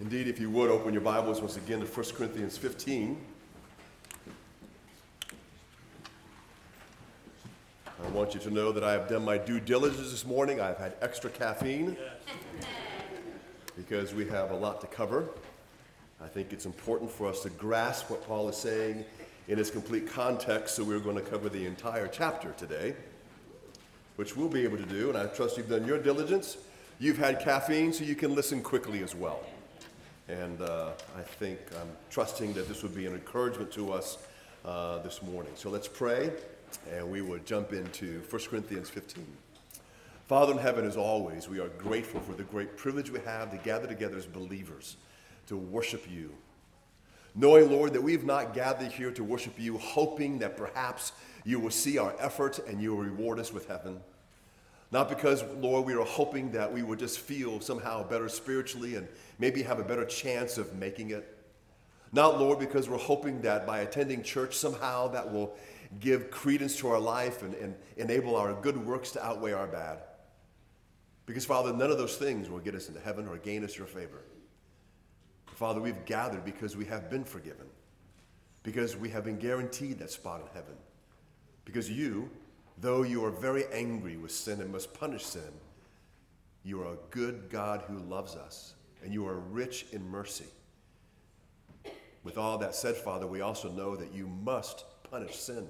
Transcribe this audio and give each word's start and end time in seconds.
Indeed, 0.00 0.28
if 0.28 0.40
you 0.40 0.48
would 0.48 0.70
open 0.70 0.94
your 0.94 1.02
Bibles 1.02 1.42
once 1.42 1.58
again 1.58 1.80
to 1.80 1.84
1 1.84 2.06
Corinthians 2.14 2.56
15. 2.56 3.18
I 8.02 8.08
want 8.08 8.32
you 8.32 8.40
to 8.40 8.50
know 8.50 8.72
that 8.72 8.82
I 8.82 8.92
have 8.92 9.10
done 9.10 9.26
my 9.26 9.36
due 9.36 9.60
diligence 9.60 10.10
this 10.10 10.24
morning. 10.24 10.58
I've 10.58 10.78
had 10.78 10.94
extra 11.02 11.28
caffeine 11.28 11.98
because 13.76 14.14
we 14.14 14.26
have 14.28 14.52
a 14.52 14.56
lot 14.56 14.80
to 14.80 14.86
cover. 14.86 15.28
I 16.24 16.28
think 16.28 16.54
it's 16.54 16.64
important 16.64 17.10
for 17.10 17.28
us 17.28 17.42
to 17.42 17.50
grasp 17.50 18.08
what 18.08 18.26
Paul 18.26 18.48
is 18.48 18.56
saying 18.56 19.04
in 19.48 19.58
its 19.58 19.68
complete 19.68 20.08
context, 20.10 20.76
so 20.76 20.82
we're 20.82 20.98
going 20.98 21.16
to 21.16 21.22
cover 21.22 21.50
the 21.50 21.66
entire 21.66 22.08
chapter 22.08 22.52
today, 22.52 22.96
which 24.16 24.34
we'll 24.34 24.48
be 24.48 24.64
able 24.64 24.78
to 24.78 24.86
do, 24.86 25.10
and 25.10 25.18
I 25.18 25.26
trust 25.26 25.58
you've 25.58 25.68
done 25.68 25.86
your 25.86 25.98
diligence. 25.98 26.56
You've 26.98 27.18
had 27.18 27.40
caffeine, 27.40 27.92
so 27.92 28.04
you 28.04 28.14
can 28.14 28.34
listen 28.34 28.62
quickly 28.62 29.02
as 29.02 29.14
well. 29.14 29.44
And 30.30 30.62
uh, 30.62 30.90
I 31.18 31.22
think 31.22 31.58
I'm 31.80 31.90
trusting 32.08 32.52
that 32.52 32.68
this 32.68 32.84
would 32.84 32.94
be 32.94 33.06
an 33.06 33.14
encouragement 33.14 33.72
to 33.72 33.92
us 33.92 34.18
uh, 34.64 34.98
this 34.98 35.22
morning. 35.22 35.50
So 35.56 35.70
let's 35.70 35.88
pray, 35.88 36.30
and 36.92 37.10
we 37.10 37.20
will 37.20 37.40
jump 37.40 37.72
into 37.72 38.22
1 38.30 38.42
Corinthians 38.48 38.88
15. 38.88 39.26
Father 40.28 40.52
in 40.52 40.58
heaven, 40.58 40.86
as 40.86 40.96
always, 40.96 41.48
we 41.48 41.58
are 41.58 41.68
grateful 41.70 42.20
for 42.20 42.34
the 42.34 42.44
great 42.44 42.76
privilege 42.76 43.10
we 43.10 43.18
have 43.20 43.50
to 43.50 43.56
gather 43.56 43.88
together 43.88 44.16
as 44.16 44.26
believers 44.26 44.96
to 45.48 45.56
worship 45.56 46.06
you. 46.08 46.32
Knowing, 47.34 47.68
Lord, 47.68 47.92
that 47.94 48.02
we've 48.02 48.24
not 48.24 48.54
gathered 48.54 48.92
here 48.92 49.10
to 49.10 49.24
worship 49.24 49.54
you, 49.58 49.78
hoping 49.78 50.38
that 50.38 50.56
perhaps 50.56 51.10
you 51.44 51.58
will 51.58 51.72
see 51.72 51.98
our 51.98 52.14
effort 52.20 52.60
and 52.68 52.80
you 52.80 52.94
will 52.94 53.02
reward 53.02 53.40
us 53.40 53.52
with 53.52 53.66
heaven. 53.66 54.00
Not 54.92 55.08
because, 55.08 55.44
Lord, 55.60 55.86
we 55.86 55.94
are 55.94 56.04
hoping 56.04 56.50
that 56.52 56.72
we 56.72 56.82
would 56.82 56.98
just 56.98 57.20
feel 57.20 57.60
somehow 57.60 58.06
better 58.08 58.28
spiritually 58.28 58.96
and 58.96 59.06
maybe 59.38 59.62
have 59.62 59.78
a 59.78 59.84
better 59.84 60.04
chance 60.04 60.58
of 60.58 60.74
making 60.74 61.10
it. 61.10 61.38
Not, 62.12 62.40
Lord, 62.40 62.58
because 62.58 62.88
we're 62.88 62.98
hoping 62.98 63.40
that 63.42 63.66
by 63.66 63.80
attending 63.80 64.22
church 64.22 64.56
somehow 64.56 65.08
that 65.08 65.32
will 65.32 65.56
give 66.00 66.30
credence 66.30 66.76
to 66.78 66.88
our 66.88 66.98
life 66.98 67.42
and, 67.42 67.54
and 67.54 67.74
enable 67.96 68.34
our 68.34 68.52
good 68.52 68.84
works 68.84 69.12
to 69.12 69.24
outweigh 69.24 69.52
our 69.52 69.68
bad. 69.68 69.98
Because, 71.26 71.44
Father, 71.44 71.72
none 71.72 71.92
of 71.92 71.98
those 71.98 72.16
things 72.16 72.50
will 72.50 72.58
get 72.58 72.74
us 72.74 72.88
into 72.88 73.00
heaven 73.00 73.28
or 73.28 73.36
gain 73.36 73.64
us 73.64 73.78
your 73.78 73.86
favor. 73.86 74.22
Father, 75.54 75.80
we've 75.80 76.04
gathered 76.04 76.44
because 76.44 76.76
we 76.76 76.84
have 76.86 77.08
been 77.10 77.22
forgiven, 77.22 77.66
because 78.64 78.96
we 78.96 79.08
have 79.10 79.24
been 79.24 79.38
guaranteed 79.38 79.98
that 80.00 80.10
spot 80.10 80.40
in 80.40 80.46
heaven. 80.54 80.74
Because 81.64 81.88
you, 81.88 82.30
though 82.80 83.02
you 83.02 83.24
are 83.24 83.30
very 83.30 83.64
angry 83.72 84.16
with 84.16 84.32
sin 84.32 84.60
and 84.60 84.72
must 84.72 84.94
punish 84.94 85.24
sin, 85.24 85.52
you 86.64 86.80
are 86.82 86.92
a 86.92 86.98
good 87.10 87.48
God 87.50 87.82
who 87.86 87.98
loves 87.98 88.36
us, 88.36 88.74
and 89.02 89.12
you 89.12 89.26
are 89.26 89.38
rich 89.38 89.86
in 89.92 90.08
mercy. 90.08 90.46
With 92.22 92.36
all 92.36 92.58
that 92.58 92.74
said, 92.74 92.96
Father, 92.96 93.26
we 93.26 93.40
also 93.40 93.70
know 93.70 93.96
that 93.96 94.12
you 94.12 94.26
must 94.26 94.84
punish 95.10 95.36
sin. 95.36 95.68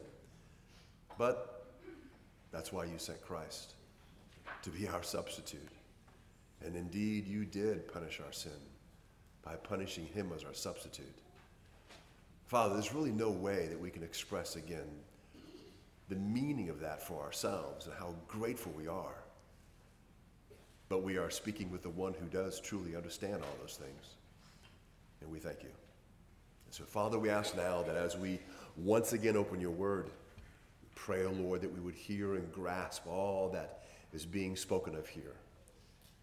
But 1.17 1.67
that's 2.51 2.73
why 2.73 2.85
you 2.85 2.99
sent 2.99 3.23
Christ, 3.23 3.75
to 4.63 4.71
be 4.71 4.89
our 4.89 5.03
substitute. 5.03 5.69
And 6.65 6.75
indeed, 6.75 7.27
you 7.27 7.45
did 7.45 7.93
punish 7.93 8.21
our 8.25 8.33
sin 8.33 8.53
by 9.43 9.55
punishing 9.55 10.07
him 10.07 10.33
as 10.35 10.45
our 10.45 10.55
substitute. 10.55 11.07
Father, 12.47 12.75
there's 12.75 12.93
really 12.93 13.13
no 13.13 13.31
way 13.31 13.69
that 13.69 13.81
we 13.81 13.91
can 13.91 14.03
express 14.03 14.57
again 14.57 14.89
the 16.11 16.17
meaning 16.17 16.69
of 16.69 16.81
that 16.81 17.01
for 17.01 17.23
ourselves 17.23 17.87
and 17.87 17.95
how 17.95 18.15
grateful 18.29 18.73
we 18.77 18.89
are. 18.89 19.15
But 20.89 21.05
we 21.05 21.17
are 21.17 21.31
speaking 21.31 21.71
with 21.71 21.85
the 21.85 21.91
one 21.91 22.15
who 22.15 22.27
does 22.27 22.61
truly 22.61 22.97
understand 22.97 23.37
all 23.37 23.57
those 23.61 23.77
things. 23.77 24.17
And 25.21 25.31
we 25.31 25.39
thank 25.39 25.63
you. 25.63 25.69
And 25.69 26.75
so, 26.75 26.83
Father, 26.83 27.17
we 27.17 27.31
ask 27.31 27.57
now 27.57 27.83
that 27.83 27.97
as 27.97 28.17
we 28.17 28.41
once 28.77 29.13
again 29.13 29.37
open 29.37 29.61
your 29.61 29.71
word, 29.71 30.11
pray, 30.97 31.23
O 31.23 31.29
oh 31.29 31.43
Lord, 31.43 31.61
that 31.61 31.73
we 31.73 31.81
would 31.81 31.95
hear 31.95 32.35
and 32.35 32.53
grasp 32.53 33.07
all 33.07 33.49
that 33.51 33.85
is 34.13 34.27
being 34.27 34.57
spoken 34.57 34.97
of 34.97 35.07
here. 35.07 35.37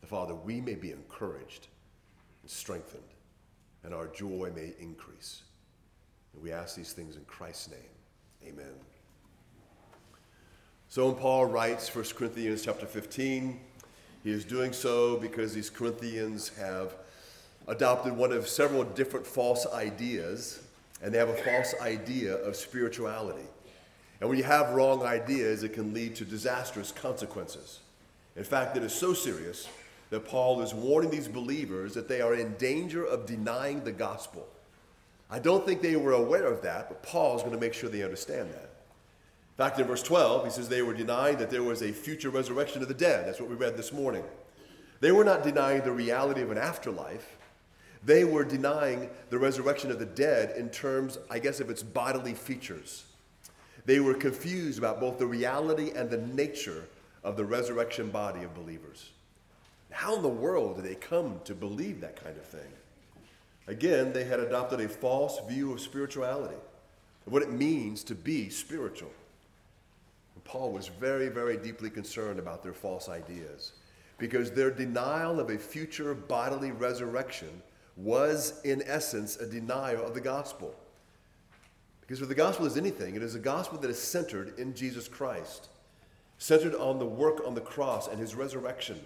The 0.02 0.08
Father, 0.08 0.36
we 0.36 0.59
may 0.59 0.76
be 0.76 0.92
encouraged 0.92 1.68
and 2.42 2.52
strengthened, 2.52 3.03
and 3.86 3.94
our 3.94 4.08
joy 4.08 4.52
may 4.53 4.74
increase. 4.80 5.44
And 6.34 6.44
we 6.44 6.52
ask 6.52 6.76
these 6.76 6.92
things 6.92 7.16
in 7.16 7.24
Christ's 7.24 7.72
name. 7.72 8.50
Amen. 8.53 8.74
So 10.90 11.08
when 11.08 11.16
Paul 11.16 11.48
writes 11.48 11.94
1 11.94 12.06
Corinthians 12.16 12.64
chapter 12.64 12.86
15, 12.86 13.59
he 14.24 14.31
is 14.31 14.46
doing 14.46 14.72
so 14.72 15.18
because 15.18 15.53
these 15.53 15.70
Corinthians 15.70 16.50
have 16.58 16.94
adopted 17.68 18.16
one 18.16 18.31
of 18.31 18.48
several 18.48 18.86
different 18.86 19.28
false 19.28 19.68
ideas, 19.74 20.62
and 21.03 21.14
they 21.14 21.18
have 21.18 21.28
a 21.28 21.36
false 21.36 21.76
idea 21.81 22.36
of 22.36 22.56
spirituality. 22.56 23.46
And 24.22 24.30
when 24.30 24.38
you 24.38 24.46
have 24.46 24.74
wrong 24.74 25.03
ideas, 25.03 25.64
it 25.64 25.74
can 25.74 25.94
lead 25.94 26.16
to 26.16 26.26
disastrous 26.26 26.94
consequences. 26.94 27.80
In 28.38 28.46
fact, 28.46 28.78
it 28.78 28.84
is 28.84 28.94
so 28.94 29.14
serious 29.14 29.68
that 30.09 30.26
Paul 30.26 30.62
is 30.62 30.74
warning 30.74 31.12
these 31.12 31.28
believers 31.28 31.94
that 31.96 32.08
they 32.08 32.22
are 32.22 32.34
in 32.34 32.53
danger 32.53 33.06
of 33.06 33.26
denying 33.26 33.84
the 33.84 33.92
gospel. 33.92 34.47
I 35.30 35.40
don't 35.40 35.66
think 35.66 35.81
they 35.81 35.97
were 35.97 36.14
aware 36.14 36.46
of 36.46 36.62
that, 36.62 36.88
but 36.88 37.03
Paul's 37.03 37.42
going 37.42 37.53
to 37.53 37.59
make 37.59 37.74
sure 37.74 37.90
they 37.90 38.03
understand 38.03 38.52
that. 38.52 38.70
Fact, 39.57 39.79
in 39.79 39.88
verse 39.88 40.03
12, 40.03 40.45
he 40.45 40.51
says 40.51 40.69
they 40.69 40.84
were 40.84 40.94
denying 40.94 41.38
that 41.38 41.50
there 41.50 41.63
was 41.63 41.81
a 41.81 41.91
future 41.91 42.29
resurrection 42.29 42.84
of 42.84 42.88
the 42.88 42.94
dead. 42.94 43.28
That's 43.28 43.40
what 43.40 43.50
we 43.50 43.56
read 43.56 43.75
this 43.75 43.91
morning. 43.91 44.23
They 45.00 45.12
were 45.12 45.23
not 45.23 45.44
denying 45.44 45.81
the 45.81 45.91
reality 45.91 46.41
of 46.41 46.51
an 46.51 46.59
afterlife. 46.59 47.38
They 48.06 48.23
were 48.23 48.44
denying 48.44 49.09
the 49.31 49.40
resurrection 49.40 49.90
of 49.90 49.97
the 49.97 50.06
dead 50.06 50.56
in 50.56 50.69
terms, 50.69 51.17
I 51.31 51.40
guess, 51.40 51.59
of 51.59 51.72
its 51.72 51.81
bodily 51.81 52.35
features. 52.35 53.06
They 53.85 54.00
were 54.00 54.13
confused 54.13 54.78
about 54.78 55.00
both 55.00 55.17
the 55.17 55.25
reality 55.25 55.91
and 55.96 56.09
the 56.09 56.17
nature 56.17 56.84
of 57.23 57.35
the 57.35 57.46
resurrection 57.46 58.12
body 58.12 58.44
of 58.44 58.53
believers. 58.53 59.09
How 59.90 60.16
in 60.16 60.22
the 60.22 60.29
world 60.29 60.75
did 60.75 60.85
they 60.85 60.96
come 60.96 61.40
to 61.46 61.56
believe 61.56 62.01
that 62.01 62.23
kind 62.23 62.38
of 62.38 62.46
thing? 62.46 62.72
Again, 63.66 64.13
they 64.13 64.23
had 64.23 64.40
adopted 64.40 64.81
a 64.81 64.88
false 64.88 65.40
view 65.47 65.73
of 65.73 65.81
spirituality, 65.81 66.57
of 67.25 67.34
what 67.34 67.41
it 67.41 67.51
means 67.51 68.03
to 68.03 68.16
be 68.16 68.50
spiritual. 68.50 69.12
Paul 70.47 70.72
was 70.72 70.88
very, 70.88 71.28
very 71.28 71.58
deeply 71.58 71.90
concerned 71.90 72.40
about 72.40 72.63
their 72.63 72.74
false 72.74 73.09
ideas 73.09 73.74
because 74.18 74.50
their 74.50 74.72
denial 74.72 75.40
of 75.40 75.50
a 75.50 75.58
future 75.58 76.13
bodily 76.16 76.72
resurrection 76.72 77.62
was, 77.97 78.62
in 78.63 78.81
essence, 78.85 79.38
a 79.38 79.46
denial 79.46 80.06
of 80.06 80.13
the 80.13 80.22
gospel. 80.22 80.74
Because 82.02 82.22
if 82.22 82.30
the 82.30 82.35
gospel 82.35 82.66
is 82.66 82.78
anything, 82.78 83.16
it 83.16 83.22
is 83.22 83.35
a 83.35 83.40
gospel 83.40 83.78
that 83.80 83.90
is 83.90 84.02
centered 84.02 84.58
in 84.58 84.74
Jesus 84.74 85.09
Christ, 85.09 85.68
centered 86.38 86.75
on 86.75 86.97
the 86.97 87.06
work 87.06 87.41
on 87.46 87.53
the 87.53 87.62
cross 87.62 88.08
and 88.08 88.18
his 88.18 88.34
resurrection. 88.34 89.00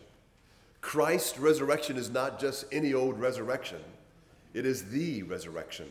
Christ's 0.82 1.40
resurrection 1.40 1.98
is 1.98 2.12
not 2.12 2.40
just 2.40 2.66
any 2.72 2.94
old 2.94 3.20
resurrection, 3.20 3.82
it 4.54 4.66
is 4.66 4.92
the 4.92 5.24
resurrection. 5.24 5.90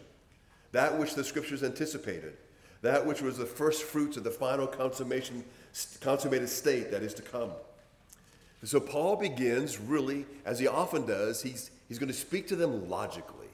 That 0.73 0.97
which 0.97 1.15
the 1.15 1.25
scriptures 1.25 1.65
anticipated, 1.65 2.37
that 2.83 3.05
which 3.05 3.21
was 3.21 3.37
the 3.39 3.47
first 3.47 3.83
fruits 3.83 4.17
of 4.17 4.25
the 4.25 4.31
final 4.31 4.67
consummation, 4.67 5.45
consummated 6.01 6.49
state 6.49 6.91
that 6.91 7.03
is 7.03 7.15
to 7.15 7.23
come. 7.23 7.51
So 8.65 8.79
Paul 8.79 9.17
begins 9.17 9.79
really, 9.79 10.27
as 10.45 10.59
he 10.59 10.67
often 10.67 11.07
does, 11.07 11.43
he's, 11.43 11.71
he's 11.89 11.99
going 11.99 12.09
to 12.09 12.15
speak 12.15 12.47
to 12.49 12.57
them 12.57 12.89
logically. 12.89 13.49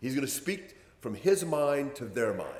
He's 0.00 0.14
going 0.14 0.26
to 0.26 0.32
speak 0.32 0.76
from 1.00 1.14
his 1.14 1.44
mind 1.44 1.94
to 1.96 2.04
their 2.04 2.34
mind. 2.34 2.50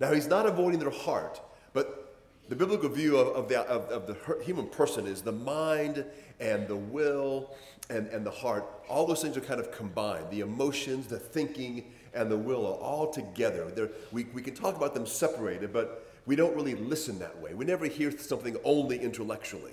Now, 0.00 0.12
he's 0.12 0.28
not 0.28 0.46
avoiding 0.46 0.80
their 0.80 0.90
heart, 0.90 1.40
but 1.72 2.16
the 2.48 2.56
biblical 2.56 2.88
view 2.88 3.16
of, 3.16 3.28
of, 3.36 3.48
the, 3.48 3.60
of, 3.62 3.88
of 3.90 4.06
the 4.06 4.42
human 4.44 4.66
person 4.66 5.06
is 5.06 5.22
the 5.22 5.32
mind 5.32 6.04
and 6.40 6.68
the 6.68 6.76
will 6.76 7.54
and, 7.90 8.08
and 8.08 8.24
the 8.24 8.30
heart, 8.30 8.64
all 8.88 9.06
those 9.06 9.22
things 9.22 9.36
are 9.36 9.40
kind 9.40 9.60
of 9.60 9.70
combined. 9.72 10.26
The 10.30 10.40
emotions, 10.40 11.06
the 11.06 11.18
thinking, 11.18 11.92
and 12.14 12.30
the 12.30 12.36
will 12.36 12.66
are 12.66 12.78
all 12.78 13.10
together. 13.10 13.90
We, 14.12 14.24
we 14.32 14.42
can 14.42 14.54
talk 14.54 14.76
about 14.76 14.94
them 14.94 15.06
separated, 15.06 15.72
but 15.72 16.06
we 16.26 16.36
don't 16.36 16.54
really 16.54 16.74
listen 16.74 17.18
that 17.18 17.38
way. 17.40 17.54
We 17.54 17.64
never 17.64 17.86
hear 17.86 18.10
something 18.16 18.56
only 18.64 18.98
intellectually. 18.98 19.72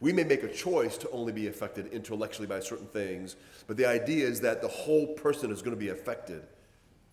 We 0.00 0.12
may 0.14 0.24
make 0.24 0.42
a 0.42 0.48
choice 0.48 0.96
to 0.98 1.10
only 1.10 1.32
be 1.32 1.48
affected 1.48 1.92
intellectually 1.92 2.46
by 2.46 2.60
certain 2.60 2.86
things, 2.86 3.36
but 3.66 3.76
the 3.76 3.86
idea 3.86 4.26
is 4.26 4.40
that 4.40 4.62
the 4.62 4.68
whole 4.68 5.08
person 5.08 5.50
is 5.50 5.60
going 5.60 5.76
to 5.76 5.80
be 5.80 5.90
affected 5.90 6.42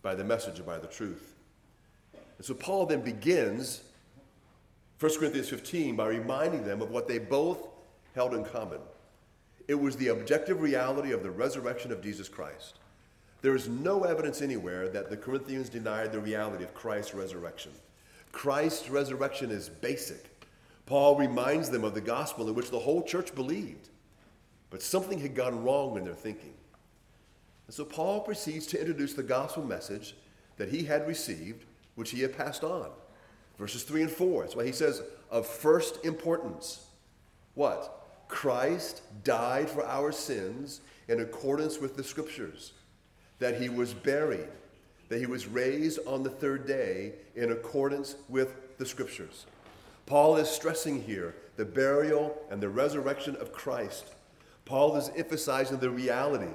by 0.01 0.15
the 0.15 0.23
message 0.23 0.59
or 0.59 0.63
by 0.63 0.77
the 0.77 0.87
truth. 0.87 1.35
And 2.37 2.45
so 2.45 2.53
Paul 2.53 2.85
then 2.85 3.01
begins 3.01 3.81
1 4.99 5.19
Corinthians 5.19 5.49
15 5.49 5.95
by 5.95 6.07
reminding 6.07 6.63
them 6.63 6.81
of 6.81 6.89
what 6.89 7.07
they 7.07 7.19
both 7.19 7.67
held 8.15 8.33
in 8.33 8.45
common. 8.45 8.79
It 9.67 9.75
was 9.75 9.97
the 9.97 10.07
objective 10.07 10.61
reality 10.61 11.11
of 11.11 11.23
the 11.23 11.29
resurrection 11.29 11.91
of 11.91 12.01
Jesus 12.01 12.29
Christ. 12.29 12.75
There 13.47 13.55
is 13.55 13.69
no 13.69 14.03
evidence 14.03 14.41
anywhere 14.41 14.89
that 14.89 15.09
the 15.09 15.15
Corinthians 15.15 15.69
denied 15.69 16.11
the 16.11 16.19
reality 16.19 16.65
of 16.65 16.73
Christ's 16.73 17.13
resurrection. 17.13 17.71
Christ's 18.33 18.89
resurrection 18.89 19.51
is 19.51 19.69
basic. 19.69 20.45
Paul 20.85 21.15
reminds 21.15 21.69
them 21.69 21.85
of 21.85 21.93
the 21.93 22.01
gospel 22.01 22.49
in 22.49 22.55
which 22.55 22.71
the 22.71 22.79
whole 22.79 23.03
church 23.03 23.33
believed, 23.33 23.87
but 24.69 24.81
something 24.81 25.17
had 25.17 25.33
gone 25.33 25.63
wrong 25.63 25.97
in 25.97 26.03
their 26.03 26.13
thinking. 26.13 26.55
And 27.67 27.73
so 27.73 27.85
Paul 27.85 28.19
proceeds 28.19 28.67
to 28.67 28.79
introduce 28.81 29.13
the 29.13 29.23
gospel 29.23 29.63
message 29.63 30.15
that 30.57 30.67
he 30.67 30.83
had 30.83 31.07
received, 31.07 31.63
which 31.95 32.11
he 32.11 32.19
had 32.19 32.37
passed 32.37 32.65
on. 32.65 32.89
Verses 33.57 33.83
3 33.83 34.01
and 34.01 34.11
4. 34.11 34.41
That's 34.41 34.57
why 34.57 34.65
he 34.65 34.73
says, 34.73 35.03
of 35.31 35.47
first 35.47 36.03
importance. 36.03 36.85
What? 37.53 38.09
Christ 38.27 39.03
died 39.23 39.69
for 39.69 39.85
our 39.85 40.11
sins 40.11 40.81
in 41.07 41.21
accordance 41.21 41.79
with 41.79 41.95
the 41.95 42.03
scriptures, 42.03 42.73
that 43.39 43.61
he 43.61 43.69
was 43.69 43.93
buried, 43.93 44.47
that 45.09 45.19
he 45.19 45.25
was 45.25 45.47
raised 45.47 45.99
on 46.07 46.23
the 46.23 46.29
third 46.29 46.67
day 46.67 47.13
in 47.35 47.51
accordance 47.51 48.15
with 48.29 48.77
the 48.77 48.85
scriptures. 48.85 49.45
Paul 50.05 50.37
is 50.37 50.49
stressing 50.49 51.03
here 51.03 51.35
the 51.57 51.65
burial 51.65 52.37
and 52.49 52.61
the 52.61 52.69
resurrection 52.69 53.35
of 53.37 53.51
Christ. 53.51 54.13
Paul 54.65 54.95
is 54.95 55.11
emphasizing 55.15 55.79
the 55.79 55.89
reality 55.89 56.51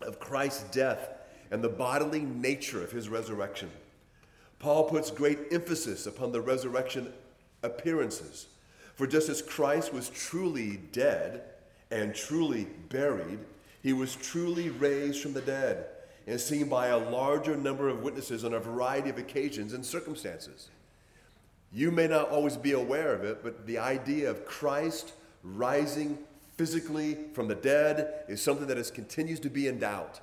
of 0.00 0.20
Christ's 0.20 0.64
death 0.70 1.08
and 1.50 1.62
the 1.62 1.68
bodily 1.68 2.20
nature 2.20 2.82
of 2.82 2.90
his 2.90 3.08
resurrection. 3.08 3.70
Paul 4.58 4.84
puts 4.84 5.10
great 5.10 5.38
emphasis 5.50 6.06
upon 6.06 6.32
the 6.32 6.40
resurrection 6.40 7.12
appearances. 7.62 8.46
For 8.94 9.06
just 9.06 9.28
as 9.28 9.42
Christ 9.42 9.92
was 9.92 10.08
truly 10.08 10.78
dead 10.92 11.42
and 11.90 12.14
truly 12.14 12.66
buried, 12.88 13.40
he 13.82 13.92
was 13.92 14.14
truly 14.14 14.70
raised 14.70 15.20
from 15.20 15.32
the 15.32 15.40
dead 15.40 15.86
and 16.26 16.40
seen 16.40 16.68
by 16.68 16.88
a 16.88 16.98
larger 16.98 17.56
number 17.56 17.88
of 17.88 18.02
witnesses 18.02 18.44
on 18.44 18.54
a 18.54 18.58
variety 18.58 19.10
of 19.10 19.18
occasions 19.18 19.72
and 19.72 19.84
circumstances. 19.84 20.68
You 21.72 21.90
may 21.90 22.06
not 22.06 22.28
always 22.28 22.56
be 22.56 22.72
aware 22.72 23.14
of 23.14 23.24
it, 23.24 23.42
but 23.42 23.66
the 23.66 23.78
idea 23.78 24.30
of 24.30 24.44
Christ 24.44 25.12
rising 25.42 26.18
physically 26.56 27.16
from 27.32 27.48
the 27.48 27.54
dead 27.54 28.24
is 28.28 28.42
something 28.42 28.66
that 28.66 28.78
is, 28.78 28.90
continues 28.90 29.40
to 29.40 29.50
be 29.50 29.66
in 29.68 29.78
doubt. 29.78 30.20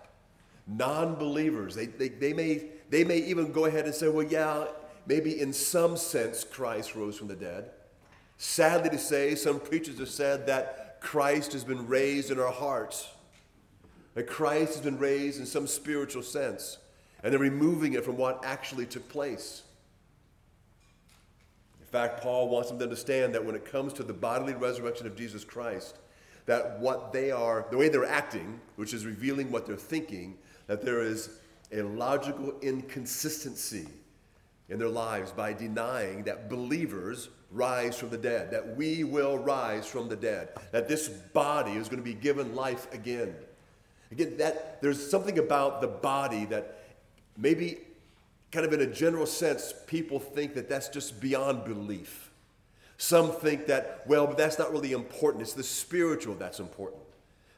Non 0.68 1.16
believers, 1.16 1.74
they, 1.74 1.88
they, 1.88 2.10
they, 2.10 2.34
may, 2.34 2.66
they 2.90 3.04
may 3.04 3.18
even 3.18 3.52
go 3.52 3.66
ahead 3.66 3.86
and 3.86 3.96
say, 3.96 4.08
well, 4.08 4.26
yeah, 4.26 4.66
maybe 5.08 5.42
in 5.42 5.52
some 5.52 5.98
sense 5.98 6.44
Christ 6.44 6.96
rose 6.96 7.18
from 7.18 7.28
the 7.28 7.36
dead. 7.36 7.72
Sadly 8.38 8.92
to 8.92 9.00
say, 9.00 9.36
some 9.36 9.60
preachers 9.60 9.98
have 10.00 10.10
said 10.10 10.46
that 10.48 11.02
Christ 11.02 11.54
has 11.54 11.64
been 11.64 11.88
raised 11.88 12.30
in 12.30 12.40
our 12.40 12.52
hearts, 12.52 13.10
that 14.16 14.28
Christ 14.28 14.74
has 14.74 14.82
been 14.82 15.00
raised 15.00 15.40
in 15.40 15.46
some 15.46 15.68
spiritual 15.68 16.24
sense, 16.24 16.78
and 17.24 17.32
they're 17.32 17.40
removing 17.40 17.94
it 17.94 18.04
from 18.04 18.18
what 18.18 18.44
actually 18.44 18.86
took 18.86 19.08
place. 19.10 19.64
In 21.80 21.88
fact, 21.88 22.22
Paul 22.22 22.50
wants 22.50 22.70
them 22.70 22.78
to 22.80 22.84
understand 22.84 23.34
that 23.34 23.44
when 23.44 23.56
it 23.56 23.66
comes 23.66 23.94
to 23.94 24.04
the 24.04 24.14
bodily 24.14 24.54
resurrection 24.54 25.08
of 25.08 25.16
Jesus 25.16 25.44
Christ, 25.44 25.98
that 26.46 26.80
what 26.80 27.14
they 27.14 27.32
are, 27.32 27.66
the 27.72 27.78
way 27.78 27.90
they're 27.90 28.06
acting, 28.06 28.60
which 28.76 28.94
is 28.94 29.06
revealing 29.06 29.52
what 29.52 29.66
they're 29.66 29.76
thinking, 29.76 30.38
that 30.68 30.84
there 30.84 31.02
is 31.02 31.40
a 31.72 31.82
logical 31.82 32.54
inconsistency 32.62 33.88
in 34.70 34.80
their 34.80 34.90
lives 34.90 35.32
by 35.32 35.54
denying 35.54 36.24
that 36.24 36.50
believers 36.50 37.30
rise 37.52 37.98
from 37.98 38.10
the 38.10 38.18
dead, 38.18 38.52
that 38.52 38.76
we 38.76 39.04
will 39.04 39.38
rise 39.38 39.86
from 39.88 40.08
the 40.08 40.16
dead, 40.16 40.50
that 40.72 40.88
this 40.88 41.08
body 41.08 41.74
is 41.74 41.90
going 41.90 42.02
to 42.02 42.04
be 42.04 42.14
given 42.14 42.56
life 42.56 42.92
again. 42.94 43.34
Again, 44.12 44.38
that 44.38 44.82
there's 44.82 45.10
something 45.10 45.38
about 45.38 45.82
the 45.82 45.88
body 45.88 46.46
that 46.46 46.80
maybe 47.38 47.80
kind 48.52 48.66
of 48.66 48.74
in 48.74 48.82
a 48.82 48.88
general 48.88 49.26
sense 49.26 49.74
people 49.86 50.20
think 50.20 50.56
that 50.56 50.68
that's 50.68 50.90
just 50.90 51.22
beyond 51.22 51.64
belief. 51.66 52.32
Some 52.98 53.32
think 53.32 53.68
that, 53.68 54.04
well, 54.08 54.28
but 54.28 54.38
that's 54.38 54.60
not 54.60 54.72
really 54.72 54.92
important. 54.92 55.42
It's 55.44 55.54
the 55.54 55.64
spiritual 55.64 56.36
that's 56.36 56.60
important. 56.60 57.02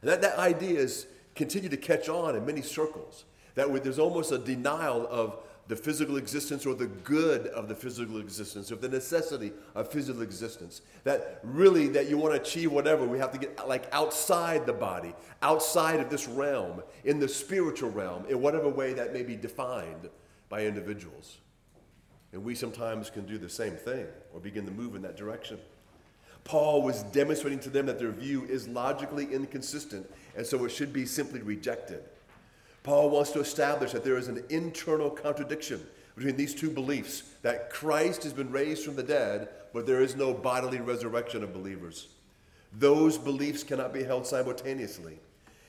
And 0.00 0.10
that, 0.10 0.22
that 0.22 0.38
idea 0.38 0.78
is 0.78 1.06
continue 1.34 1.68
to 1.68 1.76
catch 1.76 2.08
on 2.08 2.36
in 2.36 2.44
many 2.44 2.62
circles. 2.62 3.24
That 3.54 3.82
there's 3.82 3.98
almost 3.98 4.32
a 4.32 4.38
denial 4.38 5.06
of 5.10 5.38
the 5.68 5.76
physical 5.76 6.16
existence 6.16 6.66
or 6.66 6.74
the 6.74 6.86
good 6.86 7.46
of 7.48 7.68
the 7.68 7.74
physical 7.74 8.18
existence, 8.18 8.70
of 8.70 8.80
the 8.80 8.88
necessity 8.88 9.52
of 9.74 9.88
physical 9.88 10.22
existence. 10.22 10.82
That 11.04 11.40
really 11.42 11.88
that 11.88 12.08
you 12.08 12.18
want 12.18 12.34
to 12.34 12.40
achieve 12.40 12.72
whatever, 12.72 13.06
we 13.06 13.18
have 13.18 13.32
to 13.32 13.38
get 13.38 13.68
like 13.68 13.86
outside 13.92 14.66
the 14.66 14.72
body, 14.72 15.14
outside 15.40 16.00
of 16.00 16.10
this 16.10 16.26
realm, 16.26 16.82
in 17.04 17.20
the 17.20 17.28
spiritual 17.28 17.90
realm, 17.90 18.24
in 18.28 18.40
whatever 18.40 18.68
way 18.68 18.92
that 18.92 19.12
may 19.12 19.22
be 19.22 19.36
defined 19.36 20.08
by 20.48 20.66
individuals. 20.66 21.38
And 22.32 22.42
we 22.42 22.54
sometimes 22.54 23.10
can 23.10 23.26
do 23.26 23.38
the 23.38 23.48
same 23.48 23.74
thing 23.74 24.06
or 24.34 24.40
begin 24.40 24.64
to 24.64 24.72
move 24.72 24.96
in 24.96 25.02
that 25.02 25.16
direction. 25.16 25.58
Paul 26.44 26.82
was 26.82 27.04
demonstrating 27.04 27.60
to 27.60 27.70
them 27.70 27.86
that 27.86 27.98
their 27.98 28.10
view 28.10 28.44
is 28.44 28.66
logically 28.66 29.32
inconsistent, 29.32 30.10
and 30.36 30.44
so 30.44 30.64
it 30.64 30.70
should 30.70 30.92
be 30.92 31.06
simply 31.06 31.40
rejected. 31.40 32.02
Paul 32.82 33.10
wants 33.10 33.30
to 33.32 33.40
establish 33.40 33.92
that 33.92 34.04
there 34.04 34.16
is 34.16 34.28
an 34.28 34.44
internal 34.50 35.10
contradiction 35.10 35.86
between 36.16 36.36
these 36.36 36.54
two 36.54 36.70
beliefs 36.70 37.22
that 37.42 37.70
Christ 37.70 38.22
has 38.24 38.32
been 38.32 38.50
raised 38.50 38.84
from 38.84 38.96
the 38.96 39.02
dead, 39.02 39.48
but 39.72 39.86
there 39.86 40.02
is 40.02 40.16
no 40.16 40.34
bodily 40.34 40.80
resurrection 40.80 41.42
of 41.42 41.52
believers. 41.52 42.08
Those 42.72 43.18
beliefs 43.18 43.62
cannot 43.62 43.92
be 43.92 44.02
held 44.02 44.26
simultaneously. 44.26 45.18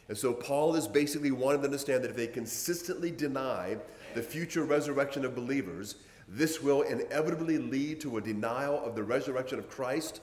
And 0.09 0.17
so 0.17 0.33
Paul 0.33 0.75
is 0.75 0.87
basically 0.87 1.31
wanting 1.31 1.61
to 1.61 1.65
understand 1.65 2.03
that 2.03 2.11
if 2.11 2.15
they 2.17 2.27
consistently 2.27 3.11
deny 3.11 3.77
the 4.15 4.21
future 4.21 4.63
resurrection 4.63 5.23
of 5.23 5.35
believers, 5.35 5.95
this 6.27 6.61
will 6.61 6.81
inevitably 6.81 7.57
lead 7.57 8.01
to 8.01 8.17
a 8.17 8.21
denial 8.21 8.83
of 8.83 8.95
the 8.95 9.03
resurrection 9.03 9.59
of 9.59 9.69
Christ 9.69 10.21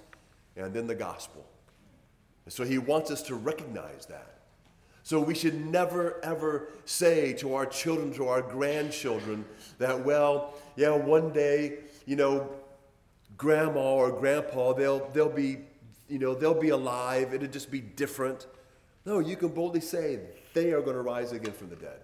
and 0.56 0.74
then 0.74 0.86
the 0.86 0.94
gospel. 0.94 1.46
And 2.44 2.52
so 2.52 2.64
he 2.64 2.78
wants 2.78 3.10
us 3.10 3.22
to 3.24 3.34
recognize 3.34 4.06
that. 4.06 4.39
So 5.02 5.20
we 5.20 5.34
should 5.34 5.64
never, 5.66 6.22
ever 6.24 6.68
say 6.84 7.32
to 7.34 7.54
our 7.54 7.66
children, 7.66 8.12
to 8.14 8.28
our 8.28 8.42
grandchildren, 8.42 9.44
that, 9.78 10.04
well, 10.04 10.54
yeah, 10.76 10.90
one 10.90 11.32
day, 11.32 11.78
you 12.06 12.16
know, 12.16 12.50
grandma 13.36 13.94
or 13.94 14.12
grandpa, 14.12 14.72
they'll, 14.74 15.08
they'll 15.10 15.28
be, 15.28 15.58
you 16.08 16.18
know, 16.18 16.34
they'll 16.34 16.60
be 16.60 16.68
alive. 16.68 17.32
It'll 17.32 17.48
just 17.48 17.70
be 17.70 17.80
different. 17.80 18.46
No, 19.06 19.18
you 19.18 19.36
can 19.36 19.48
boldly 19.48 19.80
say 19.80 20.20
they 20.52 20.72
are 20.72 20.82
going 20.82 20.96
to 20.96 21.02
rise 21.02 21.32
again 21.32 21.52
from 21.52 21.70
the 21.70 21.76
dead. 21.76 22.00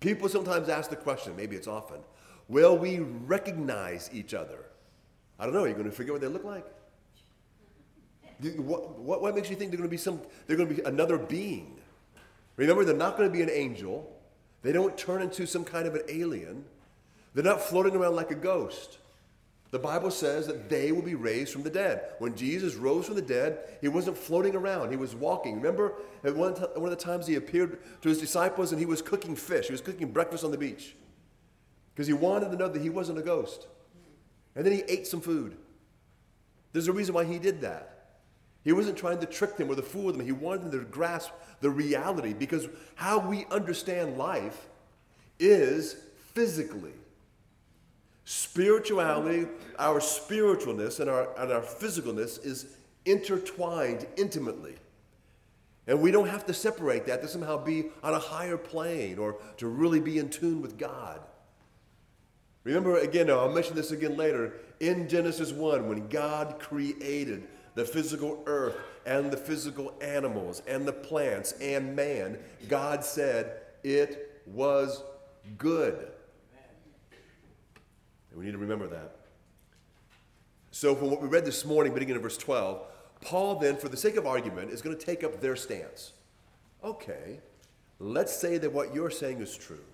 People 0.00 0.28
sometimes 0.28 0.68
ask 0.68 0.90
the 0.90 0.96
question, 0.96 1.36
maybe 1.36 1.56
it's 1.56 1.68
often, 1.68 1.98
Will 2.48 2.78
we 2.78 3.00
recognize 3.00 4.08
each 4.12 4.32
other? 4.32 4.64
I 5.38 5.44
don't 5.44 5.52
know. 5.52 5.64
Are 5.64 5.68
you 5.68 5.74
going 5.74 5.84
to 5.84 5.92
forget 5.92 6.12
what 6.12 6.22
they 6.22 6.28
look 6.28 6.44
like? 6.44 6.64
What, 8.56 8.98
what, 8.98 9.20
what 9.20 9.34
makes 9.34 9.50
you 9.50 9.56
think 9.56 9.70
they're 9.70 9.78
going 9.78 9.88
to 9.88 9.92
be 9.92 9.98
some? 9.98 10.20
They're 10.46 10.56
going 10.56 10.68
to 10.68 10.74
be 10.74 10.82
another 10.82 11.18
being. 11.18 11.78
Remember, 12.58 12.84
they're 12.84 12.94
not 12.94 13.16
going 13.16 13.30
to 13.30 13.32
be 13.32 13.42
an 13.42 13.50
angel. 13.50 14.14
They 14.62 14.72
don't 14.72 14.98
turn 14.98 15.22
into 15.22 15.46
some 15.46 15.64
kind 15.64 15.86
of 15.86 15.94
an 15.94 16.02
alien. 16.08 16.64
They're 17.32 17.44
not 17.44 17.62
floating 17.62 17.96
around 17.96 18.16
like 18.16 18.30
a 18.30 18.34
ghost. 18.34 18.98
The 19.70 19.78
Bible 19.78 20.10
says 20.10 20.46
that 20.46 20.68
they 20.68 20.92
will 20.92 21.02
be 21.02 21.14
raised 21.14 21.52
from 21.52 21.62
the 21.62 21.70
dead. 21.70 22.14
When 22.18 22.34
Jesus 22.34 22.74
rose 22.74 23.06
from 23.06 23.14
the 23.14 23.22
dead, 23.22 23.58
he 23.80 23.88
wasn't 23.88 24.18
floating 24.18 24.56
around, 24.56 24.90
he 24.90 24.96
was 24.96 25.14
walking. 25.14 25.56
Remember, 25.56 25.92
at 26.24 26.34
one, 26.34 26.52
one 26.52 26.90
of 26.90 26.98
the 26.98 27.04
times 27.04 27.26
he 27.26 27.36
appeared 27.36 27.78
to 28.02 28.08
his 28.08 28.18
disciples 28.18 28.72
and 28.72 28.80
he 28.80 28.86
was 28.86 29.02
cooking 29.02 29.36
fish, 29.36 29.66
he 29.66 29.72
was 29.72 29.80
cooking 29.80 30.10
breakfast 30.10 30.42
on 30.42 30.50
the 30.50 30.58
beach 30.58 30.96
because 31.94 32.06
he 32.06 32.14
wanted 32.14 32.50
to 32.50 32.56
know 32.56 32.68
that 32.68 32.80
he 32.80 32.90
wasn't 32.90 33.18
a 33.18 33.22
ghost. 33.22 33.66
And 34.56 34.64
then 34.64 34.72
he 34.72 34.82
ate 34.88 35.06
some 35.06 35.20
food. 35.20 35.56
There's 36.72 36.88
a 36.88 36.92
reason 36.92 37.14
why 37.14 37.24
he 37.24 37.38
did 37.38 37.60
that. 37.60 37.97
He 38.64 38.72
wasn't 38.72 38.98
trying 38.98 39.20
to 39.20 39.26
trick 39.26 39.56
them 39.56 39.70
or 39.70 39.76
to 39.76 39.82
fool 39.82 40.12
them. 40.12 40.24
He 40.24 40.32
wanted 40.32 40.70
them 40.70 40.80
to 40.80 40.86
grasp 40.86 41.30
the 41.60 41.70
reality 41.70 42.34
because 42.34 42.68
how 42.96 43.18
we 43.18 43.46
understand 43.50 44.18
life 44.18 44.66
is 45.38 45.96
physically. 46.34 46.92
Spirituality, 48.24 49.46
our 49.78 50.00
spiritualness 50.00 51.00
and 51.00 51.08
our, 51.08 51.28
and 51.38 51.50
our 51.50 51.62
physicalness 51.62 52.44
is 52.44 52.76
intertwined 53.06 54.06
intimately. 54.16 54.74
And 55.86 56.02
we 56.02 56.10
don't 56.10 56.28
have 56.28 56.44
to 56.46 56.52
separate 56.52 57.06
that 57.06 57.22
to 57.22 57.28
somehow 57.28 57.56
be 57.56 57.86
on 58.02 58.12
a 58.12 58.18
higher 58.18 58.58
plane 58.58 59.18
or 59.18 59.36
to 59.56 59.66
really 59.66 60.00
be 60.00 60.18
in 60.18 60.28
tune 60.28 60.60
with 60.60 60.76
God. 60.76 61.20
Remember, 62.64 62.98
again, 62.98 63.30
I'll 63.30 63.50
mention 63.50 63.74
this 63.74 63.92
again 63.92 64.18
later. 64.18 64.52
In 64.80 65.08
Genesis 65.08 65.52
1, 65.52 65.88
when 65.88 66.06
God 66.08 66.58
created 66.58 67.48
the 67.78 67.84
physical 67.84 68.42
earth 68.46 68.76
and 69.06 69.30
the 69.30 69.36
physical 69.36 69.94
animals 70.00 70.62
and 70.66 70.84
the 70.84 70.92
plants 70.92 71.52
and 71.60 71.94
man, 71.94 72.36
God 72.66 73.04
said 73.04 73.60
it 73.84 74.42
was 74.46 75.04
good. 75.58 76.10
And 78.30 78.40
we 78.40 78.46
need 78.46 78.50
to 78.50 78.58
remember 78.58 78.88
that. 78.88 79.14
So, 80.72 80.96
from 80.96 81.08
what 81.08 81.22
we 81.22 81.28
read 81.28 81.44
this 81.44 81.64
morning, 81.64 81.94
beginning 81.94 82.16
in 82.16 82.20
verse 82.22 82.36
12, 82.36 82.82
Paul 83.20 83.60
then, 83.60 83.76
for 83.76 83.88
the 83.88 83.96
sake 83.96 84.16
of 84.16 84.26
argument, 84.26 84.72
is 84.72 84.82
going 84.82 84.96
to 84.96 85.06
take 85.06 85.22
up 85.22 85.40
their 85.40 85.54
stance. 85.54 86.14
Okay, 86.82 87.38
let's 88.00 88.34
say 88.34 88.58
that 88.58 88.72
what 88.72 88.92
you're 88.92 89.08
saying 89.08 89.40
is 89.40 89.56
true. 89.56 89.84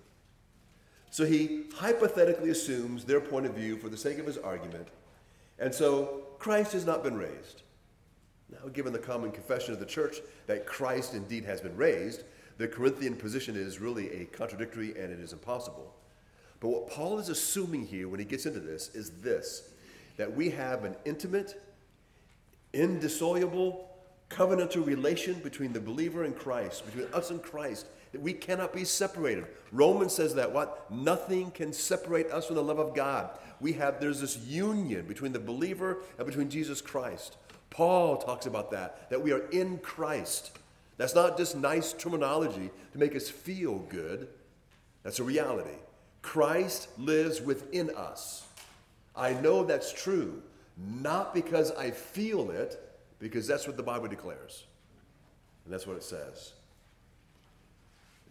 So 1.11 1.23
he 1.23 1.65
hypothetically 1.75 2.49
assumes 2.49 3.05
their 3.05 3.21
point 3.21 3.45
of 3.45 3.53
view 3.53 3.77
for 3.77 3.89
the 3.89 3.97
sake 3.97 4.17
of 4.17 4.25
his 4.25 4.39
argument. 4.39 4.87
And 5.59 5.73
so 5.73 6.23
Christ 6.39 6.73
has 6.73 6.83
not 6.83 7.03
been 7.03 7.15
raised. 7.15 7.61
Now, 8.61 8.69
given 8.69 8.93
the 8.93 8.99
common 8.99 9.31
confession 9.31 9.73
of 9.73 9.79
the 9.79 9.85
church 9.85 10.17
that 10.47 10.65
Christ 10.65 11.13
indeed 11.13 11.45
has 11.45 11.61
been 11.61 11.75
raised, 11.75 12.23
the 12.57 12.67
Corinthian 12.67 13.15
position 13.15 13.55
is 13.55 13.79
really 13.79 14.09
a 14.21 14.25
contradictory 14.25 14.91
and 14.97 15.11
it 15.11 15.19
is 15.19 15.33
impossible. 15.33 15.93
But 16.59 16.69
what 16.69 16.89
Paul 16.89 17.19
is 17.19 17.29
assuming 17.29 17.85
here 17.85 18.07
when 18.07 18.19
he 18.19 18.25
gets 18.25 18.45
into 18.45 18.59
this 18.59 18.89
is 18.95 19.21
this 19.21 19.69
that 20.17 20.33
we 20.33 20.49
have 20.49 20.85
an 20.85 20.95
intimate, 21.03 21.61
indissoluble, 22.71 23.89
covenantal 24.29 24.85
relation 24.85 25.33
between 25.39 25.73
the 25.73 25.79
believer 25.79 26.23
and 26.23 26.33
Christ, 26.33 26.85
between 26.85 27.13
us 27.13 27.31
and 27.31 27.43
Christ, 27.43 27.87
that 28.13 28.21
we 28.21 28.31
cannot 28.31 28.71
be 28.71 28.85
separated. 28.85 29.45
Romans 29.73 30.13
says 30.13 30.33
that 30.35 30.53
what? 30.53 30.89
Nothing 30.89 31.51
can 31.51 31.73
separate 31.73 32.31
us 32.31 32.45
from 32.45 32.55
the 32.55 32.63
love 32.63 32.79
of 32.79 32.95
God. 32.95 33.37
We 33.59 33.73
have 33.73 33.99
there's 33.99 34.21
this 34.21 34.37
union 34.37 35.05
between 35.07 35.31
the 35.31 35.39
believer 35.39 35.99
and 36.17 36.25
between 36.25 36.49
Jesus 36.49 36.81
Christ. 36.81 37.37
Paul 37.69 38.17
talks 38.17 38.45
about 38.45 38.71
that, 38.71 39.09
that 39.09 39.21
we 39.21 39.31
are 39.31 39.47
in 39.49 39.79
Christ. 39.79 40.57
That's 40.97 41.15
not 41.15 41.37
just 41.37 41.57
nice 41.57 41.93
terminology 41.93 42.69
to 42.93 42.97
make 42.97 43.15
us 43.15 43.29
feel 43.29 43.79
good. 43.89 44.29
That's 45.03 45.19
a 45.19 45.23
reality. 45.23 45.77
Christ 46.21 46.87
lives 46.97 47.41
within 47.41 47.91
us. 47.95 48.47
I 49.15 49.33
know 49.33 49.63
that's 49.63 49.93
true, 49.93 50.41
not 50.77 51.33
because 51.33 51.71
I 51.71 51.91
feel 51.91 52.49
it, 52.51 52.81
because 53.19 53.47
that's 53.47 53.67
what 53.67 53.77
the 53.77 53.83
Bible 53.83 54.07
declares. 54.07 54.63
And 55.63 55.73
that's 55.73 55.87
what 55.87 55.97
it 55.97 56.03
says. 56.03 56.53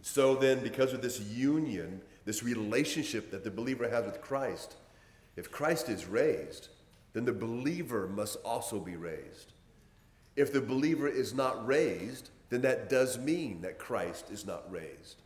So 0.01 0.35
then, 0.35 0.61
because 0.61 0.93
of 0.93 1.01
this 1.01 1.19
union, 1.19 2.01
this 2.25 2.43
relationship 2.43 3.31
that 3.31 3.43
the 3.43 3.51
believer 3.51 3.89
has 3.89 4.05
with 4.05 4.21
Christ, 4.21 4.75
if 5.35 5.51
Christ 5.51 5.89
is 5.89 6.05
raised, 6.05 6.69
then 7.13 7.25
the 7.25 7.33
believer 7.33 8.07
must 8.07 8.37
also 8.43 8.79
be 8.79 8.95
raised. 8.95 9.53
If 10.35 10.51
the 10.51 10.61
believer 10.61 11.07
is 11.07 11.33
not 11.33 11.65
raised, 11.65 12.29
then 12.49 12.61
that 12.61 12.89
does 12.89 13.17
mean 13.17 13.61
that 13.61 13.79
Christ 13.79 14.29
is 14.31 14.45
not 14.45 14.69
raised. 14.71 15.21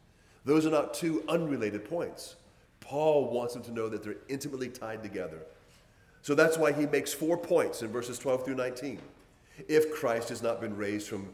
Those 0.45 0.65
are 0.65 0.71
not 0.71 0.93
two 0.93 1.23
unrelated 1.27 1.89
points. 1.89 2.35
Paul 2.79 3.29
wants 3.31 3.53
them 3.53 3.63
to 3.63 3.71
know 3.71 3.89
that 3.89 4.03
they're 4.03 4.15
intimately 4.29 4.69
tied 4.69 5.03
together. 5.03 5.39
So 6.21 6.35
that's 6.35 6.57
why 6.57 6.71
he 6.71 6.85
makes 6.85 7.13
four 7.13 7.37
points 7.37 7.81
in 7.81 7.89
verses 7.89 8.19
12 8.19 8.45
through 8.45 8.55
19. 8.55 8.99
If 9.67 9.93
Christ 9.93 10.29
has 10.29 10.41
not 10.41 10.61
been 10.61 10.75
raised 10.75 11.07
from, 11.07 11.29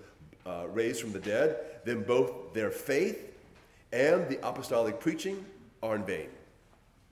uh, 0.45 0.65
raised 0.69 1.01
from 1.01 1.11
the 1.11 1.19
dead, 1.19 1.57
then 1.85 2.03
both 2.03 2.53
their 2.53 2.71
faith 2.71 3.31
and 3.91 4.27
the 4.29 4.45
apostolic 4.47 4.99
preaching 4.99 5.45
are 5.83 5.95
in 5.95 6.03
vain. 6.03 6.29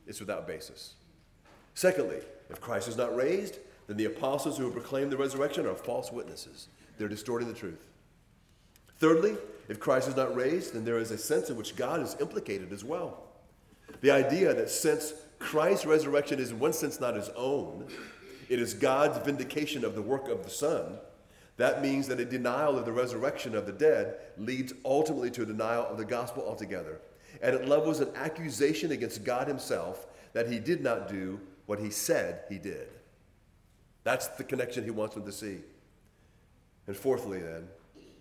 It's 0.08 0.20
without 0.20 0.48
basis. 0.48 0.96
Secondly, 1.74 2.20
if 2.50 2.62
Christ 2.62 2.88
is 2.88 2.98
not 2.98 3.16
raised, 3.16 3.58
then 3.88 3.98
the 3.98 4.06
apostles 4.06 4.58
who 4.58 4.72
proclaim 4.72 5.10
the 5.10 5.18
resurrection 5.18 5.66
are 5.66 5.76
false 5.76 6.12
witnesses. 6.12 6.68
They're 6.98 7.08
distorting 7.08 7.48
the 7.48 7.54
truth. 7.54 7.84
Thirdly, 9.00 9.36
if 9.68 9.80
Christ 9.80 10.08
is 10.08 10.16
not 10.16 10.36
raised, 10.36 10.74
then 10.74 10.86
there 10.86 11.00
is 11.00 11.12
a 11.12 11.18
sense 11.18 11.50
in 11.50 11.58
which 11.58 11.76
God 11.76 12.02
is 12.02 12.16
implicated 12.20 12.72
as 12.72 12.84
well. 12.84 13.24
The 14.02 14.12
idea 14.12 14.54
that 14.54 14.70
since 14.70 15.14
Christ's 15.40 15.86
resurrection 15.86 16.40
is 16.40 16.52
in 16.52 16.60
one 16.60 16.74
sense 16.74 17.00
not 17.00 17.16
his 17.16 17.30
own, 17.36 17.88
it 18.50 18.60
is 18.60 18.74
God's 18.74 19.18
vindication 19.26 19.84
of 19.84 19.96
the 19.96 20.02
work 20.02 20.30
of 20.30 20.44
the 20.44 20.50
Son. 20.50 20.98
That 21.58 21.82
means 21.82 22.08
that 22.08 22.20
a 22.20 22.26
denial 22.26 22.78
of 22.78 22.86
the 22.86 22.92
resurrection 22.92 23.56
of 23.56 23.66
the 23.66 23.72
dead 23.72 24.16
leads 24.38 24.74
ultimately 24.86 25.32
to 25.32 25.44
a 25.44 25.46
denial 25.46 25.86
of 25.86 25.98
the 25.98 26.06
gospel 26.06 26.44
altogether. 26.48 27.00
And 27.42 27.56
it 27.56 27.68
levels 27.68 28.00
an 28.00 28.10
accusation 28.16 28.92
against 28.92 29.24
God 29.24 29.48
himself 29.48 30.08
that 30.34 30.50
he 30.50 30.60
did 30.60 30.82
not 30.82 31.10
do 31.10 31.40
what 31.66 31.80
he 31.80 31.90
said 31.90 32.42
he 32.50 32.58
did. 32.58 32.88
That's 34.04 34.28
the 34.28 34.44
connection 34.44 34.84
he 34.84 34.92
wants 34.92 35.16
them 35.16 35.26
to 35.26 35.32
see. 35.32 35.60
And 36.88 36.96
fourthly, 36.96 37.40
then, 37.40 37.68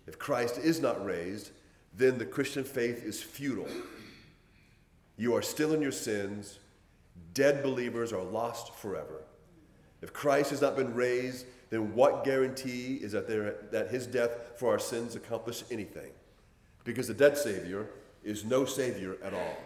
if 0.07 0.19
Christ 0.19 0.59
is 0.59 0.81
not 0.81 1.05
raised, 1.05 1.51
then 1.97 2.19
the 2.19 2.25
Christian 2.25 2.65
faith 2.65 3.05
is 3.05 3.23
futile. 3.23 3.69
You 5.17 5.35
are 5.35 5.43
still 5.43 5.75
in 5.75 5.83
your 5.83 5.93
sins. 5.93 6.59
Dead 7.35 7.63
believers 7.63 8.13
are 8.13 8.23
lost 8.23 8.75
forever. 8.75 9.23
If 10.01 10.13
Christ 10.13 10.51
has 10.51 10.61
not 10.61 10.77
been 10.77 10.95
raised, 10.95 11.47
then 11.71 11.95
what 11.95 12.25
guarantee 12.25 12.99
is 13.03 13.13
that, 13.13 13.29
there, 13.29 13.57
that 13.71 13.91
his 13.91 14.07
death 14.07 14.31
for 14.57 14.71
our 14.71 14.79
sins 14.79 15.15
accomplished 15.15 15.65
anything? 15.71 16.11
Because 16.85 17.09
the 17.09 17.15
dead 17.15 17.37
Savior 17.37 17.89
is 18.25 18.45
no 18.45 18.65
Savior 18.65 19.17
at 19.23 19.33
all. 19.33 19.57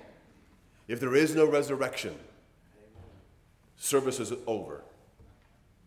If 0.88 1.00
there 1.00 1.14
is 1.14 1.34
no 1.34 1.46
resurrection, 1.46 2.14
service 3.76 4.20
is 4.20 4.32
over. 4.46 4.82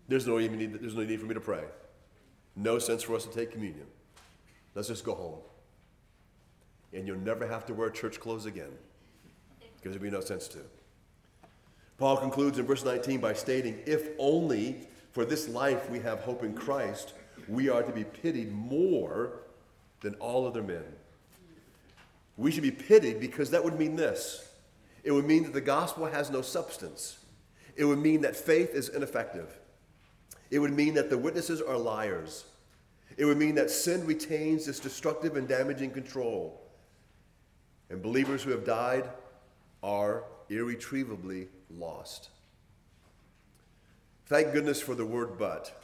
There's 0.07 0.27
no, 0.27 0.39
even 0.39 0.57
need, 0.57 0.73
there's 0.73 0.95
no 0.95 1.03
need 1.03 1.19
for 1.19 1.25
me 1.25 1.33
to 1.33 1.39
pray. 1.39 1.63
No 2.55 2.79
sense 2.79 3.03
for 3.03 3.15
us 3.15 3.25
to 3.25 3.31
take 3.31 3.51
communion. 3.51 3.85
Let's 4.75 4.87
just 4.87 5.03
go 5.03 5.13
home. 5.15 5.39
And 6.93 7.07
you'll 7.07 7.19
never 7.19 7.47
have 7.47 7.65
to 7.67 7.73
wear 7.73 7.89
church 7.89 8.19
clothes 8.19 8.45
again 8.45 8.71
because 9.59 9.93
there'll 9.93 10.03
be 10.03 10.09
no 10.09 10.21
sense 10.21 10.47
to. 10.49 10.59
Paul 11.97 12.17
concludes 12.17 12.57
in 12.57 12.65
verse 12.65 12.83
19 12.83 13.19
by 13.19 13.33
stating, 13.33 13.79
If 13.85 14.09
only 14.17 14.87
for 15.11 15.25
this 15.25 15.47
life 15.47 15.89
we 15.89 15.99
have 15.99 16.21
hope 16.21 16.43
in 16.43 16.53
Christ, 16.53 17.13
we 17.47 17.69
are 17.69 17.83
to 17.83 17.91
be 17.91 18.03
pitied 18.03 18.51
more 18.51 19.33
than 20.01 20.15
all 20.15 20.47
other 20.47 20.63
men. 20.63 20.83
We 22.37 22.51
should 22.51 22.63
be 22.63 22.71
pitied 22.71 23.19
because 23.19 23.51
that 23.51 23.63
would 23.63 23.77
mean 23.77 23.95
this 23.95 24.45
it 25.03 25.11
would 25.11 25.25
mean 25.25 25.43
that 25.43 25.53
the 25.53 25.61
gospel 25.61 26.05
has 26.05 26.29
no 26.29 26.41
substance, 26.41 27.18
it 27.79 27.85
would 27.85 27.99
mean 27.99 28.19
that 28.19 28.35
faith 28.35 28.75
is 28.75 28.89
ineffective, 28.89 29.57
it 30.51 30.59
would 30.59 30.73
mean 30.73 30.95
that 30.95 31.09
the 31.09 31.17
witnesses 31.17 31.61
are 31.61 31.77
liars, 31.77 32.43
it 33.15 33.23
would 33.23 33.37
mean 33.37 33.55
that 33.55 33.71
sin 33.71 34.05
retains 34.05 34.67
its 34.67 34.81
destructive 34.81 35.37
and 35.37 35.47
damaging 35.47 35.91
control. 35.91 36.61
And 37.89 38.01
believers 38.01 38.43
who 38.43 38.51
have 38.51 38.65
died 38.65 39.09
are 39.81 40.25
irretrievably 40.49 41.47
lost. 41.77 42.29
Thank 44.25 44.51
goodness 44.51 44.81
for 44.81 44.93
the 44.93 45.05
word 45.05 45.39
but. 45.39 45.81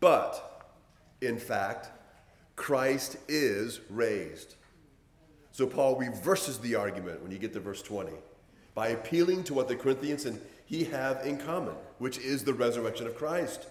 But, 0.00 0.72
in 1.20 1.38
fact, 1.38 1.88
Christ 2.56 3.16
is 3.28 3.80
raised. 3.88 4.56
So 5.52 5.68
Paul 5.68 5.96
reverses 5.96 6.58
the 6.58 6.74
argument 6.74 7.22
when 7.22 7.30
you 7.30 7.38
get 7.38 7.52
to 7.52 7.60
verse 7.60 7.80
20 7.80 8.12
by 8.78 8.90
appealing 8.90 9.42
to 9.42 9.52
what 9.52 9.66
the 9.66 9.74
Corinthians 9.74 10.24
and 10.24 10.40
he 10.64 10.84
have 10.84 11.26
in 11.26 11.36
common, 11.36 11.74
which 11.98 12.16
is 12.18 12.44
the 12.44 12.54
resurrection 12.54 13.08
of 13.08 13.16
Christ. 13.16 13.66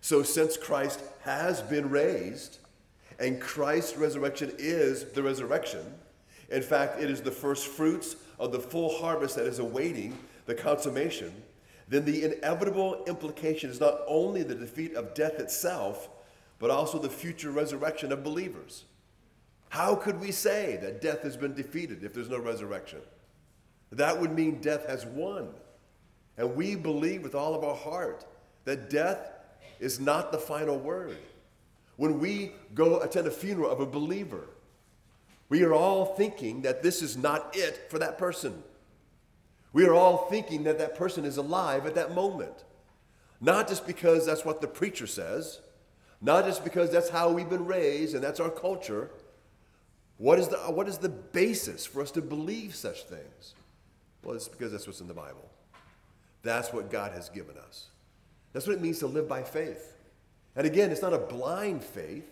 So, 0.00 0.24
since 0.24 0.56
Christ 0.56 1.00
has 1.20 1.62
been 1.62 1.88
raised, 1.88 2.58
and 3.20 3.40
Christ's 3.40 3.96
resurrection 3.96 4.52
is 4.58 5.04
the 5.04 5.22
resurrection, 5.22 5.94
in 6.48 6.62
fact, 6.62 7.00
it 7.00 7.08
is 7.08 7.22
the 7.22 7.30
first 7.30 7.68
fruits 7.68 8.16
of 8.40 8.50
the 8.50 8.58
full 8.58 8.98
harvest 8.98 9.36
that 9.36 9.46
is 9.46 9.60
awaiting 9.60 10.18
the 10.46 10.54
consummation, 10.56 11.32
then 11.86 12.04
the 12.04 12.24
inevitable 12.24 13.04
implication 13.06 13.70
is 13.70 13.78
not 13.78 14.00
only 14.08 14.42
the 14.42 14.56
defeat 14.56 14.94
of 14.96 15.14
death 15.14 15.38
itself, 15.38 16.08
but 16.58 16.72
also 16.72 16.98
the 16.98 17.08
future 17.08 17.52
resurrection 17.52 18.10
of 18.10 18.24
believers. 18.24 18.82
How 19.68 19.94
could 19.94 20.18
we 20.18 20.32
say 20.32 20.76
that 20.82 21.00
death 21.00 21.22
has 21.22 21.36
been 21.36 21.54
defeated 21.54 22.02
if 22.02 22.12
there's 22.12 22.28
no 22.28 22.40
resurrection? 22.40 22.98
That 23.92 24.20
would 24.20 24.32
mean 24.32 24.60
death 24.60 24.86
has 24.86 25.04
won. 25.04 25.48
And 26.36 26.56
we 26.56 26.74
believe 26.74 27.22
with 27.22 27.34
all 27.34 27.54
of 27.54 27.64
our 27.64 27.74
heart 27.74 28.24
that 28.64 28.90
death 28.90 29.32
is 29.78 29.98
not 29.98 30.32
the 30.32 30.38
final 30.38 30.78
word. 30.78 31.16
When 31.96 32.18
we 32.18 32.52
go 32.74 33.00
attend 33.00 33.26
a 33.26 33.30
funeral 33.30 33.70
of 33.70 33.80
a 33.80 33.86
believer, 33.86 34.46
we 35.48 35.64
are 35.64 35.74
all 35.74 36.06
thinking 36.14 36.62
that 36.62 36.82
this 36.82 37.02
is 37.02 37.16
not 37.16 37.54
it 37.56 37.90
for 37.90 37.98
that 37.98 38.16
person. 38.16 38.62
We 39.72 39.84
are 39.84 39.94
all 39.94 40.28
thinking 40.30 40.64
that 40.64 40.78
that 40.78 40.94
person 40.94 41.24
is 41.24 41.36
alive 41.36 41.86
at 41.86 41.94
that 41.96 42.14
moment. 42.14 42.64
Not 43.40 43.68
just 43.68 43.86
because 43.86 44.26
that's 44.26 44.44
what 44.44 44.60
the 44.60 44.68
preacher 44.68 45.06
says, 45.06 45.60
not 46.20 46.44
just 46.44 46.62
because 46.62 46.90
that's 46.90 47.08
how 47.08 47.30
we've 47.30 47.48
been 47.48 47.66
raised 47.66 48.14
and 48.14 48.22
that's 48.22 48.40
our 48.40 48.50
culture. 48.50 49.10
What 50.18 50.38
is 50.38 50.48
the, 50.48 50.58
what 50.58 50.88
is 50.88 50.98
the 50.98 51.08
basis 51.08 51.86
for 51.86 52.02
us 52.02 52.10
to 52.12 52.22
believe 52.22 52.74
such 52.74 53.04
things? 53.04 53.54
Well, 54.22 54.34
it's 54.34 54.48
because 54.48 54.72
that's 54.72 54.86
what's 54.86 55.00
in 55.00 55.08
the 55.08 55.14
Bible. 55.14 55.48
That's 56.42 56.72
what 56.72 56.90
God 56.90 57.12
has 57.12 57.28
given 57.28 57.56
us. 57.56 57.86
That's 58.52 58.66
what 58.66 58.76
it 58.76 58.82
means 58.82 58.98
to 59.00 59.06
live 59.06 59.28
by 59.28 59.42
faith. 59.42 59.96
And 60.56 60.66
again, 60.66 60.90
it's 60.90 61.02
not 61.02 61.12
a 61.12 61.18
blind 61.18 61.84
faith, 61.84 62.28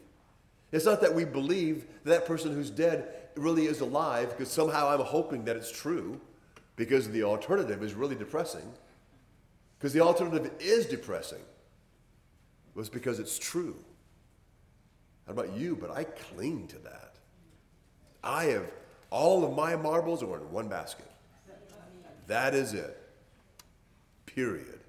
it's 0.73 0.85
not 0.85 1.01
that 1.01 1.15
we 1.15 1.25
believe 1.25 1.87
that, 2.05 2.11
that 2.11 2.27
person 2.27 2.53
who's 2.53 2.71
dead 2.71 3.09
really 3.37 3.67
is 3.67 3.81
alive 3.81 4.31
because 4.31 4.51
somehow 4.51 4.89
I'm 4.89 5.01
hoping 5.01 5.45
that 5.45 5.57
it's 5.57 5.71
true 5.71 6.21
because 6.77 7.09
the 7.09 7.23
alternative 7.23 7.83
is 7.83 7.95
really 7.95 8.17
depressing. 8.17 8.73
Because 9.79 9.93
the 9.93 10.01
alternative 10.01 10.51
is 10.61 10.87
depressing. 10.87 11.41
Was 12.75 12.89
because 12.89 13.19
it's 13.19 13.39
true. 13.39 13.77
How 15.27 15.33
about 15.33 15.53
you? 15.53 15.75
But 15.75 15.91
I 15.91 16.05
cling 16.05 16.69
to 16.69 16.79
that. 16.79 17.15
I 18.23 18.45
have 18.45 18.71
all 19.11 19.45
of 19.45 19.57
my 19.57 19.75
marbles 19.75 20.23
are 20.23 20.37
in 20.37 20.53
one 20.53 20.69
basket. 20.69 21.11
That 22.29 22.55
is 22.55 22.75
it. 22.75 22.97
Period. 24.27 24.81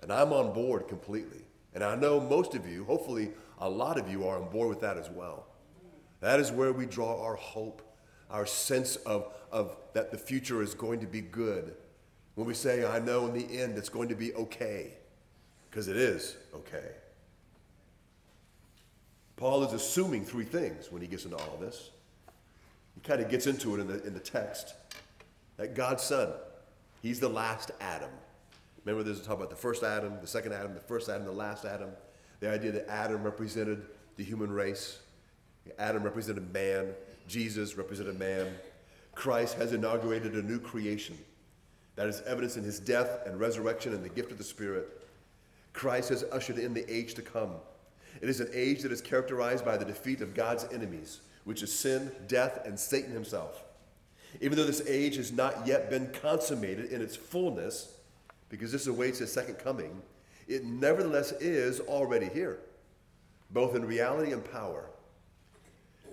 And 0.00 0.12
I'm 0.12 0.32
on 0.32 0.52
board 0.54 0.88
completely. 0.88 1.42
And 1.74 1.84
I 1.84 1.94
know 1.96 2.18
most 2.18 2.54
of 2.54 2.66
you, 2.66 2.84
hopefully 2.84 3.30
a 3.58 3.68
lot 3.68 3.98
of 3.98 4.10
you 4.10 4.26
are 4.26 4.40
on 4.40 4.48
board 4.48 4.68
with 4.68 4.80
that 4.80 4.96
as 4.96 5.10
well. 5.10 5.46
That 6.20 6.40
is 6.40 6.50
where 6.50 6.72
we 6.72 6.86
draw 6.86 7.22
our 7.22 7.34
hope, 7.34 7.82
our 8.30 8.46
sense 8.46 8.96
of, 8.96 9.32
of 9.50 9.76
that 9.92 10.10
the 10.10 10.18
future 10.18 10.62
is 10.62 10.74
going 10.74 11.00
to 11.00 11.06
be 11.06 11.20
good. 11.20 11.74
When 12.36 12.46
we 12.46 12.54
say, 12.54 12.86
I 12.86 12.98
know 13.00 13.26
in 13.26 13.34
the 13.34 13.60
end 13.60 13.76
it's 13.76 13.88
going 13.88 14.08
to 14.08 14.14
be 14.14 14.32
okay, 14.34 14.94
because 15.68 15.88
it 15.88 15.96
is 15.96 16.36
okay. 16.54 16.92
Paul 19.36 19.64
is 19.64 19.72
assuming 19.72 20.24
three 20.24 20.44
things 20.44 20.92
when 20.92 21.02
he 21.02 21.08
gets 21.08 21.24
into 21.24 21.36
all 21.36 21.54
of 21.54 21.60
this. 21.60 21.90
He 22.94 23.00
kind 23.00 23.20
of 23.20 23.28
gets 23.28 23.48
into 23.48 23.74
it 23.74 23.80
in 23.80 23.88
the, 23.88 24.06
in 24.06 24.14
the 24.14 24.20
text 24.20 24.74
that 25.56 25.74
God's 25.74 26.02
Son, 26.02 26.30
He's 27.02 27.18
the 27.18 27.28
last 27.28 27.72
Adam. 27.80 28.10
Remember, 28.84 29.02
there's 29.02 29.20
a 29.20 29.24
talk 29.24 29.36
about 29.36 29.50
the 29.50 29.56
first 29.56 29.82
Adam, 29.82 30.14
the 30.20 30.26
second 30.26 30.52
Adam, 30.52 30.72
the 30.72 30.80
first 30.80 31.08
Adam, 31.08 31.24
the 31.24 31.32
last 31.32 31.64
Adam. 31.64 31.90
The 32.40 32.48
idea 32.48 32.72
that 32.72 32.88
Adam 32.88 33.22
represented 33.22 33.82
the 34.16 34.24
human 34.24 34.50
race, 34.50 35.00
Adam 35.78 36.02
represented 36.02 36.52
man, 36.52 36.94
Jesus 37.28 37.76
represented 37.76 38.18
man. 38.18 38.54
Christ 39.14 39.56
has 39.58 39.72
inaugurated 39.72 40.34
a 40.34 40.42
new 40.42 40.58
creation 40.58 41.18
that 41.96 42.08
is 42.08 42.22
evidenced 42.22 42.56
in 42.56 42.64
his 42.64 42.80
death 42.80 43.26
and 43.26 43.38
resurrection 43.38 43.92
and 43.92 44.04
the 44.04 44.08
gift 44.08 44.32
of 44.32 44.38
the 44.38 44.44
Spirit. 44.44 44.88
Christ 45.72 46.08
has 46.08 46.24
ushered 46.32 46.58
in 46.58 46.74
the 46.74 46.90
age 46.92 47.14
to 47.14 47.22
come. 47.22 47.52
It 48.20 48.28
is 48.28 48.40
an 48.40 48.50
age 48.52 48.82
that 48.82 48.92
is 48.92 49.00
characterized 49.00 49.64
by 49.64 49.76
the 49.76 49.84
defeat 49.84 50.20
of 50.20 50.34
God's 50.34 50.66
enemies, 50.72 51.20
which 51.44 51.62
is 51.62 51.76
sin, 51.76 52.12
death, 52.28 52.64
and 52.64 52.78
Satan 52.78 53.12
himself. 53.12 53.64
Even 54.40 54.56
though 54.56 54.64
this 54.64 54.86
age 54.86 55.16
has 55.16 55.32
not 55.32 55.66
yet 55.66 55.90
been 55.90 56.08
consummated 56.12 56.90
in 56.90 57.02
its 57.02 57.16
fullness, 57.16 57.96
because 58.48 58.72
this 58.72 58.86
awaits 58.86 59.18
his 59.18 59.32
second 59.32 59.54
coming, 59.54 60.00
it 60.48 60.64
nevertheless 60.64 61.32
is 61.32 61.80
already 61.80 62.28
here, 62.28 62.58
both 63.50 63.74
in 63.74 63.84
reality 63.84 64.32
and 64.32 64.50
power. 64.50 64.86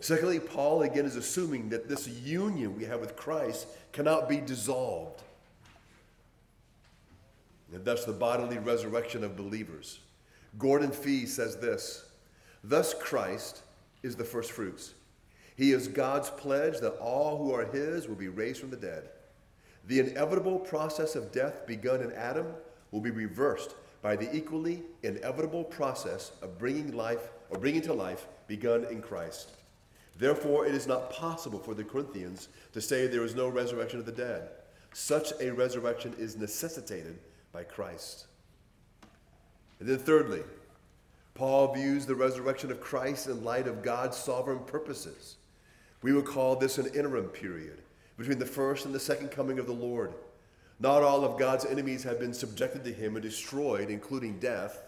Secondly, 0.01 0.39
Paul 0.39 0.83
again 0.83 1.05
is 1.05 1.15
assuming 1.15 1.69
that 1.69 1.89
this 1.89 2.07
union 2.07 2.75
we 2.75 2.85
have 2.85 3.01
with 3.01 3.15
Christ 3.15 3.67
cannot 3.91 4.29
be 4.29 4.37
dissolved. 4.37 5.21
And 7.73 7.83
thus, 7.83 8.05
the 8.05 8.13
bodily 8.13 8.57
resurrection 8.57 9.23
of 9.23 9.35
believers. 9.35 9.99
Gordon 10.57 10.91
Fee 10.91 11.25
says 11.25 11.57
this 11.57 12.05
Thus, 12.63 12.93
Christ 12.93 13.61
is 14.01 14.15
the 14.15 14.23
first 14.23 14.51
fruits. 14.51 14.93
He 15.59 15.73
is 15.73 15.89
God's 15.89 16.29
pledge 16.29 16.79
that 16.79 16.97
all 16.99 17.37
who 17.37 17.53
are 17.53 17.65
His 17.65 18.07
will 18.07 18.15
be 18.15 18.29
raised 18.29 18.61
from 18.61 18.69
the 18.69 18.77
dead. 18.77 19.09
The 19.87 19.99
inevitable 19.99 20.57
process 20.57 21.17
of 21.17 21.33
death 21.33 21.67
begun 21.67 22.01
in 22.01 22.13
Adam 22.13 22.47
will 22.91 23.01
be 23.01 23.11
reversed 23.11 23.75
by 24.01 24.15
the 24.15 24.33
equally 24.33 24.83
inevitable 25.03 25.65
process 25.65 26.31
of 26.41 26.57
bringing 26.57 26.93
life 26.93 27.31
or 27.49 27.59
bringing 27.59 27.81
to 27.81 27.93
life 27.93 28.25
begun 28.47 28.85
in 28.85 29.01
Christ. 29.01 29.51
Therefore, 30.17 30.65
it 30.65 30.73
is 30.73 30.87
not 30.87 31.11
possible 31.11 31.59
for 31.59 31.73
the 31.73 31.83
Corinthians 31.83 32.47
to 32.71 32.79
say 32.79 33.07
there 33.07 33.25
is 33.25 33.35
no 33.35 33.49
resurrection 33.49 33.99
of 33.99 34.05
the 34.05 34.13
dead. 34.13 34.47
Such 34.93 35.33
a 35.41 35.51
resurrection 35.51 36.15
is 36.17 36.37
necessitated 36.37 37.19
by 37.51 37.63
Christ. 37.65 38.27
And 39.81 39.89
then, 39.89 39.99
thirdly, 39.99 40.43
Paul 41.33 41.73
views 41.73 42.05
the 42.05 42.15
resurrection 42.15 42.71
of 42.71 42.79
Christ 42.79 43.27
in 43.27 43.43
light 43.43 43.67
of 43.67 43.83
God's 43.83 44.15
sovereign 44.15 44.59
purposes. 44.59 45.35
We 46.01 46.13
would 46.13 46.25
call 46.25 46.55
this 46.55 46.77
an 46.77 46.87
interim 46.87 47.25
period 47.25 47.81
between 48.17 48.39
the 48.39 48.45
first 48.45 48.85
and 48.85 48.93
the 48.93 48.99
second 48.99 49.31
coming 49.31 49.59
of 49.59 49.65
the 49.65 49.73
Lord. 49.73 50.13
Not 50.79 51.03
all 51.03 51.25
of 51.25 51.39
God's 51.39 51.65
enemies 51.65 52.03
have 52.03 52.19
been 52.19 52.33
subjected 52.33 52.83
to 52.85 52.93
him 52.93 53.15
and 53.15 53.23
destroyed, 53.23 53.89
including 53.89 54.39
death. 54.39 54.83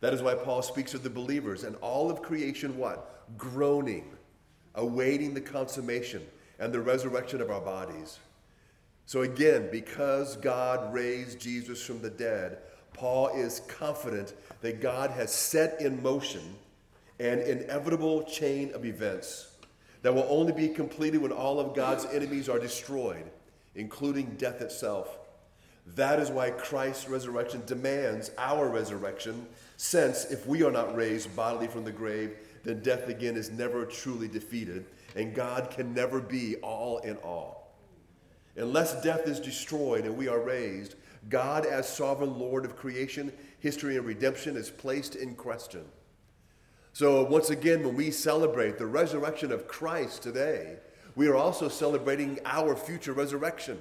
That 0.00 0.14
is 0.14 0.22
why 0.22 0.34
Paul 0.34 0.62
speaks 0.62 0.94
of 0.94 1.02
the 1.02 1.10
believers 1.10 1.64
and 1.64 1.76
all 1.76 2.10
of 2.10 2.22
creation 2.22 2.76
what? 2.76 3.24
Groaning, 3.36 4.12
awaiting 4.74 5.34
the 5.34 5.40
consummation 5.40 6.22
and 6.58 6.72
the 6.72 6.80
resurrection 6.80 7.40
of 7.40 7.50
our 7.50 7.60
bodies. 7.60 8.18
So 9.06 9.22
again, 9.22 9.68
because 9.72 10.36
God 10.36 10.92
raised 10.94 11.40
Jesus 11.40 11.84
from 11.84 12.00
the 12.00 12.10
dead, 12.10 12.58
Paul 12.92 13.28
is 13.28 13.60
confident 13.60 14.34
that 14.60 14.80
God 14.80 15.10
has 15.10 15.32
set 15.32 15.80
in 15.80 16.02
motion 16.02 16.54
an 17.18 17.40
inevitable 17.40 18.22
chain 18.24 18.72
of 18.74 18.84
events 18.84 19.51
that 20.02 20.14
will 20.14 20.26
only 20.28 20.52
be 20.52 20.68
completed 20.68 21.22
when 21.22 21.32
all 21.32 21.58
of 21.58 21.74
God's 21.74 22.04
enemies 22.06 22.48
are 22.48 22.58
destroyed, 22.58 23.30
including 23.74 24.34
death 24.36 24.60
itself. 24.60 25.18
That 25.94 26.20
is 26.20 26.30
why 26.30 26.50
Christ's 26.50 27.08
resurrection 27.08 27.62
demands 27.66 28.30
our 28.38 28.68
resurrection, 28.68 29.46
since 29.76 30.26
if 30.26 30.46
we 30.46 30.62
are 30.62 30.70
not 30.70 30.94
raised 30.94 31.34
bodily 31.34 31.66
from 31.66 31.84
the 31.84 31.90
grave, 31.90 32.36
then 32.62 32.82
death 32.82 33.08
again 33.08 33.36
is 33.36 33.50
never 33.50 33.84
truly 33.84 34.28
defeated, 34.28 34.86
and 35.16 35.34
God 35.34 35.70
can 35.70 35.92
never 35.92 36.20
be 36.20 36.56
all 36.56 36.98
in 36.98 37.16
all. 37.18 37.72
Unless 38.56 39.02
death 39.02 39.26
is 39.26 39.40
destroyed 39.40 40.04
and 40.04 40.16
we 40.16 40.28
are 40.28 40.40
raised, 40.40 40.94
God, 41.28 41.64
as 41.66 41.88
sovereign 41.88 42.38
Lord 42.38 42.64
of 42.64 42.76
creation, 42.76 43.32
history, 43.60 43.96
and 43.96 44.06
redemption, 44.06 44.56
is 44.56 44.70
placed 44.70 45.16
in 45.16 45.34
question. 45.34 45.84
So, 46.94 47.24
once 47.24 47.48
again, 47.48 47.84
when 47.84 47.96
we 47.96 48.10
celebrate 48.10 48.76
the 48.76 48.86
resurrection 48.86 49.50
of 49.50 49.66
Christ 49.66 50.22
today, 50.22 50.76
we 51.14 51.26
are 51.26 51.36
also 51.36 51.68
celebrating 51.68 52.38
our 52.44 52.76
future 52.76 53.12
resurrection. 53.12 53.80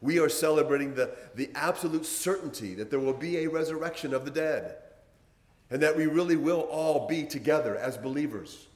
We 0.00 0.18
are 0.18 0.30
celebrating 0.30 0.94
the, 0.94 1.10
the 1.34 1.50
absolute 1.54 2.06
certainty 2.06 2.74
that 2.74 2.90
there 2.90 3.00
will 3.00 3.12
be 3.12 3.38
a 3.38 3.46
resurrection 3.46 4.14
of 4.14 4.24
the 4.24 4.30
dead 4.30 4.76
and 5.70 5.82
that 5.82 5.96
we 5.96 6.06
really 6.06 6.36
will 6.36 6.62
all 6.62 7.06
be 7.06 7.24
together 7.24 7.76
as 7.76 7.96
believers. 7.96 8.66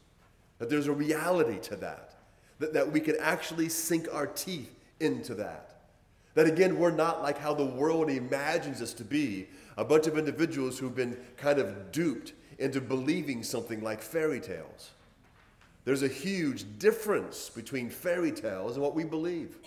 That 0.58 0.68
there's 0.68 0.86
a 0.86 0.92
reality 0.92 1.58
to 1.68 1.76
that, 1.76 2.14
that, 2.58 2.74
that 2.74 2.92
we 2.92 3.00
can 3.00 3.16
actually 3.18 3.70
sink 3.70 4.06
our 4.12 4.26
teeth 4.26 4.72
into 5.00 5.34
that. 5.36 5.70
That 6.34 6.46
again, 6.46 6.78
we're 6.78 6.90
not 6.90 7.22
like 7.22 7.38
how 7.38 7.54
the 7.54 7.64
world 7.64 8.10
imagines 8.10 8.82
us 8.82 8.92
to 8.94 9.04
be 9.04 9.48
a 9.76 9.84
bunch 9.84 10.06
of 10.06 10.18
individuals 10.18 10.78
who've 10.78 10.94
been 10.94 11.16
kind 11.36 11.58
of 11.58 11.90
duped 11.90 12.32
into 12.58 12.80
believing 12.80 13.42
something 13.42 13.82
like 13.82 14.02
fairy 14.02 14.40
tales. 14.40 14.90
There's 15.84 16.02
a 16.02 16.08
huge 16.08 16.64
difference 16.78 17.50
between 17.50 17.90
fairy 17.90 18.32
tales 18.32 18.74
and 18.74 18.82
what 18.82 18.94
we 18.94 19.04
believe. 19.04 19.58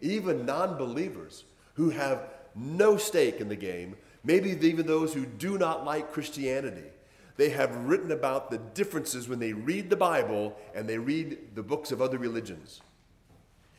Even 0.00 0.44
non 0.44 0.76
believers 0.76 1.44
who 1.74 1.90
have 1.90 2.28
no 2.54 2.96
stake 2.96 3.40
in 3.40 3.48
the 3.48 3.56
game, 3.56 3.96
maybe 4.24 4.50
even 4.50 4.86
those 4.86 5.14
who 5.14 5.24
do 5.24 5.58
not 5.58 5.84
like 5.84 6.12
Christianity, 6.12 6.90
they 7.36 7.50
have 7.50 7.74
written 7.76 8.12
about 8.12 8.50
the 8.50 8.58
differences 8.58 9.28
when 9.28 9.38
they 9.38 9.52
read 9.52 9.88
the 9.88 9.96
Bible 9.96 10.56
and 10.74 10.88
they 10.88 10.98
read 10.98 11.54
the 11.54 11.62
books 11.62 11.92
of 11.92 12.02
other 12.02 12.18
religions. 12.18 12.80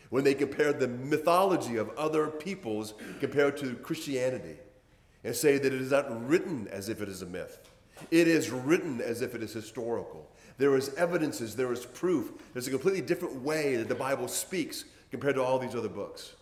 When 0.10 0.24
they 0.24 0.34
compare 0.34 0.74
the 0.74 0.88
mythology 0.88 1.78
of 1.78 1.90
other 1.98 2.28
peoples 2.28 2.94
compared 3.20 3.58
to 3.58 3.76
Christianity 3.76 4.58
and 5.24 5.36
say 5.36 5.58
that 5.58 5.74
it 5.74 5.82
is 5.82 5.92
not 5.92 6.28
written 6.28 6.68
as 6.70 6.90
if 6.90 7.02
it 7.02 7.10
is 7.10 7.22
a 7.22 7.26
myth. 7.26 7.60
It 8.12 8.28
is 8.28 8.50
written 8.50 9.02
as 9.02 9.22
if 9.22 9.36
it 9.36 9.44
is 9.44 9.54
historical. 9.54 10.30
There 10.58 10.76
is 10.76 10.94
evidences, 10.96 11.56
there 11.56 11.72
is 11.72 11.86
proof. 11.86 12.32
There's 12.54 12.68
a 12.68 12.72
completely 12.72 13.02
different 13.02 13.42
way 13.42 13.76
that 13.76 13.88
the 13.88 13.96
Bible 13.96 14.28
speaks 14.28 14.86
compared 15.12 15.36
to 15.36 15.44
all 15.44 15.60
these 15.60 15.76
other 15.76 15.90
books. 15.90 16.34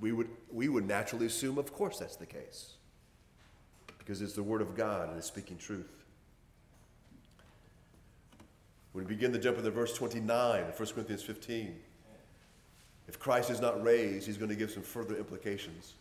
We 0.00 0.12
would, 0.12 0.28
we 0.52 0.68
would 0.68 0.86
naturally 0.86 1.26
assume, 1.26 1.58
of 1.58 1.72
course, 1.72 1.98
that's 1.98 2.16
the 2.16 2.26
case. 2.26 2.74
Because 3.98 4.20
it's 4.20 4.34
the 4.34 4.42
Word 4.42 4.60
of 4.60 4.76
God 4.76 5.08
and 5.08 5.18
it's 5.18 5.26
speaking 5.26 5.56
truth. 5.56 6.04
When 8.92 9.04
we 9.04 9.14
begin 9.14 9.32
to 9.32 9.38
jump 9.38 9.58
into 9.58 9.70
verse 9.70 9.92
29 9.92 10.62
of 10.64 10.78
1 10.78 10.88
Corinthians 10.90 11.22
15, 11.22 11.74
if 13.08 13.18
Christ 13.18 13.50
is 13.50 13.60
not 13.60 13.82
raised, 13.82 14.26
he's 14.26 14.36
going 14.36 14.50
to 14.50 14.56
give 14.56 14.70
some 14.70 14.82
further 14.82 15.16
implications. 15.16 15.94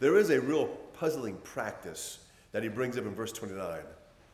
There 0.00 0.16
is 0.16 0.30
a 0.30 0.40
real 0.40 0.66
puzzling 0.98 1.36
practice 1.38 2.18
that 2.52 2.62
he 2.62 2.68
brings 2.68 2.96
up 2.96 3.04
in 3.04 3.14
verse 3.14 3.32
29. 3.32 3.80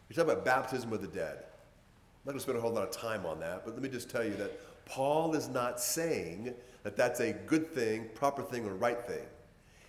He's 0.09 0.17
talking 0.17 0.33
about 0.33 0.45
baptism 0.45 0.93
of 0.93 1.01
the 1.01 1.09
dead. 1.09 1.39
I'm 1.39 2.27
not 2.27 2.33
going 2.33 2.39
to 2.39 2.43
spend 2.43 2.59
a 2.59 2.61
whole 2.61 2.73
lot 2.73 2.85
of 2.85 2.91
time 2.91 3.27
on 3.27 3.41
that, 3.41 3.65
but 3.65 3.75
let 3.75 3.83
me 3.83 3.89
just 3.89 4.11
tell 4.11 4.25
you 4.25 4.35
that 4.37 4.59
Paul 4.87 5.35
is 5.35 5.49
not 5.49 5.81
saying 5.81 6.55
that 6.83 6.97
that's 6.97 7.21
a 7.21 7.33
good 7.33 7.73
thing, 7.73 8.09
proper 8.15 8.43
thing, 8.43 8.67
or 8.67 8.75
right 8.75 9.05
thing. 9.07 9.25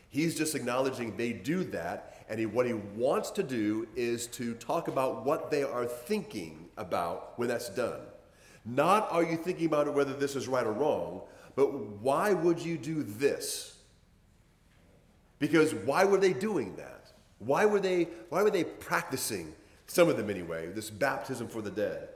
He's 0.10 0.36
just 0.36 0.56
acknowledging 0.56 1.18
they 1.18 1.34
do 1.34 1.64
that, 1.66 2.26
and 2.30 2.40
he, 2.40 2.46
what 2.46 2.66
he 2.66 2.74
wants 2.74 3.32
to 3.32 3.44
do 3.44 3.88
is 3.96 4.28
to 4.28 4.54
talk 4.56 4.88
about 4.88 5.26
what 5.26 5.52
they 5.52 5.64
are 5.64 5.86
thinking 5.86 6.70
about 6.78 7.38
when 7.38 7.50
that's 7.50 7.70
done. 7.70 8.00
Not 8.66 9.12
are 9.12 9.24
you 9.24 9.38
thinking 9.38 9.68
about 9.68 9.88
it 9.88 9.94
whether 9.94 10.14
this 10.14 10.36
is 10.36 10.48
right 10.48 10.66
or 10.66 10.72
wrong, 10.72 11.22
but 11.56 11.68
why 12.02 12.34
would 12.34 12.60
you 12.60 12.78
do 12.78 13.04
this? 13.04 13.78
Because 15.38 15.74
why 15.74 16.06
were 16.06 16.18
they 16.18 16.34
doing 16.34 16.76
that? 16.78 16.95
Why 17.46 17.66
were 17.66 17.80
they, 17.80 18.08
why 18.30 18.44
were 18.44 18.50
they 18.50 18.64
practicing, 18.64 19.54
some 19.88 20.10
of 20.10 20.18
them 20.18 20.30
anyway, 20.30 20.68
this 20.68 20.90
baptism 20.90 21.48
for 21.48 21.62
the 21.62 21.72
dead? 21.72 22.10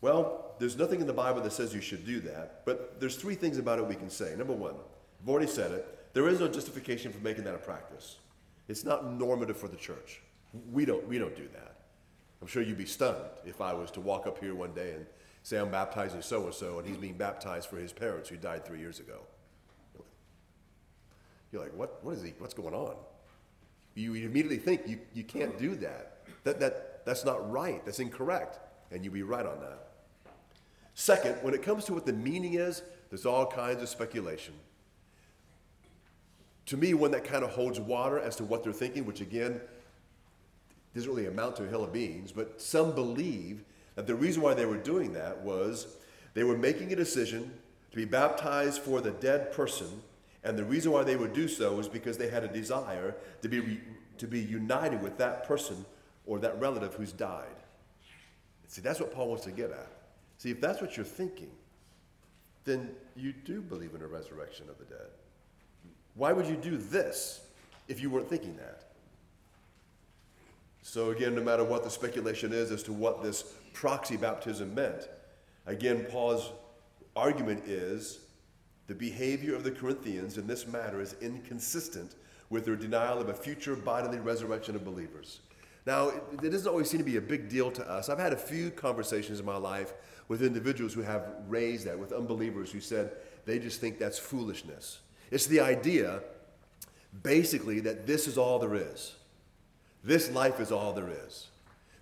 Well, 0.00 0.54
there's 0.58 0.76
nothing 0.76 1.00
in 1.00 1.06
the 1.06 1.12
Bible 1.12 1.40
that 1.42 1.52
says 1.52 1.74
you 1.74 1.80
should 1.80 2.06
do 2.06 2.20
that, 2.20 2.62
but 2.64 3.00
there's 3.00 3.16
three 3.16 3.34
things 3.34 3.58
about 3.58 3.78
it 3.78 3.86
we 3.86 3.94
can 3.94 4.10
say. 4.10 4.34
Number 4.36 4.52
one, 4.52 4.74
I've 5.22 5.28
already 5.28 5.50
said 5.50 5.72
it, 5.72 6.14
there 6.14 6.28
is 6.28 6.40
no 6.40 6.48
justification 6.48 7.12
for 7.12 7.18
making 7.18 7.44
that 7.44 7.54
a 7.54 7.58
practice. 7.58 8.16
It's 8.68 8.84
not 8.84 9.12
normative 9.12 9.56
for 9.56 9.68
the 9.68 9.76
church. 9.76 10.20
We 10.72 10.84
don't, 10.84 11.06
we 11.08 11.18
don't 11.18 11.36
do 11.36 11.48
that. 11.54 11.76
I'm 12.40 12.46
sure 12.46 12.62
you'd 12.62 12.78
be 12.78 12.86
stunned 12.86 13.24
if 13.44 13.60
I 13.60 13.72
was 13.72 13.90
to 13.92 14.00
walk 14.00 14.26
up 14.26 14.38
here 14.38 14.54
one 14.54 14.72
day 14.72 14.92
and 14.92 15.06
Say, 15.48 15.56
I'm 15.56 15.70
baptizing 15.70 16.20
so 16.20 16.44
and 16.44 16.52
so, 16.52 16.78
and 16.78 16.86
he's 16.86 16.98
being 16.98 17.14
baptized 17.14 17.70
for 17.70 17.78
his 17.78 17.90
parents 17.90 18.28
who 18.28 18.36
died 18.36 18.66
three 18.66 18.80
years 18.80 19.00
ago. 19.00 19.20
You're 21.50 21.62
like, 21.62 21.74
what, 21.74 22.04
what 22.04 22.16
is 22.16 22.22
he, 22.22 22.34
what's 22.38 22.52
going 22.52 22.74
on? 22.74 22.96
You 23.98 24.14
immediately 24.14 24.58
think 24.58 24.86
you, 24.86 24.98
you 25.12 25.24
can't 25.24 25.58
do 25.58 25.74
that. 25.76 26.18
That, 26.44 26.60
that. 26.60 27.04
That's 27.04 27.24
not 27.24 27.50
right. 27.50 27.84
That's 27.84 28.00
incorrect. 28.00 28.58
And 28.90 29.02
you'd 29.02 29.14
be 29.14 29.22
right 29.22 29.46
on 29.46 29.60
that. 29.60 29.88
Second, 30.94 31.36
when 31.42 31.54
it 31.54 31.62
comes 31.62 31.84
to 31.86 31.94
what 31.94 32.04
the 32.04 32.12
meaning 32.12 32.54
is, 32.54 32.82
there's 33.08 33.24
all 33.24 33.46
kinds 33.46 33.82
of 33.82 33.88
speculation. 33.88 34.54
To 36.66 36.76
me, 36.76 36.92
one 36.92 37.12
that 37.12 37.24
kind 37.24 37.44
of 37.44 37.50
holds 37.50 37.80
water 37.80 38.18
as 38.18 38.36
to 38.36 38.44
what 38.44 38.62
they're 38.62 38.72
thinking, 38.72 39.06
which 39.06 39.20
again 39.20 39.60
doesn't 40.94 41.10
really 41.10 41.26
amount 41.26 41.56
to 41.56 41.64
a 41.64 41.66
hill 41.66 41.84
of 41.84 41.92
beans, 41.92 42.32
but 42.32 42.60
some 42.60 42.94
believe 42.94 43.62
that 43.94 44.06
the 44.06 44.14
reason 44.14 44.42
why 44.42 44.52
they 44.54 44.66
were 44.66 44.76
doing 44.76 45.12
that 45.12 45.40
was 45.40 45.96
they 46.34 46.44
were 46.44 46.58
making 46.58 46.92
a 46.92 46.96
decision 46.96 47.50
to 47.90 47.96
be 47.96 48.04
baptized 48.04 48.82
for 48.82 49.00
the 49.00 49.12
dead 49.12 49.52
person, 49.52 50.02
and 50.44 50.58
the 50.58 50.64
reason 50.64 50.92
why 50.92 51.02
they 51.02 51.16
would 51.16 51.32
do 51.32 51.48
so 51.48 51.78
is 51.78 51.88
because 51.88 52.16
they 52.16 52.28
had 52.28 52.44
a 52.44 52.48
desire 52.48 53.14
to 53.42 53.48
be, 53.48 53.60
re- 53.60 53.80
to 54.18 54.26
be 54.26 54.40
united 54.40 55.02
with 55.02 55.18
that 55.18 55.44
person 55.46 55.84
or 56.26 56.38
that 56.38 56.58
relative 56.60 56.94
who's 56.94 57.12
died. 57.12 57.46
See, 58.68 58.80
that's 58.80 59.00
what 59.00 59.12
Paul 59.12 59.28
wants 59.28 59.44
to 59.44 59.50
get 59.50 59.70
at. 59.70 59.90
See, 60.36 60.50
if 60.50 60.60
that's 60.60 60.80
what 60.80 60.96
you're 60.96 61.06
thinking, 61.06 61.50
then 62.64 62.90
you 63.16 63.32
do 63.32 63.60
believe 63.60 63.94
in 63.94 64.02
a 64.02 64.06
resurrection 64.06 64.68
of 64.68 64.78
the 64.78 64.84
dead. 64.84 65.08
Why 66.14 66.32
would 66.32 66.46
you 66.46 66.56
do 66.56 66.76
this 66.76 67.40
if 67.88 68.00
you 68.00 68.10
weren't 68.10 68.28
thinking 68.28 68.56
that? 68.56 68.84
So, 70.82 71.10
again, 71.10 71.34
no 71.34 71.42
matter 71.42 71.64
what 71.64 71.84
the 71.84 71.90
speculation 71.90 72.52
is 72.52 72.70
as 72.70 72.82
to 72.84 72.92
what 72.92 73.22
this 73.22 73.42
proxy 73.72 74.16
baptism 74.16 74.74
meant, 74.74 75.08
again, 75.66 76.06
Paul's 76.10 76.50
argument 77.16 77.64
is 77.66 78.20
the 78.88 78.94
behavior 78.94 79.54
of 79.54 79.62
the 79.62 79.70
Corinthians 79.70 80.38
in 80.38 80.46
this 80.46 80.66
matter 80.66 81.00
is 81.00 81.14
inconsistent 81.20 82.16
with 82.50 82.64
their 82.64 82.74
denial 82.74 83.20
of 83.20 83.28
a 83.28 83.34
future 83.34 83.76
bodily 83.76 84.18
resurrection 84.18 84.74
of 84.74 84.84
believers. 84.84 85.40
Now, 85.86 86.08
it 86.08 86.50
doesn't 86.50 86.68
always 86.68 86.90
seem 86.90 86.98
to 86.98 87.04
be 87.04 87.16
a 87.16 87.20
big 87.20 87.48
deal 87.48 87.70
to 87.70 87.88
us. 87.88 88.08
I've 88.08 88.18
had 88.18 88.32
a 88.32 88.36
few 88.36 88.70
conversations 88.70 89.40
in 89.40 89.46
my 89.46 89.56
life 89.56 89.92
with 90.28 90.42
individuals 90.42 90.92
who 90.92 91.02
have 91.02 91.28
raised 91.48 91.86
that, 91.86 91.98
with 91.98 92.12
unbelievers 92.12 92.70
who 92.72 92.80
said 92.80 93.12
they 93.44 93.58
just 93.58 93.80
think 93.80 93.98
that's 93.98 94.18
foolishness. 94.18 95.00
It's 95.30 95.46
the 95.46 95.60
idea, 95.60 96.20
basically, 97.22 97.80
that 97.80 98.06
this 98.06 98.26
is 98.26 98.36
all 98.36 98.58
there 98.58 98.74
is. 98.74 99.14
This 100.02 100.30
life 100.30 100.60
is 100.60 100.72
all 100.72 100.92
there 100.92 101.10
is. 101.26 101.48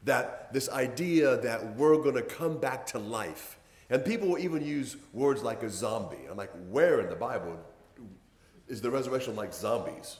That 0.05 0.53
this 0.53 0.69
idea 0.69 1.37
that 1.39 1.77
we're 1.77 1.97
going 1.97 2.15
to 2.15 2.23
come 2.23 2.59
back 2.59 2.87
to 2.87 2.99
life. 2.99 3.59
And 3.89 4.05
people 4.05 4.29
will 4.29 4.39
even 4.39 4.65
use 4.65 4.97
words 5.13 5.43
like 5.43 5.63
a 5.63 5.71
zombie. 5.71 6.27
I'm 6.31 6.37
like, 6.37 6.53
where 6.71 7.01
in 7.01 7.09
the 7.09 7.17
Bible 7.17 7.59
is 8.69 8.81
the 8.81 8.91
resurrection 8.91 9.37
like 9.37 9.55
zombies? 9.55 10.19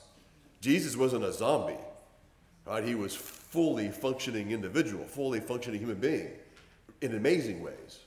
Jesus 0.61 0.95
wasn't 0.95 1.25
a 1.25 1.33
zombie. 1.33 1.77
Right? 2.65 2.83
He 2.83 2.95
was 2.95 3.15
fully 3.15 3.89
functioning 3.89 4.51
individual, 4.51 5.05
fully 5.05 5.39
functioning 5.39 5.79
human 5.79 5.99
being 5.99 6.29
in 7.01 7.15
amazing 7.15 7.61
ways. 7.61 7.99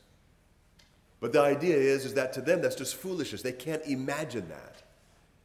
But 1.20 1.32
the 1.32 1.40
idea 1.40 1.76
is, 1.76 2.04
is 2.04 2.14
that 2.14 2.32
to 2.34 2.40
them, 2.40 2.62
that's 2.62 2.74
just 2.74 2.96
foolishness. 2.96 3.42
They 3.42 3.52
can't 3.52 3.84
imagine 3.84 4.48
that. 4.48 4.82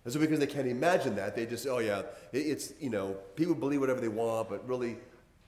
And 0.05 0.13
so 0.13 0.19
because 0.19 0.39
they 0.39 0.47
can't 0.47 0.67
imagine 0.67 1.15
that, 1.15 1.35
they 1.35 1.45
just 1.45 1.67
oh 1.67 1.79
yeah, 1.79 2.03
it's, 2.31 2.73
you 2.79 2.89
know, 2.89 3.17
people 3.35 3.55
believe 3.55 3.81
whatever 3.81 3.99
they 3.99 4.07
want, 4.07 4.49
but 4.49 4.67
really 4.67 4.97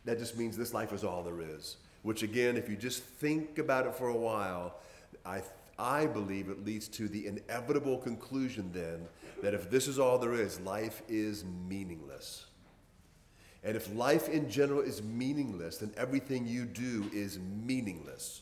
that 0.05 0.17
just 0.17 0.37
means 0.37 0.57
this 0.57 0.73
life 0.73 0.91
is 0.91 1.03
all 1.03 1.23
there 1.23 1.41
is. 1.41 1.77
Which 2.03 2.23
again, 2.23 2.57
if 2.57 2.69
you 2.69 2.75
just 2.75 3.03
think 3.03 3.57
about 3.57 3.85
it 3.85 3.95
for 3.95 4.07
a 4.07 4.15
while, 4.15 4.75
I, 5.25 5.41
I 5.77 6.05
believe 6.05 6.49
it 6.49 6.65
leads 6.65 6.87
to 6.89 7.07
the 7.07 7.27
inevitable 7.27 7.97
conclusion 7.97 8.71
then 8.73 9.07
that 9.41 9.53
if 9.53 9.69
this 9.69 9.87
is 9.87 9.99
all 9.99 10.17
there 10.17 10.33
is, 10.33 10.59
life 10.61 11.01
is 11.07 11.43
meaningless. 11.67 12.45
And 13.63 13.75
if 13.75 13.93
life 13.93 14.29
in 14.29 14.49
general 14.49 14.81
is 14.81 15.03
meaningless, 15.03 15.77
then 15.77 15.91
everything 15.97 16.47
you 16.47 16.65
do 16.65 17.09
is 17.13 17.39
meaningless. 17.39 18.41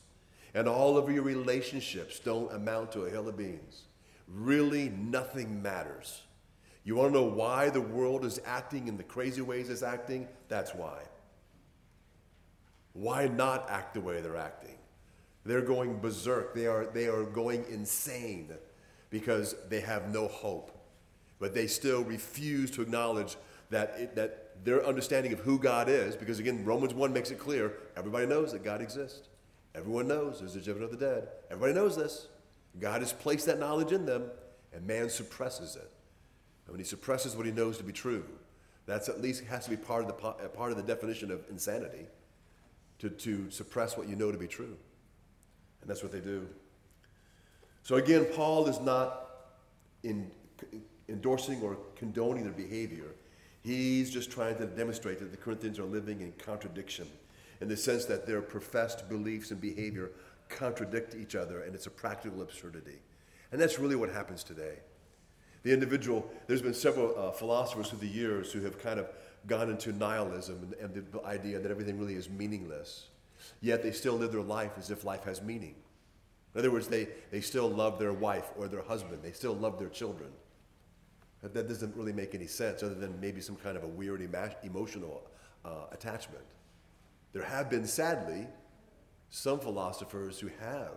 And 0.54 0.68
all 0.68 0.98
of 0.98 1.10
your 1.10 1.24
relationships 1.24 2.20
don't 2.20 2.52
amount 2.54 2.92
to 2.94 3.06
a 3.06 3.10
hill 3.10 3.28
of 3.28 3.38
beans. 3.38 3.84
Really, 4.28 4.90
nothing 4.90 5.62
matters. 5.62 6.22
You 6.84 6.96
want 6.96 7.14
to 7.14 7.20
know 7.20 7.26
why 7.26 7.70
the 7.70 7.82
world 7.82 8.24
is 8.24 8.40
acting 8.46 8.88
in 8.88 8.98
the 8.98 9.04
crazy 9.04 9.42
ways 9.42 9.70
it's 9.70 9.84
acting? 9.84 10.28
That's 10.48 10.74
why. 10.74 11.00
Why 12.96 13.28
not 13.28 13.70
act 13.70 13.94
the 13.94 14.00
way 14.00 14.22
they're 14.22 14.38
acting? 14.38 14.78
They're 15.46 15.62
going 15.62 16.00
berserk. 16.00 16.56
They 16.56 16.66
are, 16.66 16.86
they 16.86 17.08
are 17.08 17.24
going 17.24 17.66
insane 17.70 18.50
because 19.10 19.54
they 19.70 19.82
have 19.82 20.12
no 20.14 20.30
hope. 20.30 20.72
But 21.38 21.54
they 21.54 21.68
still 21.68 22.04
refuse 22.06 22.72
to 22.72 22.82
acknowledge 22.82 23.36
that, 23.70 23.96
it, 23.98 24.16
that 24.16 24.64
their 24.64 24.86
understanding 24.86 25.34
of 25.34 25.40
who 25.40 25.60
God 25.60 25.90
is, 25.90 26.16
because 26.16 26.40
again, 26.40 26.64
Romans 26.64 26.94
1 26.94 27.12
makes 27.12 27.32
it 27.32 27.38
clear 27.38 27.74
everybody 27.98 28.26
knows 28.26 28.54
that 28.54 28.64
God 28.64 28.82
exists. 28.82 29.28
Everyone 29.76 30.08
knows 30.08 30.40
there's 30.40 30.56
a 30.56 30.62
judgment 30.62 30.86
of 30.86 30.98
the 30.98 31.06
dead. 31.06 31.28
Everybody 31.52 31.74
knows 31.74 31.98
this. 31.98 32.30
God 32.80 33.02
has 33.02 33.12
placed 33.12 33.46
that 33.48 33.60
knowledge 33.60 33.92
in 33.92 34.06
them, 34.06 34.24
and 34.74 34.88
man 34.88 35.10
suppresses 35.10 35.76
it. 35.76 35.92
And 36.66 36.72
when 36.72 36.80
he 36.80 36.86
suppresses 36.86 37.36
what 37.36 37.46
he 37.46 37.52
knows 37.52 37.78
to 37.78 37.84
be 37.84 37.92
true, 37.92 38.24
that's 38.86 39.10
at 39.10 39.22
least 39.22 39.44
has 39.44 39.66
to 39.66 39.72
be 39.72 39.78
part 39.78 40.06
of 40.06 40.08
the, 40.08 40.48
part 40.48 40.72
of 40.72 40.78
the 40.78 40.84
definition 40.84 41.30
of 41.30 41.44
insanity 41.50 42.06
to, 43.00 43.10
to 43.10 43.50
suppress 43.50 43.98
what 43.98 44.08
you 44.08 44.16
know 44.16 44.32
to 44.32 44.38
be 44.38 44.48
true. 44.48 44.78
And 45.82 45.90
that's 45.90 46.04
what 46.04 46.12
they 46.12 46.20
do. 46.20 46.48
So 47.84 47.98
again, 47.98 48.26
Paul 48.34 48.68
is 48.68 48.80
not 48.80 49.28
in, 50.04 50.32
endorsing 51.08 51.62
or 51.62 51.78
condoning 51.96 52.44
their 52.44 52.54
behavior. 52.54 53.12
He's 53.62 54.10
just 54.10 54.32
trying 54.32 54.58
to 54.58 54.66
demonstrate 54.66 55.20
that 55.20 55.32
the 55.32 55.38
Corinthians 55.38 55.80
are 55.80 55.86
living 55.86 56.22
in 56.22 56.32
contradiction 56.34 57.08
in 57.62 57.68
the 57.68 57.78
sense 57.78 58.06
that 58.06 58.26
their 58.26 58.42
professed 58.42 59.08
beliefs 59.10 59.52
and 59.52 59.62
behavior 59.62 60.12
contradict 60.50 61.16
each 61.16 61.36
other 61.36 61.62
and 61.62 61.74
it's 61.74 61.88
a 61.88 61.92
practical 61.92 62.42
absurdity. 62.42 63.00
And 63.52 63.60
that's 63.60 63.80
really 63.80 63.96
what 63.96 64.10
happens 64.10 64.44
today. 64.44 64.80
The 65.64 65.74
individual, 65.74 66.30
there's 66.48 66.62
been 66.62 66.74
several 66.74 67.18
uh, 67.18 67.32
philosophers 67.32 67.90
through 67.90 68.00
the 68.00 68.08
years 68.08 68.52
who 68.52 68.62
have 68.62 68.78
kind 68.78 69.00
of 69.00 69.08
gone 69.48 69.70
into 69.70 69.92
nihilism 69.92 70.74
and, 70.80 70.96
and 70.96 71.12
the 71.12 71.24
idea 71.24 71.60
that 71.60 71.72
everything 71.72 72.00
really 72.00 72.16
is 72.16 72.30
meaningless. 72.30 73.10
Yet 73.62 73.84
they 73.84 73.92
still 73.92 74.16
live 74.16 74.32
their 74.32 74.42
life 74.42 74.72
as 74.78 74.90
if 74.90 75.04
life 75.04 75.24
has 75.24 75.42
meaning. 75.42 75.76
In 76.54 76.60
other 76.60 76.72
words, 76.72 76.88
they, 76.88 77.10
they 77.32 77.42
still 77.42 77.70
love 77.70 78.00
their 78.00 78.14
wife 78.14 78.52
or 78.58 78.68
their 78.68 78.82
husband, 78.82 79.20
they 79.22 79.32
still 79.32 79.54
love 79.54 79.78
their 79.78 79.90
children. 79.90 80.30
But 81.42 81.54
that 81.54 81.68
doesn't 81.68 81.96
really 81.96 82.14
make 82.14 82.34
any 82.34 82.48
sense 82.48 82.82
other 82.82 82.96
than 82.96 83.20
maybe 83.20 83.42
some 83.42 83.56
kind 83.56 83.78
of 83.78 83.84
a 83.84 83.88
weird 83.88 84.22
emotional 84.64 85.22
uh, 85.64 85.70
attachment. 85.92 86.46
There 87.34 87.44
have 87.44 87.70
been, 87.70 87.86
sadly, 87.86 88.48
some 89.30 89.60
philosophers 89.60 90.40
who 90.40 90.50
have 90.60 90.94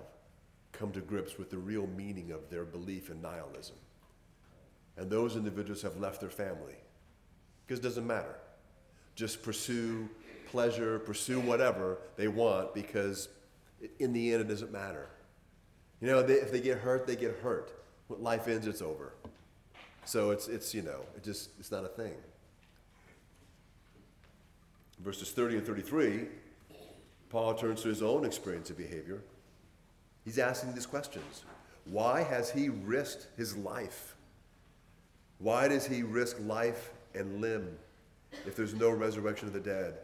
come 0.72 0.92
to 0.92 1.00
grips 1.00 1.36
with 1.36 1.50
the 1.50 1.58
real 1.58 1.88
meaning 1.88 2.30
of 2.30 2.48
their 2.48 2.64
belief 2.64 3.10
in 3.10 3.20
nihilism. 3.20 3.76
And 4.96 5.10
those 5.10 5.36
individuals 5.36 5.82
have 5.82 5.96
left 5.96 6.20
their 6.20 6.30
family 6.30 6.76
because 7.68 7.80
it 7.80 7.82
doesn't 7.82 8.06
matter. 8.06 8.34
Just 9.14 9.42
pursue 9.42 10.08
pleasure, 10.46 10.98
pursue 11.00 11.38
whatever 11.38 11.98
they 12.16 12.26
want 12.26 12.72
because 12.74 13.28
in 13.98 14.14
the 14.14 14.32
end 14.32 14.40
it 14.40 14.48
doesn't 14.48 14.72
matter. 14.72 15.10
You 16.00 16.08
know, 16.08 16.22
they, 16.22 16.34
if 16.34 16.50
they 16.50 16.60
get 16.60 16.78
hurt, 16.78 17.06
they 17.06 17.16
get 17.16 17.36
hurt. 17.42 17.72
When 18.06 18.22
life 18.22 18.48
ends, 18.48 18.66
it's 18.66 18.80
over. 18.80 19.12
So 20.06 20.30
it's, 20.30 20.48
it's 20.48 20.74
you 20.74 20.80
know, 20.80 21.00
it 21.14 21.22
just, 21.22 21.50
it's 21.60 21.70
not 21.70 21.84
a 21.84 21.88
thing. 21.88 22.14
Verses 25.00 25.30
30 25.30 25.58
and 25.58 25.66
33, 25.66 26.26
Paul 27.28 27.54
turns 27.54 27.82
to 27.82 27.88
his 27.88 28.02
own 28.02 28.24
experience 28.24 28.70
of 28.70 28.78
behavior. 28.78 29.20
He's 30.24 30.38
asking 30.38 30.74
these 30.74 30.86
questions 30.86 31.44
Why 31.84 32.22
has 32.22 32.50
he 32.50 32.70
risked 32.70 33.26
his 33.36 33.56
life? 33.56 34.16
Why 35.38 35.68
does 35.68 35.86
he 35.86 36.02
risk 36.02 36.38
life 36.40 36.92
and 37.18 37.40
limb 37.40 37.76
if 38.46 38.56
there's 38.56 38.74
no 38.74 38.90
resurrection 38.90 39.48
of 39.48 39.54
the 39.54 39.60
dead? 39.60 39.98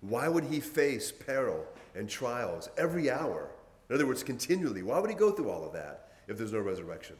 Why 0.00 0.28
would 0.28 0.44
he 0.44 0.60
face 0.60 1.12
peril 1.12 1.66
and 1.94 2.08
trials 2.08 2.70
every 2.76 3.10
hour? 3.10 3.48
In 3.88 3.96
other 3.96 4.06
words, 4.06 4.22
continually. 4.22 4.82
Why 4.82 4.98
would 4.98 5.10
he 5.10 5.16
go 5.16 5.32
through 5.32 5.50
all 5.50 5.64
of 5.64 5.72
that 5.72 6.12
if 6.28 6.38
there's 6.38 6.52
no 6.52 6.60
resurrection? 6.60 7.16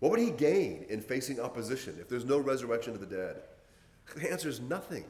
What 0.00 0.10
would 0.10 0.20
he 0.20 0.30
gain 0.30 0.84
in 0.88 1.00
facing 1.00 1.40
opposition 1.40 1.96
if 2.00 2.08
there's 2.08 2.24
no 2.24 2.38
resurrection 2.38 2.94
of 2.94 3.00
the 3.00 3.06
dead? 3.06 3.42
The 4.14 4.30
answer 4.30 4.48
is 4.48 4.60
nothing. 4.60 5.04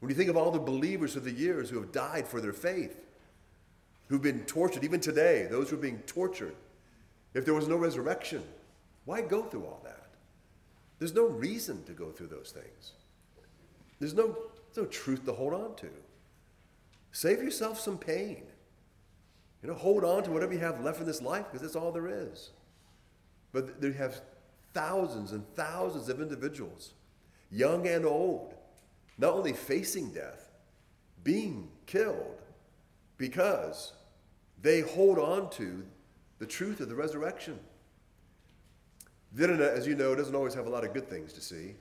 When 0.00 0.10
you 0.10 0.16
think 0.16 0.30
of 0.30 0.36
all 0.36 0.50
the 0.50 0.58
believers 0.58 1.16
of 1.16 1.24
the 1.24 1.32
years 1.32 1.70
who 1.70 1.80
have 1.80 1.92
died 1.92 2.26
for 2.26 2.40
their 2.40 2.52
faith, 2.52 3.00
who've 4.08 4.22
been 4.22 4.44
tortured, 4.44 4.84
even 4.84 5.00
today, 5.00 5.46
those 5.50 5.70
who 5.70 5.76
are 5.76 5.80
being 5.80 5.98
tortured, 6.06 6.54
if 7.34 7.44
there 7.44 7.54
was 7.54 7.68
no 7.68 7.76
resurrection, 7.76 8.42
why 9.04 9.20
go 9.20 9.42
through 9.42 9.64
all 9.64 9.80
that? 9.84 9.95
There's 10.98 11.14
no 11.14 11.26
reason 11.26 11.84
to 11.84 11.92
go 11.92 12.10
through 12.10 12.28
those 12.28 12.52
things. 12.52 12.92
There's 13.98 14.14
no, 14.14 14.26
there's 14.26 14.84
no 14.84 14.90
truth 14.90 15.24
to 15.26 15.32
hold 15.32 15.54
on 15.54 15.74
to. 15.76 15.88
Save 17.12 17.42
yourself 17.42 17.80
some 17.80 17.98
pain. 17.98 18.44
You 19.62 19.68
know, 19.68 19.74
hold 19.74 20.04
on 20.04 20.22
to 20.24 20.30
whatever 20.30 20.52
you 20.52 20.58
have 20.60 20.80
left 20.80 21.00
in 21.00 21.06
this 21.06 21.22
life 21.22 21.46
because 21.46 21.62
that's 21.62 21.76
all 21.76 21.92
there 21.92 22.08
is. 22.08 22.50
But 23.52 23.80
they 23.80 23.92
have 23.92 24.20
thousands 24.74 25.32
and 25.32 25.44
thousands 25.54 26.08
of 26.08 26.20
individuals, 26.20 26.92
young 27.50 27.86
and 27.86 28.04
old, 28.04 28.54
not 29.16 29.32
only 29.32 29.54
facing 29.54 30.10
death, 30.10 30.50
being 31.24 31.68
killed 31.86 32.42
because 33.16 33.94
they 34.60 34.82
hold 34.82 35.18
on 35.18 35.48
to 35.50 35.84
the 36.38 36.46
truth 36.46 36.80
of 36.80 36.88
the 36.88 36.94
resurrection. 36.94 37.58
Then, 39.32 39.60
as 39.60 39.86
you 39.86 39.94
know, 39.94 40.14
doesn't 40.14 40.34
always 40.34 40.54
have 40.54 40.66
a 40.66 40.70
lot 40.70 40.84
of 40.84 40.94
good 40.94 41.08
things 41.08 41.32
to 41.34 41.40
see. 41.40 41.74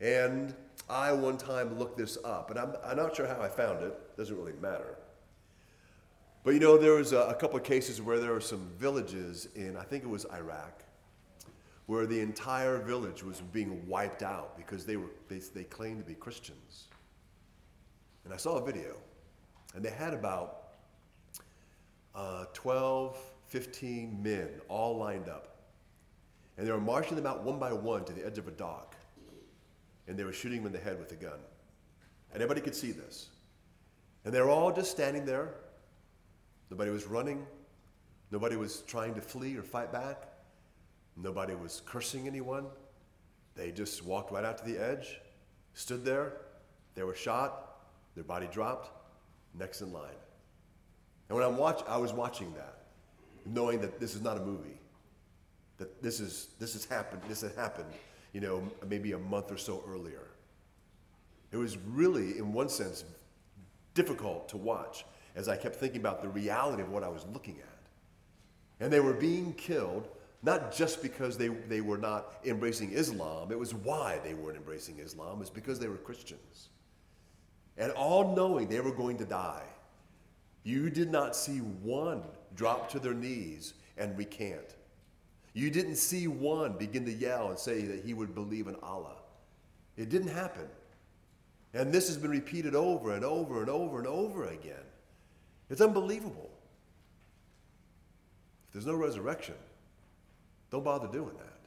And 0.00 0.54
I 0.88 1.12
one 1.12 1.36
time 1.36 1.78
looked 1.78 1.96
this 1.96 2.18
up, 2.24 2.50
and 2.50 2.58
I'm, 2.58 2.74
I'm 2.84 2.96
not 2.96 3.14
sure 3.14 3.26
how 3.26 3.40
I 3.40 3.48
found 3.48 3.84
it, 3.84 4.16
doesn't 4.16 4.36
really 4.36 4.54
matter. 4.60 4.96
But 6.44 6.54
you 6.54 6.60
know, 6.60 6.76
there 6.76 6.94
was 6.94 7.12
a, 7.12 7.20
a 7.20 7.34
couple 7.34 7.56
of 7.56 7.62
cases 7.62 8.02
where 8.02 8.18
there 8.18 8.32
were 8.32 8.40
some 8.40 8.68
villages 8.78 9.48
in, 9.54 9.76
I 9.76 9.84
think 9.84 10.02
it 10.02 10.08
was 10.08 10.26
Iraq, 10.32 10.82
where 11.86 12.06
the 12.06 12.18
entire 12.18 12.78
village 12.78 13.22
was 13.22 13.40
being 13.52 13.86
wiped 13.86 14.22
out 14.22 14.56
because 14.56 14.84
they, 14.84 14.96
were, 14.96 15.10
they, 15.28 15.38
they 15.38 15.64
claimed 15.64 15.98
to 15.98 16.04
be 16.04 16.14
Christians. 16.14 16.88
And 18.24 18.34
I 18.34 18.36
saw 18.36 18.56
a 18.56 18.64
video, 18.64 18.96
and 19.74 19.84
they 19.84 19.90
had 19.90 20.14
about 20.14 20.62
uh, 22.14 22.46
12, 22.54 23.16
15 23.46 24.22
men 24.22 24.48
all 24.68 24.96
lined 24.96 25.28
up. 25.28 25.51
And 26.62 26.68
they 26.68 26.72
were 26.72 26.80
marching 26.80 27.16
them 27.16 27.26
out 27.26 27.42
one 27.42 27.58
by 27.58 27.72
one 27.72 28.04
to 28.04 28.12
the 28.12 28.24
edge 28.24 28.38
of 28.38 28.46
a 28.46 28.52
dock. 28.52 28.94
And 30.06 30.16
they 30.16 30.22
were 30.22 30.32
shooting 30.32 30.58
them 30.58 30.66
in 30.68 30.72
the 30.72 30.78
head 30.78 30.96
with 30.96 31.10
a 31.10 31.16
gun. 31.16 31.40
And 32.32 32.40
everybody 32.40 32.60
could 32.60 32.76
see 32.76 32.92
this. 32.92 33.30
And 34.24 34.32
they 34.32 34.40
were 34.40 34.48
all 34.48 34.72
just 34.72 34.92
standing 34.92 35.24
there. 35.24 35.54
Nobody 36.70 36.92
was 36.92 37.04
running. 37.04 37.44
Nobody 38.30 38.54
was 38.54 38.82
trying 38.82 39.12
to 39.14 39.20
flee 39.20 39.56
or 39.56 39.64
fight 39.64 39.90
back. 39.90 40.28
Nobody 41.16 41.56
was 41.56 41.82
cursing 41.84 42.28
anyone. 42.28 42.66
They 43.56 43.72
just 43.72 44.04
walked 44.04 44.30
right 44.30 44.44
out 44.44 44.56
to 44.58 44.64
the 44.64 44.78
edge, 44.78 45.18
stood 45.74 46.04
there. 46.04 46.42
They 46.94 47.02
were 47.02 47.16
shot. 47.16 47.88
Their 48.14 48.22
body 48.22 48.48
dropped. 48.52 48.88
Next 49.58 49.80
in 49.80 49.92
line. 49.92 50.14
And 51.28 51.36
when 51.36 51.44
I'm 51.44 51.56
watch, 51.56 51.82
I 51.88 51.96
was 51.96 52.12
watching 52.12 52.54
that, 52.54 52.84
knowing 53.46 53.80
that 53.80 53.98
this 53.98 54.14
is 54.14 54.22
not 54.22 54.36
a 54.36 54.40
movie 54.40 54.78
that 55.82 56.00
this 56.00 56.20
is 56.20 56.48
this 56.60 56.74
has 56.74 56.84
happened 56.84 57.20
this 57.28 57.40
had 57.40 57.54
happened 57.56 57.92
you 58.32 58.40
know 58.40 58.62
maybe 58.88 59.12
a 59.12 59.18
month 59.18 59.50
or 59.50 59.58
so 59.58 59.82
earlier. 59.88 60.28
It 61.50 61.56
was 61.56 61.76
really 61.76 62.38
in 62.38 62.52
one 62.52 62.68
sense 62.68 63.04
difficult 63.94 64.48
to 64.48 64.56
watch 64.56 65.04
as 65.34 65.48
i 65.48 65.56
kept 65.56 65.76
thinking 65.76 66.00
about 66.00 66.22
the 66.22 66.28
reality 66.28 66.82
of 66.82 66.90
what 66.90 67.02
i 67.02 67.08
was 67.08 67.26
looking 67.32 67.56
at. 67.60 67.82
And 68.80 68.92
they 68.92 69.00
were 69.00 69.12
being 69.12 69.52
killed 69.54 70.08
not 70.44 70.74
just 70.74 71.02
because 71.02 71.36
they, 71.36 71.48
they 71.48 71.80
were 71.80 71.98
not 71.98 72.36
embracing 72.44 72.92
islam 72.92 73.50
it 73.50 73.58
was 73.58 73.74
why 73.74 74.20
they 74.24 74.34
weren't 74.34 74.56
embracing 74.56 74.98
islam 74.98 75.40
it's 75.40 75.50
because 75.50 75.80
they 75.80 75.88
were 75.88 75.96
christians. 75.96 76.68
And 77.76 77.90
all 77.92 78.36
knowing 78.36 78.68
they 78.68 78.80
were 78.80 78.94
going 78.94 79.18
to 79.18 79.24
die 79.24 79.68
you 80.62 80.90
did 80.90 81.10
not 81.10 81.34
see 81.34 81.58
one 81.58 82.22
drop 82.54 82.88
to 82.90 83.00
their 83.00 83.14
knees 83.14 83.74
and 83.98 84.16
recant 84.16 84.76
you 85.54 85.70
didn't 85.70 85.96
see 85.96 86.28
one 86.28 86.72
begin 86.72 87.04
to 87.04 87.12
yell 87.12 87.50
and 87.50 87.58
say 87.58 87.82
that 87.82 88.04
he 88.04 88.14
would 88.14 88.34
believe 88.34 88.66
in 88.66 88.76
Allah. 88.82 89.16
It 89.96 90.08
didn't 90.08 90.28
happen. 90.28 90.66
And 91.74 91.92
this 91.92 92.08
has 92.08 92.16
been 92.16 92.30
repeated 92.30 92.74
over 92.74 93.14
and 93.14 93.24
over 93.24 93.60
and 93.60 93.70
over 93.70 93.98
and 93.98 94.06
over 94.06 94.48
again. 94.48 94.84
It's 95.70 95.80
unbelievable. 95.80 96.50
If 98.66 98.74
there's 98.74 98.86
no 98.86 98.94
resurrection, 98.94 99.54
don't 100.70 100.84
bother 100.84 101.08
doing 101.08 101.34
that. 101.38 101.58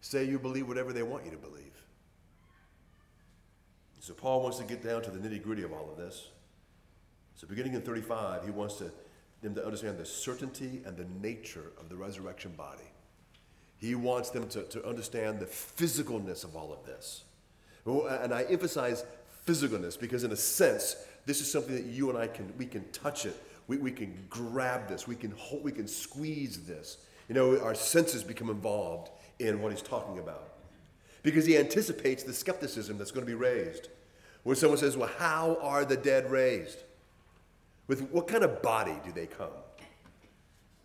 Say 0.00 0.24
you 0.24 0.38
believe 0.38 0.68
whatever 0.68 0.92
they 0.92 1.02
want 1.02 1.24
you 1.24 1.30
to 1.30 1.36
believe. 1.36 1.62
So 4.00 4.14
Paul 4.14 4.42
wants 4.42 4.58
to 4.58 4.64
get 4.64 4.82
down 4.82 5.02
to 5.02 5.10
the 5.10 5.18
nitty 5.18 5.42
gritty 5.42 5.62
of 5.62 5.72
all 5.72 5.88
of 5.88 5.96
this. 5.96 6.28
So 7.36 7.46
beginning 7.46 7.74
in 7.74 7.82
35, 7.82 8.44
he 8.44 8.50
wants 8.50 8.76
to, 8.76 8.90
them 9.42 9.54
to 9.54 9.64
understand 9.64 9.98
the 9.98 10.04
certainty 10.04 10.82
and 10.84 10.96
the 10.96 11.06
nature 11.20 11.72
of 11.78 11.88
the 11.88 11.94
resurrection 11.94 12.52
body. 12.56 12.91
He 13.82 13.96
wants 13.96 14.30
them 14.30 14.48
to, 14.50 14.62
to 14.62 14.88
understand 14.88 15.40
the 15.40 15.46
physicalness 15.46 16.44
of 16.44 16.54
all 16.54 16.72
of 16.72 16.86
this. 16.86 17.24
And 17.84 18.32
I 18.32 18.44
emphasize 18.44 19.04
physicalness 19.44 19.98
because, 19.98 20.22
in 20.22 20.30
a 20.30 20.36
sense, 20.36 20.94
this 21.26 21.40
is 21.40 21.50
something 21.50 21.74
that 21.74 21.86
you 21.86 22.08
and 22.08 22.16
I 22.16 22.28
can, 22.28 22.52
we 22.56 22.64
can 22.64 22.84
touch 22.92 23.26
it. 23.26 23.36
We, 23.66 23.78
we 23.78 23.90
can 23.90 24.14
grab 24.30 24.86
this. 24.88 25.08
We 25.08 25.16
can, 25.16 25.32
hold, 25.32 25.64
we 25.64 25.72
can 25.72 25.88
squeeze 25.88 26.64
this. 26.64 26.98
You 27.28 27.34
know, 27.34 27.58
our 27.58 27.74
senses 27.74 28.22
become 28.22 28.50
involved 28.50 29.10
in 29.40 29.60
what 29.60 29.72
he's 29.72 29.82
talking 29.82 30.20
about. 30.20 30.50
Because 31.24 31.44
he 31.44 31.58
anticipates 31.58 32.22
the 32.22 32.32
skepticism 32.32 32.98
that's 32.98 33.10
going 33.10 33.26
to 33.26 33.30
be 33.30 33.34
raised. 33.34 33.88
When 34.44 34.54
someone 34.54 34.78
says, 34.78 34.96
Well, 34.96 35.10
how 35.18 35.58
are 35.60 35.84
the 35.84 35.96
dead 35.96 36.30
raised? 36.30 36.84
With 37.88 38.08
what 38.12 38.28
kind 38.28 38.44
of 38.44 38.62
body 38.62 38.94
do 39.04 39.10
they 39.10 39.26
come? 39.26 39.50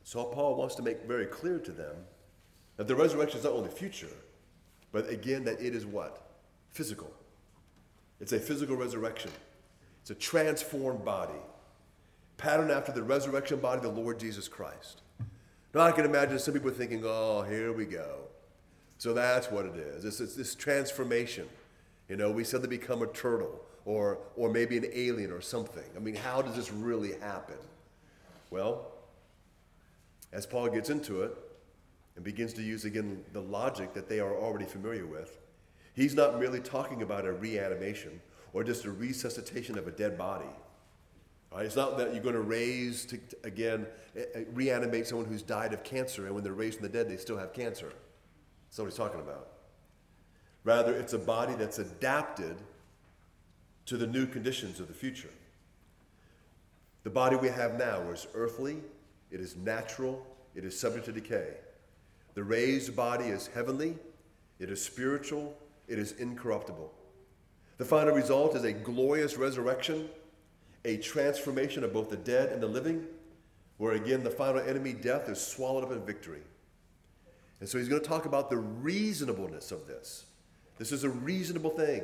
So 0.04 0.24
Paul 0.24 0.56
wants 0.56 0.74
to 0.76 0.82
make 0.82 1.04
very 1.04 1.28
clear 1.28 1.60
to 1.60 1.72
them 1.72 1.96
that 2.78 2.88
the 2.88 2.96
resurrection 2.96 3.40
is 3.40 3.44
not 3.44 3.54
only 3.54 3.70
future, 3.70 4.08
but 4.92 5.10
again, 5.10 5.44
that 5.44 5.60
it 5.60 5.76
is 5.76 5.86
what? 5.86 6.30
Physical. 6.70 7.12
It's 8.20 8.32
a 8.32 8.40
physical 8.40 8.76
resurrection, 8.76 9.32
it's 10.02 10.12
a 10.12 10.16
transformed 10.16 11.04
body, 11.04 11.40
patterned 12.38 12.72
after 12.72 12.92
the 12.92 13.04
resurrection 13.04 13.60
body 13.60 13.86
of 13.86 13.96
the 13.96 14.02
Lord 14.02 14.20
Jesus 14.20 14.48
Christ. 14.48 15.02
Now, 15.74 15.82
I 15.82 15.92
can 15.92 16.06
imagine 16.06 16.40
some 16.40 16.54
people 16.54 16.72
thinking, 16.72 17.04
oh, 17.06 17.44
here 17.44 17.74
we 17.74 17.86
go. 17.86 18.20
So 18.98 19.14
that's 19.14 19.52
what 19.52 19.66
it 19.66 19.76
is. 19.76 20.06
It's, 20.06 20.20
it's 20.20 20.36
this 20.36 20.56
transformation. 20.56 21.48
You 22.10 22.16
know, 22.16 22.32
we 22.32 22.44
suddenly 22.44 22.78
become 22.78 23.02
a 23.02 23.08
turtle 23.08 23.60
or, 23.86 24.18
or 24.36 24.50
maybe 24.50 24.78
an 24.78 24.88
alien 24.92 25.32
or 25.32 25.42
something. 25.42 25.84
I 25.96 26.00
mean, 26.00 26.16
how 26.16 26.42
does 26.42 26.56
this 26.56 26.72
really 26.72 27.14
happen? 27.20 27.58
Well, 28.50 28.88
as 30.34 30.46
Paul 30.46 30.70
gets 30.70 30.90
into 30.90 31.22
it, 31.24 31.38
and 32.18 32.26
begins 32.26 32.52
to 32.52 32.64
use 32.64 32.84
again 32.84 33.24
the 33.32 33.42
logic 33.42 33.94
that 33.94 34.10
they 34.10 34.20
are 34.20 34.36
already 34.36 34.66
familiar 34.66 35.06
with. 35.06 35.38
He's 35.94 36.16
not 36.16 36.40
merely 36.40 36.60
talking 36.60 37.04
about 37.04 37.26
a 37.26 37.32
reanimation 37.32 38.20
or 38.54 38.64
just 38.64 38.86
a 38.86 38.92
resuscitation 38.92 39.78
of 39.78 39.88
a 39.88 39.92
dead 39.92 40.18
body. 40.18 40.50
Right? 41.54 41.66
It's 41.66 41.76
not 41.76 41.98
that 42.00 42.14
you're 42.14 42.24
going 42.24 42.36
to 42.36 42.42
raise, 42.42 43.06
to, 43.06 43.20
again, 43.44 43.86
eh, 44.16 44.24
eh, 44.34 44.44
reanimate 44.52 45.08
someone 45.08 45.28
who's 45.28 45.44
died 45.44 45.74
of 45.74 45.84
cancer, 45.84 46.26
and 46.26 46.34
when 46.36 46.44
they're 46.44 46.54
raised 46.54 46.80
from 46.80 46.88
the 46.88 46.92
dead, 46.92 47.08
they 47.08 47.18
still 47.18 47.38
have 47.38 47.54
cancer. 47.54 47.94
That's 48.68 48.80
what 48.80 48.86
he's 48.86 48.96
talking 48.96 49.22
about. 49.22 49.50
Rather, 50.64 50.94
it's 50.94 51.14
a 51.14 51.20
body 51.20 51.54
that's 51.54 51.80
adapted 51.80 52.58
to 53.86 53.96
the 53.96 54.08
new 54.08 54.26
conditions 54.26 54.80
of 54.80 54.88
the 54.88 54.94
future. 54.94 55.30
The 57.04 57.10
body 57.12 57.38
we 57.38 57.48
have 57.48 57.78
now 57.78 58.02
is 58.10 58.28
earthly, 58.34 58.78
it 59.32 59.40
is 59.40 59.56
natural, 59.56 60.26
it 60.56 60.66
is 60.66 60.78
subject 60.78 61.06
to 61.06 61.12
decay. 61.12 61.54
The 62.38 62.44
raised 62.44 62.96
body 62.96 63.26
is 63.26 63.48
heavenly, 63.48 63.98
it 64.60 64.70
is 64.70 64.80
spiritual, 64.80 65.58
it 65.88 65.98
is 65.98 66.12
incorruptible. 66.12 66.94
The 67.80 67.86
final 67.86 68.14
result 68.14 68.56
is 68.56 68.64
a 68.64 68.72
glorious 68.72 69.38
resurrection, 69.38 70.08
a 70.86 70.98
transformation 70.98 71.84
of 71.84 71.94
both 71.94 72.12
the 72.12 72.16
dead 72.16 72.52
and 72.52 72.62
the 72.62 72.68
living, 72.68 73.08
where 73.78 73.94
again 73.94 74.24
the 74.24 74.30
final 74.30 74.62
enemy, 74.62 74.94
death, 74.94 75.28
is 75.30 75.42
swallowed 75.42 75.84
up 75.84 75.92
in 75.92 76.06
victory. 76.06 76.44
And 77.60 77.68
so 77.68 77.80
he's 77.80 77.90
going 77.90 78.04
to 78.04 78.08
talk 78.08 78.28
about 78.28 78.52
the 78.52 78.58
reasonableness 78.58 79.72
of 79.72 79.88
this. 79.88 80.26
This 80.78 80.92
is 80.92 81.04
a 81.06 81.10
reasonable 81.10 81.72
thing. 81.72 82.04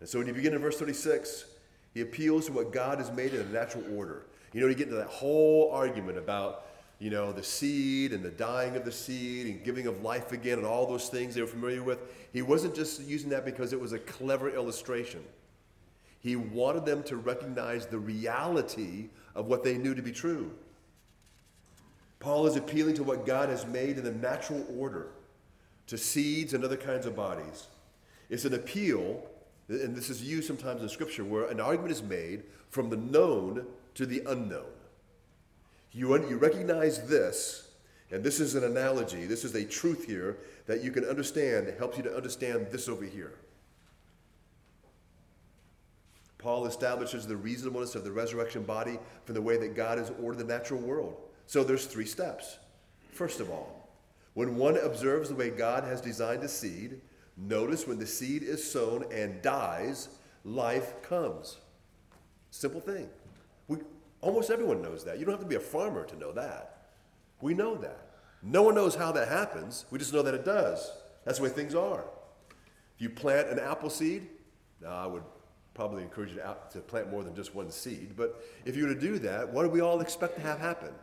And 0.00 0.06
so 0.06 0.18
when 0.18 0.28
you 0.28 0.34
begin 0.34 0.52
in 0.52 0.60
verse 0.60 0.78
36, 0.78 1.46
he 1.94 2.02
appeals 2.02 2.44
to 2.44 2.52
what 2.52 2.74
God 2.74 2.98
has 2.98 3.10
made 3.10 3.32
in 3.32 3.40
a 3.40 3.48
natural 3.48 3.84
order. 3.96 4.26
You 4.52 4.60
know, 4.60 4.66
you 4.66 4.74
get 4.74 4.88
into 4.88 4.98
that 4.98 5.06
whole 5.06 5.70
argument 5.72 6.18
about 6.18 6.63
you 6.98 7.10
know, 7.10 7.32
the 7.32 7.42
seed 7.42 8.12
and 8.12 8.22
the 8.22 8.30
dying 8.30 8.76
of 8.76 8.84
the 8.84 8.92
seed 8.92 9.46
and 9.46 9.64
giving 9.64 9.86
of 9.86 10.02
life 10.02 10.32
again 10.32 10.58
and 10.58 10.66
all 10.66 10.86
those 10.86 11.08
things 11.08 11.34
they 11.34 11.40
were 11.40 11.46
familiar 11.46 11.82
with. 11.82 11.98
He 12.32 12.42
wasn't 12.42 12.74
just 12.74 13.02
using 13.02 13.30
that 13.30 13.44
because 13.44 13.72
it 13.72 13.80
was 13.80 13.92
a 13.92 13.98
clever 13.98 14.48
illustration. 14.50 15.22
He 16.20 16.36
wanted 16.36 16.86
them 16.86 17.02
to 17.04 17.16
recognize 17.16 17.86
the 17.86 17.98
reality 17.98 19.08
of 19.34 19.46
what 19.46 19.64
they 19.64 19.76
knew 19.76 19.94
to 19.94 20.02
be 20.02 20.12
true. 20.12 20.50
Paul 22.20 22.46
is 22.46 22.56
appealing 22.56 22.94
to 22.94 23.02
what 23.02 23.26
God 23.26 23.50
has 23.50 23.66
made 23.66 23.98
in 23.98 24.04
the 24.04 24.12
natural 24.12 24.64
order 24.78 25.08
to 25.88 25.98
seeds 25.98 26.54
and 26.54 26.64
other 26.64 26.78
kinds 26.78 27.04
of 27.04 27.14
bodies. 27.14 27.66
It's 28.30 28.46
an 28.46 28.54
appeal, 28.54 29.22
and 29.68 29.94
this 29.94 30.08
is 30.08 30.22
used 30.22 30.46
sometimes 30.46 30.80
in 30.80 30.88
Scripture, 30.88 31.24
where 31.24 31.44
an 31.48 31.60
argument 31.60 31.92
is 31.92 32.02
made 32.02 32.44
from 32.70 32.88
the 32.88 32.96
known 32.96 33.66
to 33.94 34.06
the 34.06 34.22
unknown. 34.26 34.64
You, 35.94 36.28
you 36.28 36.36
recognize 36.36 37.06
this, 37.06 37.68
and 38.10 38.24
this 38.24 38.40
is 38.40 38.56
an 38.56 38.64
analogy, 38.64 39.26
this 39.26 39.44
is 39.44 39.54
a 39.54 39.64
truth 39.64 40.04
here 40.06 40.38
that 40.66 40.82
you 40.82 40.90
can 40.90 41.04
understand, 41.04 41.68
that 41.68 41.78
helps 41.78 41.96
you 41.96 42.02
to 42.02 42.14
understand 42.14 42.66
this 42.70 42.88
over 42.88 43.04
here. 43.04 43.34
Paul 46.38 46.66
establishes 46.66 47.26
the 47.26 47.36
reasonableness 47.36 47.94
of 47.94 48.04
the 48.04 48.12
resurrection 48.12 48.64
body 48.64 48.98
from 49.24 49.34
the 49.34 49.40
way 49.40 49.56
that 49.56 49.76
God 49.76 49.96
has 49.96 50.12
ordered 50.20 50.38
the 50.38 50.52
natural 50.52 50.80
world. 50.80 51.16
So 51.46 51.62
there's 51.62 51.86
three 51.86 52.04
steps. 52.04 52.58
First 53.12 53.40
of 53.40 53.48
all, 53.48 53.88
when 54.34 54.56
one 54.56 54.76
observes 54.76 55.28
the 55.28 55.36
way 55.36 55.48
God 55.48 55.84
has 55.84 56.00
designed 56.00 56.42
a 56.42 56.48
seed, 56.48 57.00
notice 57.36 57.86
when 57.86 57.98
the 57.98 58.06
seed 58.06 58.42
is 58.42 58.68
sown 58.68 59.04
and 59.12 59.40
dies, 59.42 60.08
life 60.44 61.00
comes. 61.02 61.58
Simple 62.50 62.80
thing. 62.80 63.08
Almost 64.24 64.50
everyone 64.50 64.80
knows 64.80 65.04
that. 65.04 65.18
You 65.18 65.26
don't 65.26 65.34
have 65.34 65.42
to 65.42 65.46
be 65.46 65.56
a 65.56 65.60
farmer 65.60 66.02
to 66.06 66.16
know 66.16 66.32
that. 66.32 66.86
We 67.42 67.52
know 67.52 67.74
that. 67.74 68.06
No 68.42 68.62
one 68.62 68.74
knows 68.74 68.94
how 68.94 69.12
that 69.12 69.28
happens. 69.28 69.84
We 69.90 69.98
just 69.98 70.14
know 70.14 70.22
that 70.22 70.32
it 70.32 70.46
does. 70.46 70.90
That's 71.26 71.36
the 71.36 71.44
way 71.44 71.50
things 71.50 71.74
are. 71.74 72.04
If 72.96 73.02
you 73.02 73.10
plant 73.10 73.50
an 73.50 73.58
apple 73.58 73.90
seed, 73.90 74.26
now 74.80 74.96
I 74.96 75.06
would 75.06 75.24
probably 75.74 76.02
encourage 76.02 76.30
you 76.30 76.36
to, 76.36 76.56
to 76.70 76.78
plant 76.80 77.10
more 77.10 77.22
than 77.22 77.36
just 77.36 77.54
one 77.54 77.70
seed, 77.70 78.14
but 78.16 78.42
if 78.64 78.78
you 78.78 78.86
were 78.86 78.94
to 78.94 79.00
do 79.00 79.18
that, 79.18 79.52
what 79.52 79.64
do 79.64 79.68
we 79.68 79.82
all 79.82 80.00
expect 80.00 80.36
to 80.36 80.40
have 80.40 80.58
happen? 80.58 80.94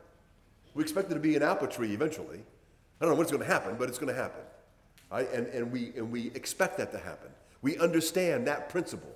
We 0.74 0.82
expect 0.82 1.12
it 1.12 1.14
to 1.14 1.20
be 1.20 1.36
an 1.36 1.44
apple 1.44 1.68
tree 1.68 1.94
eventually. 1.94 2.40
I 2.40 3.06
don't 3.06 3.12
know 3.12 3.16
when 3.18 3.24
it's 3.24 3.32
going 3.32 3.44
to 3.44 3.54
happen, 3.54 3.76
but 3.78 3.88
it's 3.88 4.00
going 4.00 4.16
to 4.16 4.20
happen. 4.20 4.42
Right? 5.12 5.32
And, 5.32 5.46
and, 5.48 5.72
we, 5.72 5.92
and 5.96 6.12
we 6.12 6.32
expect 6.34 6.80
that 6.80 6.92
to 6.94 6.98
happen. 6.98 7.30
We 7.62 7.78
understand 7.78 8.48
that 8.48 8.70
principle. 8.70 9.14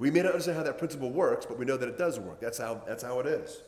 We 0.00 0.10
may 0.10 0.22
not 0.22 0.32
understand 0.32 0.56
how 0.56 0.62
that 0.62 0.78
principle 0.78 1.10
works, 1.10 1.44
but 1.44 1.58
we 1.58 1.66
know 1.66 1.76
that 1.76 1.86
it 1.86 1.98
does 1.98 2.18
work. 2.18 2.40
That's 2.40 2.56
how, 2.56 2.80
that's 2.86 3.02
how 3.02 3.20
it 3.20 3.26
is. 3.26 3.60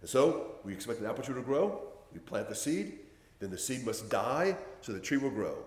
And 0.00 0.10
so 0.10 0.56
we 0.64 0.72
expect 0.72 0.98
an 0.98 1.06
apple 1.06 1.22
tree 1.22 1.36
to 1.36 1.40
grow. 1.40 1.82
We 2.12 2.18
plant 2.18 2.48
the 2.48 2.54
seed. 2.56 2.98
Then 3.38 3.50
the 3.50 3.58
seed 3.58 3.86
must 3.86 4.10
die 4.10 4.56
so 4.80 4.92
the 4.92 4.98
tree 4.98 5.18
will 5.18 5.30
grow. 5.30 5.58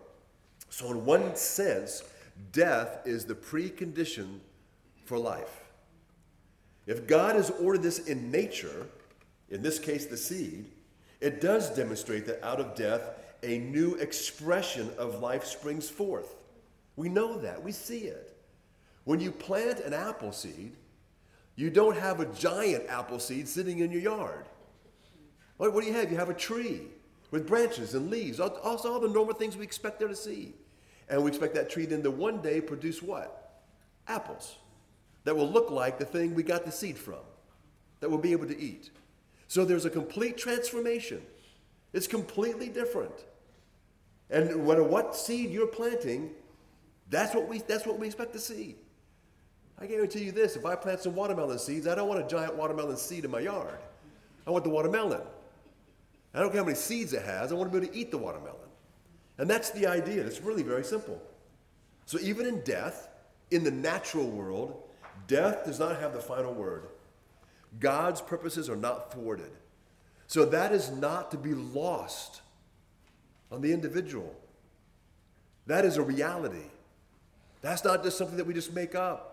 So, 0.69 0.91
in 0.91 1.05
one 1.05 1.33
sense, 1.37 2.03
death 2.51 2.99
is 3.05 3.23
the 3.23 3.35
precondition 3.35 4.39
for 5.05 5.17
life. 5.17 5.63
If 6.85 7.07
God 7.07 7.37
has 7.37 7.49
ordered 7.49 7.81
this 7.81 7.99
in 7.99 8.29
nature, 8.29 8.85
in 9.49 9.61
this 9.61 9.79
case 9.79 10.07
the 10.07 10.17
seed, 10.17 10.65
it 11.21 11.39
does 11.39 11.73
demonstrate 11.73 12.25
that 12.25 12.43
out 12.43 12.59
of 12.59 12.75
death, 12.75 13.11
a 13.43 13.59
new 13.59 13.95
expression 13.95 14.89
of 14.97 15.21
life 15.21 15.45
springs 15.45 15.89
forth. 15.89 16.35
We 16.97 17.07
know 17.07 17.39
that, 17.39 17.63
we 17.63 17.71
see 17.71 17.99
it. 17.99 18.35
When 19.09 19.19
you 19.19 19.31
plant 19.31 19.79
an 19.79 19.91
apple 19.91 20.31
seed, 20.31 20.73
you 21.55 21.71
don't 21.71 21.97
have 21.97 22.19
a 22.19 22.27
giant 22.27 22.87
apple 22.89 23.17
seed 23.17 23.47
sitting 23.47 23.79
in 23.79 23.91
your 23.91 24.01
yard. 24.01 24.45
What, 25.57 25.73
do 25.73 25.83
you 25.83 25.93
have? 25.93 26.11
You 26.11 26.17
have 26.17 26.29
a 26.29 26.35
tree 26.35 26.81
with 27.31 27.47
branches 27.47 27.95
and 27.95 28.11
leaves, 28.11 28.39
also 28.39 28.93
all 28.93 28.99
the 28.99 29.09
normal 29.09 29.33
things 29.33 29.57
we 29.57 29.63
expect 29.63 29.97
there 29.97 30.09
to 30.09 30.15
see. 30.15 30.53
And 31.09 31.23
we 31.23 31.29
expect 31.29 31.55
that 31.55 31.71
tree 31.71 31.87
then 31.87 32.03
to 32.03 32.11
one 32.11 32.39
day 32.43 32.61
produce 32.61 33.01
what? 33.01 33.63
Apples 34.07 34.57
that 35.23 35.35
will 35.35 35.49
look 35.49 35.71
like 35.71 35.97
the 35.97 36.05
thing 36.05 36.35
we 36.35 36.43
got 36.43 36.63
the 36.63 36.71
seed 36.71 36.95
from, 36.95 37.25
that 38.01 38.11
we'll 38.11 38.19
be 38.19 38.31
able 38.31 38.45
to 38.45 38.61
eat. 38.61 38.91
So 39.47 39.65
there's 39.65 39.85
a 39.85 39.89
complete 39.89 40.37
transformation. 40.37 41.23
It's 41.93 42.05
completely 42.05 42.69
different. 42.69 43.25
And 44.29 44.51
no 44.51 44.57
matter 44.59 44.83
what 44.83 45.15
seed 45.15 45.49
you're 45.49 45.65
planting, 45.65 46.29
that's 47.09 47.33
what 47.33 47.47
we, 47.47 47.57
that's 47.57 47.87
what 47.87 47.97
we 47.97 48.05
expect 48.05 48.33
to 48.33 48.39
see. 48.39 48.75
I 49.81 49.87
guarantee 49.87 50.23
you 50.23 50.31
this 50.31 50.55
if 50.55 50.65
I 50.65 50.75
plant 50.75 51.01
some 51.01 51.15
watermelon 51.15 51.59
seeds, 51.59 51.87
I 51.87 51.95
don't 51.95 52.07
want 52.07 52.23
a 52.23 52.27
giant 52.27 52.55
watermelon 52.55 52.97
seed 52.97 53.25
in 53.25 53.31
my 53.31 53.39
yard. 53.39 53.79
I 54.45 54.51
want 54.51 54.63
the 54.63 54.69
watermelon. 54.69 55.21
I 56.33 56.39
don't 56.39 56.51
care 56.51 56.59
how 56.59 56.65
many 56.65 56.75
seeds 56.75 57.13
it 57.13 57.23
has, 57.23 57.51
I 57.51 57.55
want 57.55 57.71
to 57.71 57.79
be 57.79 57.85
able 57.85 57.93
to 57.93 57.99
eat 57.99 58.11
the 58.11 58.17
watermelon. 58.17 58.55
And 59.37 59.49
that's 59.49 59.71
the 59.71 59.87
idea. 59.87 60.25
It's 60.25 60.41
really 60.41 60.63
very 60.63 60.83
simple. 60.83 61.19
So 62.05 62.19
even 62.19 62.45
in 62.45 62.61
death, 62.61 63.07
in 63.51 63.63
the 63.63 63.71
natural 63.71 64.29
world, 64.29 64.83
death 65.27 65.65
does 65.65 65.79
not 65.79 65.99
have 65.99 66.13
the 66.13 66.19
final 66.19 66.53
word. 66.53 66.87
God's 67.79 68.21
purposes 68.21 68.69
are 68.69 68.75
not 68.75 69.13
thwarted. 69.13 69.51
So 70.27 70.45
that 70.45 70.71
is 70.71 70.91
not 70.91 71.31
to 71.31 71.37
be 71.37 71.53
lost 71.53 72.41
on 73.51 73.61
the 73.61 73.71
individual. 73.71 74.35
That 75.67 75.85
is 75.85 75.97
a 75.97 76.01
reality. 76.01 76.67
That's 77.61 77.83
not 77.83 78.03
just 78.03 78.17
something 78.17 78.37
that 78.37 78.45
we 78.45 78.53
just 78.53 78.73
make 78.73 78.95
up. 78.95 79.28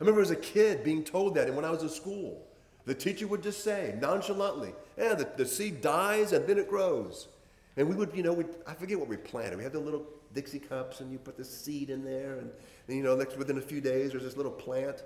I 0.00 0.04
remember 0.04 0.20
as 0.20 0.30
a 0.30 0.36
kid 0.36 0.82
being 0.82 1.04
told 1.04 1.34
that, 1.36 1.46
and 1.46 1.56
when 1.56 1.64
I 1.64 1.70
was 1.70 1.82
in 1.82 1.88
school, 1.88 2.44
the 2.84 2.94
teacher 2.94 3.26
would 3.26 3.42
just 3.42 3.62
say 3.64 3.96
nonchalantly, 4.00 4.74
Yeah, 4.98 5.14
the, 5.14 5.28
the 5.36 5.46
seed 5.46 5.80
dies 5.80 6.32
and 6.32 6.46
then 6.46 6.58
it 6.58 6.68
grows. 6.68 7.28
And 7.76 7.88
we 7.88 7.94
would, 7.94 8.14
you 8.14 8.22
know, 8.22 8.44
I 8.66 8.74
forget 8.74 8.98
what 8.98 9.08
we 9.08 9.16
planted. 9.16 9.56
We 9.56 9.64
had 9.64 9.72
the 9.72 9.80
little 9.80 10.06
Dixie 10.32 10.58
cups, 10.58 11.00
and 11.00 11.10
you 11.10 11.18
put 11.18 11.36
the 11.36 11.44
seed 11.44 11.90
in 11.90 12.04
there, 12.04 12.34
and, 12.34 12.50
and 12.88 12.96
you 12.96 13.02
know, 13.02 13.14
next, 13.16 13.38
within 13.38 13.58
a 13.58 13.62
few 13.62 13.80
days, 13.80 14.10
there's 14.10 14.24
this 14.24 14.36
little 14.36 14.52
plant, 14.52 15.02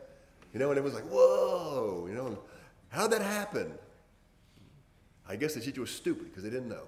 you 0.53 0.59
know, 0.59 0.71
and 0.71 0.79
it 0.79 0.85
was 0.85 0.95
like, 0.95 1.05
whoa, 1.05 2.07
you 2.09 2.15
know, 2.15 2.39
how'd 2.89 3.11
that 3.13 3.23
happen? 3.23 3.73
I 5.29 5.37
guess 5.37 5.55
the 5.55 5.61
teacher 5.61 5.83
was 5.83 5.91
stupid 5.91 6.25
because 6.25 6.43
they 6.43 6.51
didn't 6.51 6.69
know. 6.69 6.85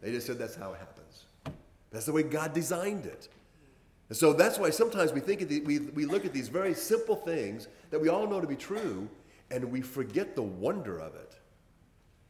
They 0.00 0.12
just 0.12 0.26
said 0.26 0.38
that's 0.38 0.54
how 0.54 0.72
it 0.72 0.78
happens. 0.78 1.24
That's 1.90 2.06
the 2.06 2.12
way 2.12 2.22
God 2.22 2.54
designed 2.54 3.06
it. 3.06 3.28
And 4.12 4.16
so 4.18 4.34
that's 4.34 4.58
why 4.58 4.68
sometimes 4.68 5.10
we 5.10 5.20
think 5.20 5.48
the, 5.48 5.60
we, 5.60 5.78
we 5.78 6.04
look 6.04 6.26
at 6.26 6.34
these 6.34 6.48
very 6.48 6.74
simple 6.74 7.16
things 7.16 7.68
that 7.88 7.98
we 7.98 8.10
all 8.10 8.26
know 8.26 8.42
to 8.42 8.46
be 8.46 8.56
true, 8.56 9.08
and 9.50 9.64
we 9.72 9.80
forget 9.80 10.36
the 10.36 10.42
wonder 10.42 10.98
of 10.98 11.14
it. 11.14 11.34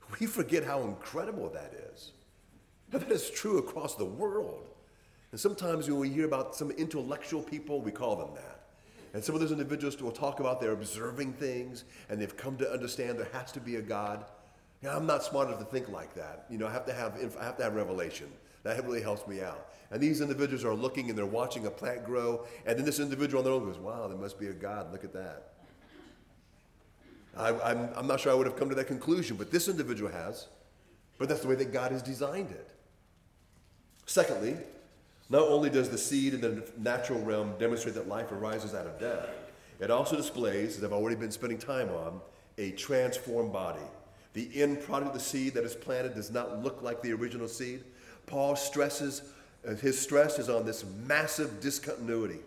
We 0.20 0.28
forget 0.28 0.62
how 0.62 0.82
incredible 0.82 1.48
that 1.48 1.72
is. 1.92 2.12
That 2.90 3.10
is 3.10 3.30
true 3.30 3.58
across 3.58 3.96
the 3.96 4.04
world. 4.04 4.68
And 5.32 5.40
sometimes 5.40 5.90
when 5.90 5.98
we 5.98 6.08
hear 6.08 6.24
about 6.24 6.54
some 6.54 6.70
intellectual 6.70 7.42
people, 7.42 7.80
we 7.80 7.90
call 7.90 8.14
them 8.14 8.30
that. 8.36 8.60
And 9.12 9.24
some 9.24 9.34
of 9.34 9.40
those 9.40 9.50
individuals 9.50 10.00
will 10.00 10.12
talk 10.12 10.38
about 10.38 10.60
they're 10.60 10.70
observing 10.70 11.32
things 11.32 11.82
and 12.08 12.20
they've 12.20 12.36
come 12.36 12.56
to 12.58 12.70
understand 12.70 13.18
there 13.18 13.26
has 13.32 13.50
to 13.50 13.60
be 13.60 13.74
a 13.74 13.82
God. 13.82 14.24
Know, 14.82 14.90
I'm 14.90 15.06
not 15.06 15.24
smart 15.24 15.48
enough 15.48 15.58
to 15.58 15.64
think 15.64 15.88
like 15.88 16.14
that. 16.14 16.46
You 16.48 16.58
know, 16.58 16.68
I 16.68 16.72
have 16.72 16.86
to 16.86 16.92
have, 16.92 17.18
I 17.40 17.42
have 17.42 17.56
to 17.56 17.64
have 17.64 17.74
revelation. 17.74 18.28
That 18.62 18.84
really 18.84 19.02
helps 19.02 19.26
me 19.26 19.40
out. 19.40 19.68
And 19.90 20.00
these 20.00 20.20
individuals 20.20 20.64
are 20.64 20.74
looking 20.74 21.08
and 21.08 21.18
they're 21.18 21.26
watching 21.26 21.66
a 21.66 21.70
plant 21.70 22.04
grow, 22.04 22.46
and 22.64 22.78
then 22.78 22.84
this 22.84 23.00
individual 23.00 23.40
on 23.40 23.44
their 23.44 23.52
own 23.52 23.64
goes, 23.64 23.78
Wow, 23.78 24.08
there 24.08 24.16
must 24.16 24.38
be 24.38 24.46
a 24.46 24.52
God. 24.52 24.92
Look 24.92 25.04
at 25.04 25.12
that. 25.12 25.52
I, 27.36 27.48
am 27.48 27.60
I'm, 27.64 27.88
I'm 27.96 28.06
not 28.06 28.20
sure 28.20 28.32
I 28.32 28.34
would 28.34 28.46
have 28.46 28.56
come 28.56 28.68
to 28.68 28.74
that 28.74 28.86
conclusion, 28.86 29.36
but 29.36 29.50
this 29.50 29.68
individual 29.68 30.10
has. 30.10 30.48
But 31.18 31.28
that's 31.28 31.40
the 31.40 31.48
way 31.48 31.54
that 31.56 31.72
God 31.72 31.92
has 31.92 32.02
designed 32.02 32.50
it. 32.50 32.70
Secondly, 34.06 34.56
not 35.28 35.42
only 35.42 35.70
does 35.70 35.88
the 35.88 35.98
seed 35.98 36.34
in 36.34 36.40
the 36.40 36.68
natural 36.76 37.20
realm 37.20 37.54
demonstrate 37.58 37.94
that 37.94 38.08
life 38.08 38.32
arises 38.32 38.74
out 38.74 38.86
of 38.86 38.98
death, 38.98 39.28
it 39.80 39.90
also 39.90 40.16
displays, 40.16 40.76
as 40.76 40.84
I've 40.84 40.92
already 40.92 41.16
been 41.16 41.30
spending 41.30 41.58
time 41.58 41.88
on, 41.90 42.20
a 42.58 42.72
transformed 42.72 43.52
body. 43.52 43.80
The 44.34 44.50
end 44.62 44.80
product 44.82 45.08
of 45.08 45.14
the 45.14 45.20
seed 45.20 45.54
that 45.54 45.64
is 45.64 45.74
planted 45.74 46.14
does 46.14 46.30
not 46.30 46.62
look 46.62 46.82
like 46.82 47.02
the 47.02 47.12
original 47.12 47.48
seed. 47.48 47.84
Paul 48.26 48.56
stresses, 48.56 49.22
uh, 49.66 49.74
his 49.74 50.00
stress 50.00 50.38
is 50.38 50.48
on 50.48 50.64
this 50.64 50.84
massive 51.06 51.60
discontinuity 51.60 52.40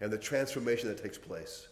and 0.00 0.12
the 0.12 0.18
transformation 0.18 0.88
that 0.88 1.02
takes 1.02 1.18
place. 1.18 1.68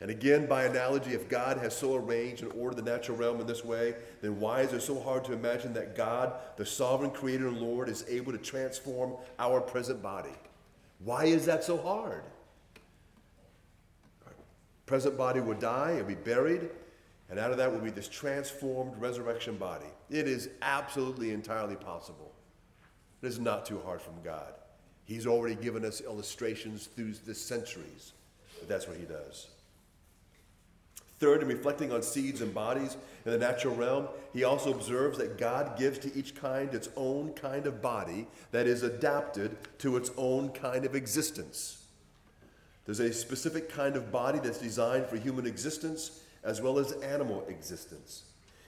And 0.00 0.10
again, 0.10 0.46
by 0.46 0.64
analogy, 0.64 1.12
if 1.12 1.28
God 1.28 1.56
has 1.58 1.74
so 1.74 1.94
arranged 1.94 2.42
and 2.42 2.52
ordered 2.52 2.76
the 2.76 2.90
natural 2.90 3.16
realm 3.16 3.40
in 3.40 3.46
this 3.46 3.64
way, 3.64 3.94
then 4.20 4.38
why 4.38 4.60
is 4.60 4.72
it 4.72 4.82
so 4.82 5.00
hard 5.00 5.24
to 5.24 5.32
imagine 5.32 5.72
that 5.74 5.96
God, 5.96 6.34
the 6.56 6.66
sovereign 6.66 7.10
creator 7.10 7.48
and 7.48 7.58
Lord, 7.58 7.88
is 7.88 8.04
able 8.08 8.32
to 8.32 8.38
transform 8.38 9.14
our 9.38 9.60
present 9.60 10.02
body? 10.02 10.34
Why 10.98 11.24
is 11.24 11.46
that 11.46 11.64
so 11.64 11.78
hard? 11.78 12.24
Our 14.26 14.34
present 14.84 15.16
body 15.16 15.40
will 15.40 15.54
die, 15.54 15.92
it'll 15.92 16.08
be 16.08 16.14
buried, 16.16 16.68
and 17.30 17.38
out 17.38 17.52
of 17.52 17.56
that 17.56 17.72
will 17.72 17.80
be 17.80 17.90
this 17.90 18.08
transformed 18.08 19.00
resurrection 19.00 19.56
body. 19.56 19.86
It 20.10 20.28
is 20.28 20.50
absolutely 20.60 21.30
entirely 21.30 21.76
possible. 21.76 22.33
It 23.24 23.28
is 23.28 23.38
not 23.40 23.64
too 23.64 23.80
hard 23.86 24.02
from 24.02 24.20
God. 24.22 24.52
He's 25.06 25.26
already 25.26 25.54
given 25.54 25.82
us 25.82 26.02
illustrations 26.02 26.88
through 26.88 27.14
the 27.24 27.34
centuries, 27.34 28.12
but 28.58 28.68
that's 28.68 28.86
what 28.86 28.98
He 28.98 29.04
does. 29.04 29.46
Third, 31.20 31.40
in 31.40 31.48
reflecting 31.48 31.90
on 31.90 32.02
seeds 32.02 32.42
and 32.42 32.52
bodies 32.52 32.98
in 33.24 33.32
the 33.32 33.38
natural 33.38 33.74
realm, 33.76 34.08
he 34.34 34.44
also 34.44 34.74
observes 34.74 35.16
that 35.16 35.38
God 35.38 35.78
gives 35.78 35.98
to 36.00 36.14
each 36.14 36.34
kind 36.34 36.74
its 36.74 36.90
own 36.96 37.32
kind 37.32 37.66
of 37.66 37.80
body 37.80 38.26
that 38.50 38.66
is 38.66 38.82
adapted 38.82 39.56
to 39.78 39.96
its 39.96 40.10
own 40.18 40.50
kind 40.50 40.84
of 40.84 40.94
existence. 40.94 41.86
There's 42.84 43.00
a 43.00 43.10
specific 43.10 43.70
kind 43.70 43.96
of 43.96 44.12
body 44.12 44.38
that's 44.38 44.58
designed 44.58 45.06
for 45.06 45.16
human 45.16 45.46
existence 45.46 46.20
as 46.42 46.60
well 46.60 46.78
as 46.78 46.92
animal 46.92 47.42
existence. 47.48 48.24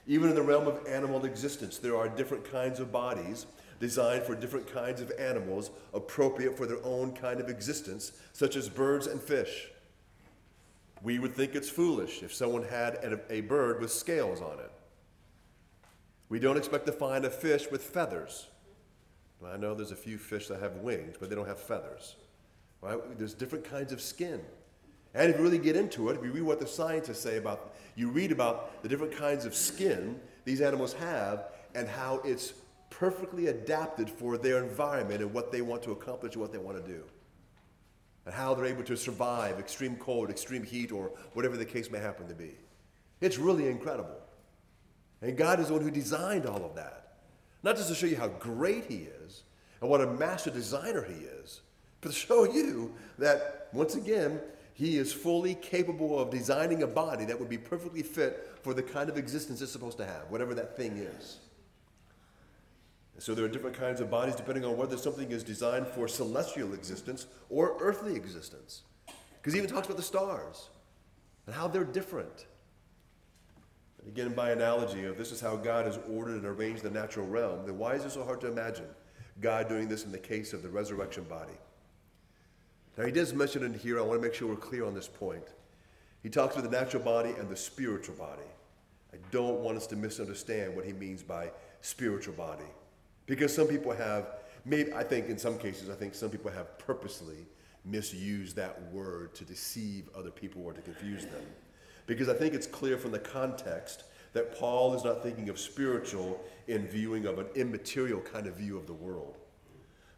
Even 0.07 0.29
in 0.29 0.35
the 0.37 0.43
realm 0.43 0.69
of 0.69 0.87
animal 0.87 1.25
existence, 1.25 1.79
there 1.79 1.97
are 1.97 2.09
different 2.09 2.51
kinds 2.51 2.79
of 2.79 2.93
bodies 2.93 3.47
designed 3.81 4.23
for 4.23 4.35
different 4.35 4.73
kinds 4.73 5.01
of 5.01 5.11
animals 5.19 5.71
appropriate 5.93 6.57
for 6.57 6.67
their 6.67 6.83
own 6.85 7.13
kind 7.13 7.41
of 7.41 7.49
existence, 7.49 8.13
such 8.33 8.57
as 8.57 8.69
birds 8.69 9.07
and 9.07 9.21
fish. 9.21 9.69
We 11.03 11.19
would 11.19 11.35
think 11.35 11.55
it's 11.55 11.69
foolish 11.69 12.23
if 12.23 12.33
someone 12.33 12.63
had 12.63 13.21
a 13.29 13.41
bird 13.43 13.81
with 13.81 13.93
scales 13.93 14.41
on 14.41 14.59
it. 14.59 14.71
We 16.29 16.39
don't 16.39 16.57
expect 16.57 16.87
to 16.87 16.93
find 16.93 17.25
a 17.25 17.31
fish 17.31 17.67
with 17.71 17.83
feathers. 17.83 18.47
I 19.45 19.57
know 19.57 19.75
there's 19.75 19.93
a 19.93 19.97
few 19.97 20.19
fish 20.19 20.49
that 20.49 20.61
have 20.61 20.77
wings, 20.77 21.17
but 21.21 21.29
they 21.29 21.37
don't 21.37 21.47
have 21.47 21.61
feathers. 21.61 22.17
Right? 22.81 22.99
There's 23.19 23.35
different 23.35 23.65
kinds 23.65 23.93
of 23.93 24.01
skin. 24.01 24.41
And 25.17 25.31
if 25.31 25.39
you 25.39 25.43
really 25.43 25.59
get 25.59 25.77
into 25.77 26.11
it, 26.11 26.17
if 26.19 26.23
you 26.23 26.31
read 26.31 26.43
what 26.43 26.61
the 26.61 26.67
scientists 26.67 27.21
say 27.21 27.39
about, 27.39 27.75
you 27.95 28.11
read 28.11 28.31
about 28.31 28.83
the 28.83 28.89
different 28.89 29.17
kinds 29.17 29.47
of 29.47 29.55
skin 29.55 30.21
these 30.45 30.61
animals 30.61 30.93
have 30.93 31.47
and 31.75 31.89
how 31.89 32.21
it's 32.23 32.53
perfectly 32.91 33.47
adapted 33.47 34.11
for 34.11 34.37
their 34.37 34.62
environment 34.62 35.23
and 35.23 35.33
what 35.33 35.51
they 35.51 35.62
want 35.62 35.83
to 35.85 35.93
accomplish 35.93 36.35
and 36.35 36.43
what 36.43 36.53
they 36.53 36.59
want 36.59 36.77
to 36.77 36.93
do. 36.93 37.03
And 38.27 38.35
how 38.35 38.55
they're 38.55 38.67
able 38.67 38.85
to 38.85 38.97
survive 38.97 39.59
extreme 39.59 39.97
cold, 39.97 40.29
extreme 40.29 40.62
heat, 40.62 40.93
or 40.93 41.12
whatever 41.33 41.57
the 41.57 41.64
case 41.64 41.91
may 41.91 41.99
happen 41.99 42.29
to 42.29 42.35
be. 42.35 42.55
It's 43.23 43.39
really 43.39 43.69
incredible. 43.69 44.21
And 45.23 45.37
God 45.37 45.61
is 45.61 45.69
the 45.69 45.73
one 45.73 45.83
who 45.83 45.91
designed 45.91 46.45
all 46.45 46.62
of 46.62 46.75
that. 46.75 47.14
Not 47.62 47.77
just 47.77 47.89
to 47.89 47.95
show 47.95 48.07
you 48.07 48.17
how 48.17 48.29
great 48.29 48.85
He 48.85 49.07
is 49.25 49.45
and 49.81 49.89
what 49.89 50.03
a 50.03 50.07
master 50.07 50.51
designer 50.51 51.03
He 51.03 51.25
is, 51.25 51.62
but 52.03 52.11
to 52.11 52.14
show 52.14 52.45
you 52.45 52.95
that, 53.19 53.69
once 53.73 53.95
again, 53.95 54.41
he 54.77 54.99
is 54.99 55.11
fully 55.11 55.55
capable 55.55 56.18
of 56.18 56.29
designing 56.29 56.83
a 56.83 56.87
body 56.87 57.24
that 57.24 57.41
would 57.41 57.49
be 57.49 57.57
perfectly 57.57 58.03
fit 58.03 58.59
for 58.61 58.74
the 58.74 58.83
kind 58.83 59.09
of 59.09 59.16
existence 59.16 59.62
it's 59.62 59.72
supposed 59.72 59.97
to 59.97 60.05
have, 60.05 60.24
whatever 60.29 60.53
that 60.53 60.77
thing 60.77 60.99
is. 60.99 61.39
And 63.14 63.22
so 63.22 63.35
there 63.35 63.47
are 63.47 63.49
different 63.49 63.74
kinds 63.74 64.03
of 64.03 64.11
bodies 64.11 64.37
depending 64.37 64.66
on 64.66 64.77
whether 64.77 64.99
something 64.99 65.33
is 65.33 65.43
designed 65.43 65.87
for 65.87 66.07
celestial 66.07 66.74
existence 66.74 67.27
or 67.49 67.79
earthly 67.81 68.14
existence. 68.16 68.83
Because 69.37 69.55
he 69.55 69.61
even 69.61 69.70
talks 69.70 69.87
about 69.87 69.97
the 69.97 70.03
stars 70.03 70.68
and 71.47 71.55
how 71.55 71.68
they're 71.68 71.83
different. 71.83 72.45
And 74.01 74.09
again, 74.09 74.35
by 74.35 74.51
analogy 74.51 75.05
of 75.05 75.16
this 75.16 75.33
is 75.33 75.41
how 75.41 75.57
God 75.57 75.87
has 75.87 75.99
ordered 76.12 76.35
and 76.35 76.45
arranged 76.45 76.83
the 76.83 76.91
natural 76.91 77.27
realm, 77.27 77.64
then 77.64 77.79
why 77.79 77.95
is 77.95 78.05
it 78.05 78.11
so 78.11 78.24
hard 78.24 78.43
to 78.43 78.49
imagine 78.49 78.89
God 79.41 79.70
doing 79.70 79.89
this 79.89 80.05
in 80.05 80.12
the 80.12 80.18
case 80.18 80.53
of 80.53 80.62
the 80.62 80.68
resurrection 80.68 81.24
body? 81.24 81.55
Now, 82.97 83.05
he 83.05 83.12
does 83.12 83.34
mention 83.34 83.62
in 83.62 83.74
here, 83.74 83.99
I 83.99 84.03
want 84.03 84.20
to 84.20 84.26
make 84.26 84.34
sure 84.34 84.49
we're 84.49 84.57
clear 84.57 84.86
on 84.86 84.94
this 84.94 85.09
point. 85.09 85.44
He 86.22 86.30
talks 86.30 86.57
about 86.57 86.70
the 86.70 86.76
natural 86.76 87.03
body 87.03 87.30
and 87.38 87.49
the 87.49 87.57
spiritual 87.57 88.16
body. 88.16 88.49
I 89.12 89.18
don't 89.30 89.61
want 89.61 89.76
us 89.76 89.86
to 89.88 89.97
misunderstand 89.97 90.74
what 90.74 90.84
he 90.84 90.92
means 90.92 91.22
by 91.22 91.51
spiritual 91.82 92.34
body. 92.34 92.64
Because 93.26 93.55
some 93.55 93.66
people 93.66 93.92
have, 93.92 94.26
maybe, 94.64 94.92
I 94.92 95.03
think 95.03 95.28
in 95.28 95.38
some 95.38 95.59
cases, 95.59 95.90
I 95.90 95.94
think 95.94 96.14
some 96.14 96.30
people 96.30 96.51
have 96.51 96.78
purposely 96.78 97.47
misused 97.84 98.57
that 98.57 98.82
word 98.92 99.34
to 99.34 99.44
deceive 99.44 100.09
other 100.16 100.30
people 100.30 100.62
or 100.64 100.72
to 100.72 100.80
confuse 100.80 101.24
them. 101.24 101.44
Because 102.07 102.28
I 102.28 102.34
think 102.34 102.55
it's 102.55 102.66
clear 102.66 102.97
from 102.97 103.12
the 103.12 103.18
context 103.18 104.05
that 104.32 104.59
Paul 104.59 104.94
is 104.94 105.05
not 105.05 105.22
thinking 105.22 105.49
of 105.49 105.59
spiritual 105.59 106.40
in 106.66 106.86
viewing 106.86 107.26
of 107.26 107.38
an 107.38 107.47
immaterial 107.55 108.20
kind 108.20 108.47
of 108.47 108.57
view 108.57 108.76
of 108.76 108.86
the 108.86 108.92
world. 108.92 109.36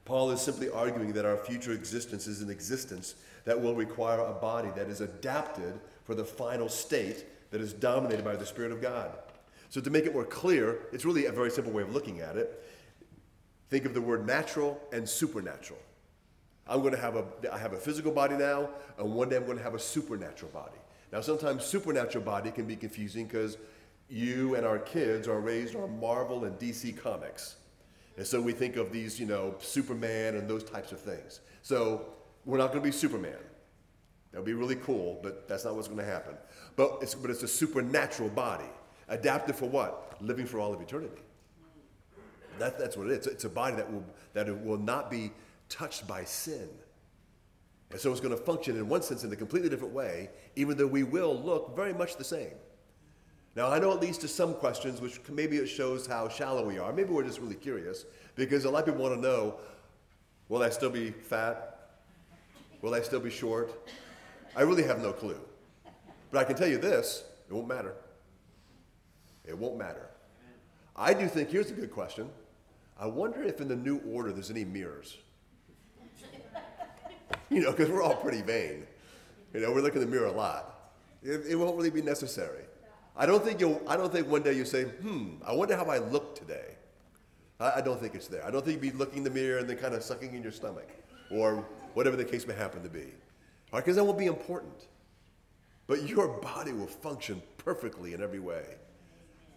Paul 0.09 0.31
is 0.31 0.41
simply 0.41 0.71
arguing 0.71 1.13
that 1.13 1.27
our 1.27 1.37
future 1.37 1.73
existence 1.73 2.27
is 2.27 2.41
an 2.41 2.49
existence 2.49 3.15
that 3.45 3.61
will 3.61 3.75
require 3.75 4.21
a 4.21 4.33
body 4.33 4.71
that 4.75 4.89
is 4.89 5.03
adapted 5.03 5.79
for 6.05 6.15
the 6.15 6.25
final 6.25 6.71
state 6.71 7.27
that 7.51 7.61
is 7.61 7.75
dominated 7.75 8.25
by 8.25 8.35
the 8.35 8.47
Spirit 8.47 8.73
of 8.73 8.81
God. 8.81 9.11
So, 9.69 9.83
to 9.83 9.91
make 9.91 10.07
it 10.07 10.15
more 10.15 10.25
clear, 10.25 10.79
it's 10.95 11.05
really 11.05 11.27
a 11.27 11.33
very 11.33 11.51
simple 11.51 11.75
way 11.75 11.83
of 11.83 11.93
looking 11.93 12.21
at 12.21 12.37
it. 12.37 12.65
Think 13.69 13.85
of 13.85 13.93
the 13.93 14.01
word 14.01 14.27
natural 14.27 14.81
and 14.95 15.07
supernatural. 15.07 15.79
I'm 16.67 16.81
going 16.81 16.95
to 16.95 17.01
have 17.01 17.17
a, 17.17 17.25
I 17.53 17.59
have 17.59 17.75
a 17.75 17.79
physical 17.79 18.11
body 18.11 18.35
now, 18.35 18.71
and 18.97 19.13
one 19.13 19.29
day 19.29 19.37
I'm 19.37 19.45
going 19.45 19.59
to 19.59 19.63
have 19.63 19.75
a 19.75 19.79
supernatural 19.79 20.51
body. 20.53 20.79
Now, 21.13 21.21
sometimes 21.21 21.67
supernatural 21.67 22.25
body 22.25 22.51
can 22.51 22.65
be 22.65 22.77
confusing 22.77 23.27
because 23.27 23.59
you 24.09 24.55
and 24.55 24.65
our 24.65 24.79
kids 24.79 25.29
are 25.29 25.39
raised 25.39 25.77
on 25.77 26.01
Marvel 26.01 26.45
and 26.45 26.59
DC 26.59 26.97
comics. 26.97 27.57
And 28.19 28.27
so 28.27 28.41
we 28.41 28.53
think 28.53 28.75
of 28.77 28.91
these, 28.91 29.21
you 29.21 29.27
know, 29.27 29.55
Superman 29.61 30.35
and 30.35 30.51
those 30.51 30.65
types 30.65 30.91
of 30.91 30.99
things. 30.99 31.39
So 31.63 32.05
we're 32.45 32.59
not 32.59 32.73
going 32.73 32.81
to 32.81 32.85
be 32.85 32.91
Superman. 32.91 33.39
That 34.33 34.39
would 34.39 34.45
be 34.45 34.55
really 34.55 34.75
cool, 34.75 35.21
but 35.23 35.47
that's 35.47 35.65
not 35.65 35.77
what's 35.77 35.87
going 35.87 36.01
to 36.01 36.05
happen. 36.05 36.35
But 36.75 36.99
it's, 37.01 37.15
but 37.15 37.31
it's 37.31 37.45
a 37.45 37.49
supernatural 37.49 38.29
body, 38.31 38.69
adapted 39.07 39.55
for 39.55 39.67
what? 39.67 40.21
Living 40.21 40.47
for 40.47 40.59
all 40.59 40.75
of 40.75 40.81
eternity. 40.81 41.23
That, 42.59 42.77
that's 42.77 42.97
what 42.97 43.07
it 43.07 43.21
is. 43.21 43.29
It's 43.29 43.45
a 43.45 43.49
body 43.49 43.77
that 43.77 43.91
will, 43.91 44.05
that 44.33 44.49
it 44.49 44.65
will 44.65 44.79
not 44.79 45.13
be 45.13 45.31
touched 45.69 46.09
by 46.09 46.25
sin. 46.25 46.69
And 47.93 48.01
so 48.01 48.11
it's 48.11 48.21
going 48.21 48.37
to 48.37 48.43
function 48.43 48.77
in 48.77 48.89
one 48.89 49.03
sense 49.03 49.23
in 49.23 49.33
a 49.33 49.37
completely 49.37 49.69
different 49.69 49.95
way, 49.95 50.31
even 50.57 50.77
though 50.77 50.89
we 50.89 51.05
will 51.05 51.41
look 51.41 51.77
very 51.77 51.95
much 51.95 52.17
the 52.17 52.25
same. 52.25 52.55
Now, 53.57 53.71
I 53.71 53.79
know 53.79 53.93
it 53.93 54.01
leads 54.01 54.19
to 54.19 54.29
some 54.29 54.55
questions, 54.55 55.01
which 55.01 55.21
maybe 55.29 55.57
it 55.57 55.67
shows 55.67 56.07
how 56.07 56.29
shallow 56.29 56.67
we 56.67 56.79
are. 56.79 56.93
Maybe 56.93 57.11
we're 57.11 57.25
just 57.25 57.41
really 57.41 57.57
curious, 57.57 58.05
because 58.37 58.65
a 58.65 58.71
lot 58.71 58.81
of 58.81 58.87
people 58.87 59.03
want 59.03 59.15
to 59.15 59.21
know 59.21 59.57
will 60.49 60.63
I 60.63 60.71
still 60.71 60.91
be 60.91 61.11
fat? 61.11 61.79
Will 62.83 62.95
I 62.95 63.01
still 63.01 63.21
be 63.21 63.31
short? 63.31 63.91
I 64.57 64.63
really 64.63 64.85
have 64.85 65.01
no 65.03 65.13
clue. 65.13 65.41
But 66.31 66.39
I 66.39 66.45
can 66.45 66.57
tell 66.57 66.69
you 66.69 66.79
this 66.79 67.25
it 67.49 67.53
won't 67.53 67.69
matter. 67.69 67.95
It 69.45 69.57
won't 69.57 69.79
matter. 69.79 70.09
I 70.95 71.15
do 71.15 71.27
think 71.27 71.51
here's 71.51 71.71
a 71.71 71.75
good 71.75 71.91
question. 71.91 72.29
I 73.01 73.07
wonder 73.07 73.43
if 73.43 73.61
in 73.61 73.69
the 73.69 73.77
new 73.77 73.99
order 74.11 74.33
there's 74.33 74.51
any 74.51 74.65
mirrors. 74.65 75.17
You 77.51 77.63
know, 77.63 77.71
because 77.71 77.89
we're 77.89 78.03
all 78.03 78.17
pretty 78.17 78.43
vain. 78.43 78.87
You 79.55 79.61
know, 79.61 79.73
we 79.73 79.81
look 79.81 79.95
in 79.95 80.01
the 80.01 80.07
mirror 80.07 80.27
a 80.27 80.33
lot. 80.33 80.93
It, 81.23 81.47
it 81.49 81.57
won't 81.57 81.77
really 81.77 81.91
be 81.91 82.03
necessary. 82.03 82.65
I 83.19 83.27
don't 83.27 83.45
think 83.45 83.59
you'll, 83.59 83.83
I 83.89 83.97
don't 83.97 84.13
think 84.13 84.29
one 84.29 84.43
day 84.43 84.53
you 84.53 84.65
say, 84.65 84.85
hmm, 84.85 85.31
I 85.45 85.53
wonder 85.53 85.77
how 85.77 85.87
I 85.87 85.99
look 85.99 86.39
today. 86.39 86.77
I, 87.59 87.73
I 87.77 87.81
don't 87.81 88.01
think 88.01 88.15
it's 88.15 88.29
there. 88.29 88.47
I 88.47 88.51
don't 88.51 88.65
think 88.65 88.83
you'd 88.83 88.93
be 88.93 88.97
looking 88.97 89.19
in 89.19 89.25
the 89.25 89.31
mirror 89.31 89.59
and 89.59 89.69
then 89.69 89.77
kind 89.77 89.93
of 89.93 90.05
sucking 90.05 90.35
in 90.35 90.43
your 90.43 90.53
stomach 90.53 90.89
or 91.31 91.65
whatever 91.95 92.17
the 92.17 92.25
case 92.25 92.47
may 92.47 92.55
happen 92.55 92.83
to 92.85 92.89
be. 92.89 93.09
Because 93.73 93.97
that 93.97 94.05
won't 94.05 94.19
be 94.19 94.27
important. 94.27 94.87
But 95.89 96.09
your 96.09 96.29
body 96.29 96.73
will 96.73 96.87
function 96.87 97.43
perfectly 97.57 98.15
in 98.15 98.23
every 98.23 98.39
way. 98.39 98.65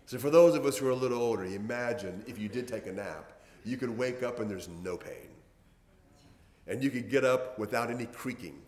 So 0.08 0.18
for 0.18 0.32
those 0.32 0.56
of 0.56 0.66
us 0.66 0.78
who 0.78 0.88
are 0.88 0.92
a 0.92 0.96
little 0.96 1.22
older, 1.22 1.46
imagine 1.46 2.24
if 2.28 2.40
you 2.40 2.50
did 2.50 2.68
take 2.68 2.88
a 2.88 2.92
nap, 2.92 3.32
you 3.64 3.78
could 3.78 3.96
wake 3.96 4.24
up 4.24 4.40
and 4.40 4.50
there's 4.50 4.70
no 4.84 4.98
pain. 4.98 5.30
And 6.68 6.84
you 6.84 6.90
could 6.90 7.10
get 7.10 7.24
up 7.24 7.60
without 7.60 7.92
any 7.92 8.08
creaking. 8.08 8.60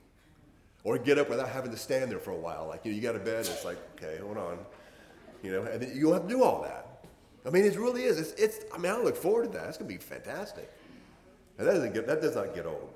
Or 0.83 0.97
get 0.97 1.17
up 1.17 1.29
without 1.29 1.49
having 1.49 1.71
to 1.71 1.77
stand 1.77 2.11
there 2.11 2.19
for 2.19 2.31
a 2.31 2.37
while. 2.37 2.67
Like, 2.67 2.85
you 2.85 2.91
know, 2.91 2.97
you 2.97 3.01
got 3.01 3.13
to 3.13 3.19
bed, 3.19 3.39
it's 3.39 3.65
like, 3.65 3.77
okay, 3.95 4.19
hold 4.21 4.37
on. 4.37 4.59
You 5.43 5.51
know, 5.51 5.63
and 5.63 5.83
you 5.95 6.03
don't 6.03 6.13
have 6.13 6.23
to 6.23 6.29
do 6.29 6.41
all 6.41 6.61
that. 6.63 7.05
I 7.45 7.49
mean, 7.49 7.65
it 7.65 7.77
really 7.77 8.03
is. 8.03 8.17
It's, 8.17 8.31
it's 8.41 8.59
I 8.73 8.77
mean, 8.77 8.91
I 8.91 8.97
look 8.97 9.17
forward 9.17 9.51
to 9.51 9.57
that. 9.57 9.67
It's 9.67 9.77
going 9.77 9.91
to 9.91 9.93
be 9.93 10.01
fantastic. 10.01 10.71
And 11.57 11.67
that 11.67 11.73
doesn't 11.73 11.93
get, 11.93 12.07
that 12.07 12.21
does 12.21 12.35
not 12.35 12.55
get 12.55 12.65
old. 12.65 12.89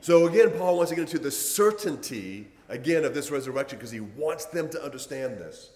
So 0.00 0.26
again, 0.26 0.50
Paul 0.50 0.76
wants 0.76 0.90
to 0.90 0.96
get 0.96 1.02
into 1.02 1.18
the 1.18 1.30
certainty, 1.30 2.48
again, 2.68 3.04
of 3.04 3.14
this 3.14 3.30
resurrection 3.30 3.78
because 3.78 3.90
he 3.90 4.00
wants 4.00 4.46
them 4.46 4.68
to 4.70 4.82
understand 4.82 5.38
this. 5.38 5.70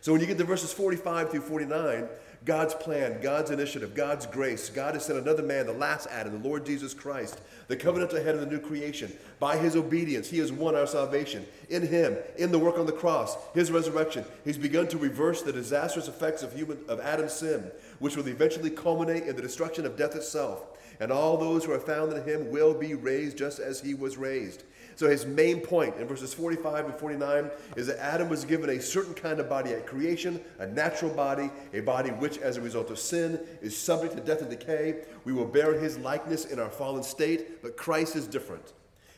So 0.00 0.12
when 0.12 0.20
you 0.20 0.26
get 0.26 0.38
to 0.38 0.44
verses 0.44 0.72
45 0.72 1.30
through 1.30 1.40
49, 1.40 2.06
God's 2.44 2.74
plan, 2.74 3.22
God's 3.22 3.50
initiative, 3.50 3.94
God's 3.94 4.26
grace. 4.26 4.68
God 4.68 4.94
has 4.94 5.06
sent 5.06 5.18
another 5.18 5.42
man, 5.42 5.66
the 5.66 5.72
last 5.72 6.06
Adam, 6.10 6.42
the 6.42 6.46
Lord 6.46 6.66
Jesus 6.66 6.92
Christ, 6.92 7.40
the 7.68 7.76
covenantal 7.76 8.22
head 8.22 8.34
of 8.34 8.42
the 8.42 8.46
new 8.46 8.60
creation. 8.60 9.10
By 9.38 9.56
his 9.56 9.76
obedience, 9.76 10.28
he 10.28 10.38
has 10.38 10.52
won 10.52 10.74
our 10.74 10.86
salvation. 10.86 11.46
In 11.70 11.86
him, 11.86 12.18
in 12.36 12.52
the 12.52 12.58
work 12.58 12.78
on 12.78 12.84
the 12.84 12.92
cross, 12.92 13.36
his 13.54 13.70
resurrection, 13.70 14.26
he's 14.44 14.58
begun 14.58 14.88
to 14.88 14.98
reverse 14.98 15.40
the 15.40 15.52
disastrous 15.52 16.06
effects 16.06 16.42
of, 16.42 16.52
human, 16.52 16.78
of 16.86 17.00
Adam's 17.00 17.32
sin, 17.32 17.70
which 17.98 18.14
will 18.14 18.28
eventually 18.28 18.70
culminate 18.70 19.22
in 19.22 19.36
the 19.36 19.42
destruction 19.42 19.86
of 19.86 19.96
death 19.96 20.14
itself. 20.14 20.66
And 21.00 21.10
all 21.10 21.38
those 21.38 21.64
who 21.64 21.72
are 21.72 21.80
found 21.80 22.12
in 22.12 22.22
him 22.24 22.50
will 22.50 22.74
be 22.74 22.94
raised 22.94 23.38
just 23.38 23.58
as 23.58 23.80
he 23.80 23.94
was 23.94 24.18
raised. 24.18 24.64
So 24.96 25.08
his 25.08 25.26
main 25.26 25.60
point 25.60 25.96
in 25.96 26.06
verses 26.06 26.32
45 26.34 26.86
and 26.86 26.94
49 26.94 27.50
is 27.76 27.88
that 27.88 27.98
Adam 27.98 28.28
was 28.28 28.44
given 28.44 28.70
a 28.70 28.80
certain 28.80 29.14
kind 29.14 29.40
of 29.40 29.48
body 29.48 29.72
at 29.72 29.86
creation, 29.86 30.40
a 30.58 30.66
natural 30.66 31.10
body, 31.10 31.50
a 31.72 31.80
body 31.80 32.10
which, 32.10 32.38
as 32.38 32.56
a 32.56 32.60
result 32.60 32.90
of 32.90 32.98
sin, 32.98 33.40
is 33.60 33.76
subject 33.76 34.16
to 34.16 34.20
death 34.20 34.40
and 34.40 34.50
decay. 34.50 35.04
We 35.24 35.32
will 35.32 35.46
bear 35.46 35.78
his 35.78 35.98
likeness 35.98 36.44
in 36.44 36.58
our 36.58 36.70
fallen 36.70 37.02
state, 37.02 37.62
but 37.62 37.76
Christ 37.76 38.14
is 38.14 38.26
different. 38.26 38.72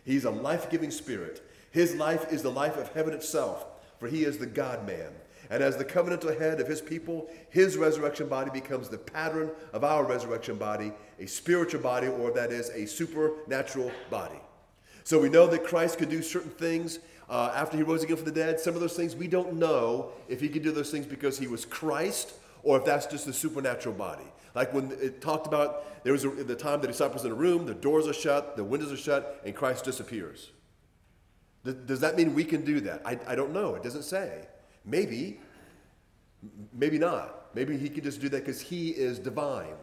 He's 0.05 0.25
a 0.25 0.31
life 0.31 0.71
giving 0.71 0.91
spirit. 0.91 1.43
His 1.71 1.95
life 1.95 2.33
is 2.33 2.43
the 2.43 2.51
life 2.51 2.79
of 2.79 2.93
heaven 2.95 3.13
itself, 3.13 3.67
for 3.99 4.09
he 4.09 4.25
is 4.25 4.39
the 4.39 4.47
God 4.47 4.87
man. 4.87 5.13
And 5.51 5.63
as 5.63 5.77
the 5.77 5.85
covenantal 5.85 6.39
head 6.39 6.61
of 6.61 6.67
his 6.67 6.81
people, 6.81 7.29
his 7.51 7.77
resurrection 7.77 8.29
body 8.29 8.51
becomes 8.51 8.89
the 8.89 8.99
pattern 8.99 9.51
of 9.73 9.85
our 9.85 10.05
resurrection 10.05 10.57
body, 10.57 10.93
a 11.21 11.27
spiritual 11.27 11.83
body, 11.83 12.09
or 12.09 12.31
that 12.33 12.51
is, 12.51 12.71
a 12.71 12.87
supernatural 12.87 13.93
body. 14.11 14.41
So 15.07 15.21
we 15.21 15.29
know 15.29 15.47
that 15.47 15.63
Christ 15.63 15.99
could 15.99 16.09
do 16.09 16.21
certain 16.21 16.51
things 16.51 16.99
uh, 17.31 17.53
after 17.55 17.77
he 17.77 17.85
rose 17.85 18.03
again 18.03 18.17
from 18.17 18.25
the 18.25 18.33
dead. 18.33 18.59
Some 18.59 18.75
of 18.75 18.81
those 18.81 18.95
things 18.97 19.15
we 19.15 19.29
don't 19.29 19.53
know 19.55 20.11
if 20.29 20.41
he 20.41 20.49
could 20.49 20.65
do 20.65 20.73
those 20.73 20.91
things 20.91 21.07
because 21.07 21.39
he 21.39 21.47
was 21.47 21.65
Christ 21.65 22.33
or 22.65 22.79
if 22.79 22.85
that's 22.85 23.07
just 23.07 23.25
a 23.29 23.33
supernatural 23.33 23.95
body. 23.95 24.25
Like 24.57 24.75
when 24.75 24.91
it 25.01 25.21
talked 25.21 25.47
about 25.47 26.03
there 26.03 26.13
was 26.13 26.25
a, 26.25 26.31
the 26.31 26.57
time 26.57 26.81
the 26.81 26.89
disciples 26.89 27.25
in 27.25 27.31
a 27.31 27.37
room, 27.37 27.67
the 27.67 27.75
doors 27.75 28.09
are 28.09 28.13
shut, 28.13 28.57
the 28.57 28.65
windows 28.65 28.91
are 28.91 28.97
shut, 28.97 29.41
and 29.45 29.55
Christ 29.55 29.85
disappears. 29.85 30.51
does 31.63 32.01
that 32.01 32.17
mean 32.17 32.35
we 32.35 32.43
can 32.43 32.65
do 32.65 32.81
that? 32.81 33.03
I, 33.05 33.17
I 33.29 33.37
don't 33.37 33.53
know. 33.53 33.77
It 33.77 33.85
doesn't 33.85 34.03
say. 34.03 34.49
Maybe, 34.85 35.39
maybe 36.73 36.99
not. 36.99 37.55
Maybe 37.55 37.77
he 37.77 37.89
could 37.91 38.03
just 38.03 38.21
do 38.21 38.29
that 38.31 38.45
because 38.45 38.61
he 38.61 38.91
is 38.91 39.21
divine. 39.21 39.77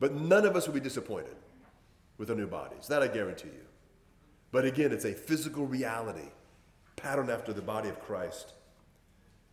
But 0.00 0.14
none 0.14 0.46
of 0.46 0.56
us 0.56 0.66
will 0.66 0.74
be 0.74 0.80
disappointed 0.80 1.36
with 2.16 2.30
our 2.30 2.36
new 2.36 2.46
bodies. 2.46 2.88
That 2.88 3.02
I 3.02 3.08
guarantee 3.08 3.48
you. 3.48 3.73
But 4.54 4.64
again, 4.64 4.92
it's 4.92 5.04
a 5.04 5.12
physical 5.12 5.66
reality, 5.66 6.28
patterned 6.94 7.28
after 7.28 7.52
the 7.52 7.60
body 7.60 7.88
of 7.88 7.98
Christ. 7.98 8.52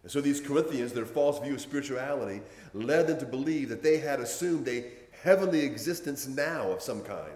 And 0.04 0.12
so 0.12 0.22
these 0.22 0.40
Corinthians, 0.40 0.94
their 0.94 1.08
false 1.08 1.40
view 1.40 1.56
of 1.56 1.62
spirituality, 1.62 2.42
led 2.76 3.08
them 3.08 3.18
to 3.18 3.26
believe 3.26 3.70
that 3.70 3.82
they 3.82 3.98
had 3.98 4.20
assumed 4.20 4.68
a 4.68 4.92
heavenly 5.24 5.62
existence 5.62 6.28
now 6.28 6.70
of 6.70 6.84
some 6.84 7.02
kind. 7.02 7.34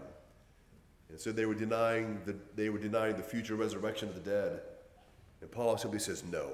And 1.09 1.19
so 1.19 1.31
they 1.31 1.47
were 1.47 1.55
denying 1.55 2.21
the, 2.27 2.35
they 2.55 2.69
were 2.69 2.77
denying 2.77 3.17
the 3.17 3.23
future 3.23 3.55
resurrection 3.55 4.09
of 4.09 4.13
the 4.13 4.29
dead. 4.29 4.61
And 5.41 5.49
Paul 5.49 5.75
simply 5.79 5.97
says, 5.97 6.23
no. 6.23 6.51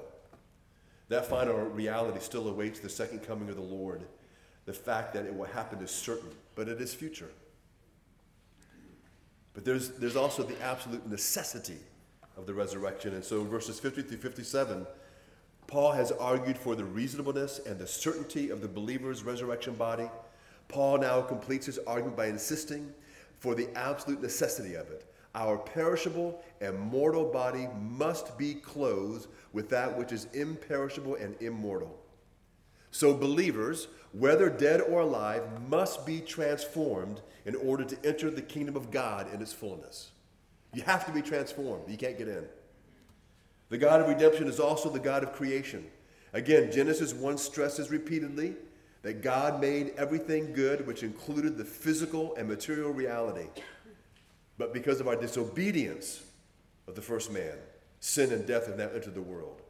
That 1.10 1.26
final 1.26 1.58
reality 1.58 2.20
still 2.20 2.48
awaits 2.48 2.80
the 2.80 2.88
second 2.88 3.18
coming 3.18 3.50
of 3.50 3.56
the 3.56 3.60
Lord. 3.60 4.00
The 4.64 4.72
fact 4.72 5.12
that 5.12 5.26
it 5.26 5.36
will 5.36 5.44
happen 5.44 5.82
is 5.82 5.90
certain, 5.90 6.30
but 6.54 6.68
it 6.68 6.80
is 6.80 6.94
future. 6.94 7.28
But 9.54 9.64
there's, 9.64 9.90
there's 9.90 10.16
also 10.16 10.42
the 10.42 10.60
absolute 10.62 11.06
necessity 11.08 11.78
of 12.36 12.46
the 12.46 12.54
resurrection. 12.54 13.14
And 13.14 13.24
so, 13.24 13.40
in 13.40 13.48
verses 13.48 13.78
50 13.78 14.02
through 14.02 14.18
57, 14.18 14.86
Paul 15.66 15.92
has 15.92 16.12
argued 16.12 16.58
for 16.58 16.74
the 16.74 16.84
reasonableness 16.84 17.60
and 17.66 17.78
the 17.78 17.86
certainty 17.86 18.50
of 18.50 18.60
the 18.60 18.68
believer's 18.68 19.22
resurrection 19.22 19.74
body. 19.74 20.10
Paul 20.68 20.98
now 20.98 21.20
completes 21.20 21.66
his 21.66 21.78
argument 21.80 22.16
by 22.16 22.26
insisting 22.26 22.92
for 23.38 23.54
the 23.54 23.68
absolute 23.76 24.22
necessity 24.22 24.74
of 24.74 24.90
it. 24.90 25.06
Our 25.34 25.56
perishable 25.56 26.42
and 26.60 26.78
mortal 26.78 27.24
body 27.24 27.68
must 27.80 28.36
be 28.36 28.54
clothed 28.54 29.28
with 29.52 29.68
that 29.70 29.96
which 29.96 30.12
is 30.12 30.26
imperishable 30.34 31.14
and 31.16 31.34
immortal. 31.40 31.98
So, 32.90 33.14
believers, 33.14 33.88
whether 34.12 34.50
dead 34.50 34.82
or 34.82 35.00
alive, 35.00 35.42
must 35.68 36.04
be 36.04 36.20
transformed 36.20 37.22
in 37.44 37.54
order 37.56 37.84
to 37.84 37.96
enter 38.04 38.30
the 38.30 38.42
kingdom 38.42 38.76
of 38.76 38.90
God 38.90 39.32
in 39.32 39.42
its 39.42 39.52
fullness. 39.52 40.10
You 40.74 40.82
have 40.82 41.04
to 41.06 41.12
be 41.12 41.22
transformed, 41.22 41.88
you 41.88 41.96
can't 41.96 42.16
get 42.16 42.28
in. 42.28 42.44
The 43.68 43.78
God 43.78 44.00
of 44.00 44.08
redemption 44.08 44.48
is 44.48 44.60
also 44.60 44.90
the 44.90 45.00
God 45.00 45.22
of 45.22 45.32
creation. 45.32 45.86
Again, 46.32 46.70
Genesis 46.70 47.12
1 47.12 47.38
stresses 47.38 47.90
repeatedly 47.90 48.54
that 49.02 49.22
God 49.22 49.60
made 49.60 49.94
everything 49.96 50.52
good, 50.52 50.86
which 50.86 51.02
included 51.02 51.56
the 51.56 51.64
physical 51.64 52.34
and 52.36 52.48
material 52.48 52.92
reality. 52.92 53.48
But 54.58 54.72
because 54.72 55.00
of 55.00 55.08
our 55.08 55.16
disobedience 55.16 56.22
of 56.86 56.94
the 56.94 57.02
first 57.02 57.32
man, 57.32 57.54
sin 58.00 58.32
and 58.32 58.46
death 58.46 58.66
have 58.66 58.78
now 58.78 58.88
entered 58.94 59.14
the 59.14 59.22
world. 59.22 59.62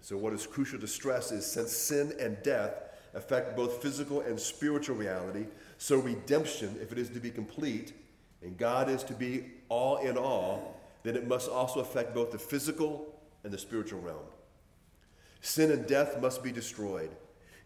So, 0.00 0.16
what 0.16 0.32
is 0.32 0.46
crucial 0.46 0.80
to 0.80 0.86
stress 0.88 1.30
is 1.30 1.46
since 1.46 1.72
sin 1.72 2.12
and 2.18 2.36
death 2.42 2.74
affect 3.14 3.56
both 3.56 3.80
physical 3.82 4.20
and 4.20 4.38
spiritual 4.38 4.96
reality, 4.96 5.46
so 5.82 5.98
redemption, 5.98 6.78
if 6.80 6.92
it 6.92 6.98
is 6.98 7.08
to 7.08 7.18
be 7.18 7.32
complete, 7.32 7.92
and 8.40 8.56
God 8.56 8.88
is 8.88 9.02
to 9.02 9.14
be 9.14 9.46
all 9.68 9.96
in 9.96 10.16
all, 10.16 10.80
then 11.02 11.16
it 11.16 11.26
must 11.26 11.50
also 11.50 11.80
affect 11.80 12.14
both 12.14 12.30
the 12.30 12.38
physical 12.38 13.20
and 13.42 13.52
the 13.52 13.58
spiritual 13.58 14.00
realm. 14.00 14.24
Sin 15.40 15.72
and 15.72 15.84
death 15.88 16.20
must 16.20 16.40
be 16.40 16.52
destroyed. 16.52 17.10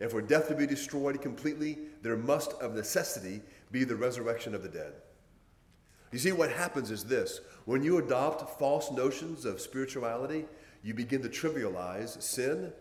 And 0.01 0.11
for 0.11 0.23
death 0.23 0.49
to 0.49 0.55
be 0.55 0.67
destroyed 0.67 1.21
completely, 1.21 1.77
there 2.01 2.17
must, 2.17 2.53
of 2.55 2.75
necessity, 2.75 3.43
be 3.71 3.85
the 3.85 3.97
resurrection 3.97 4.55
of 4.55 4.63
the 4.63 4.71
dead. 4.71 4.95
You 6.11 6.19
see, 6.19 6.33
what 6.33 6.51
happens 6.51 6.91
is 6.91 7.05
this 7.05 7.43
when 7.67 7.83
you 7.83 7.99
adopt 7.99 8.59
false 8.59 8.91
notions 8.91 9.45
of 9.45 9.61
spirituality, 9.61 10.47
you 10.83 10.95
begin 10.95 11.21
to 11.21 11.29
trivialize 11.29 12.23
sin 12.23 12.73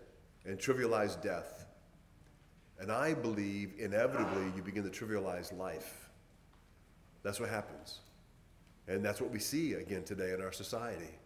and 0.45 0.57
trivialize 0.57 1.21
death. 1.21 1.54
And 2.79 2.91
I 2.91 3.13
believe 3.13 3.73
inevitably 3.77 4.51
you 4.55 4.61
begin 4.61 4.83
to 4.83 4.89
trivialize 4.89 5.57
life. 5.57 6.09
That's 7.23 7.39
what 7.39 7.49
happens. 7.49 7.99
And 8.87 9.03
that's 9.03 9.19
what 9.21 9.31
we 9.31 9.39
see 9.39 9.73
again 9.73 10.03
today 10.03 10.33
in 10.33 10.41
our 10.41 10.51
society. 10.51 11.17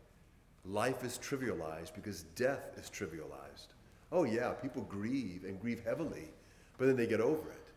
Life 0.66 1.04
is 1.04 1.18
trivialized 1.18 1.94
because 1.96 2.24
death 2.36 2.78
is 2.78 2.90
trivialized. 2.90 3.68
Oh, 4.12 4.24
yeah, 4.24 4.52
people 4.52 4.84
grieve 4.84 5.44
and 5.44 5.60
grieve 5.60 5.84
heavily, 5.84 6.30
but 6.78 6.86
then 6.86 6.96
they 6.96 7.08
get 7.08 7.22
over 7.22 7.50
it. 7.50 7.68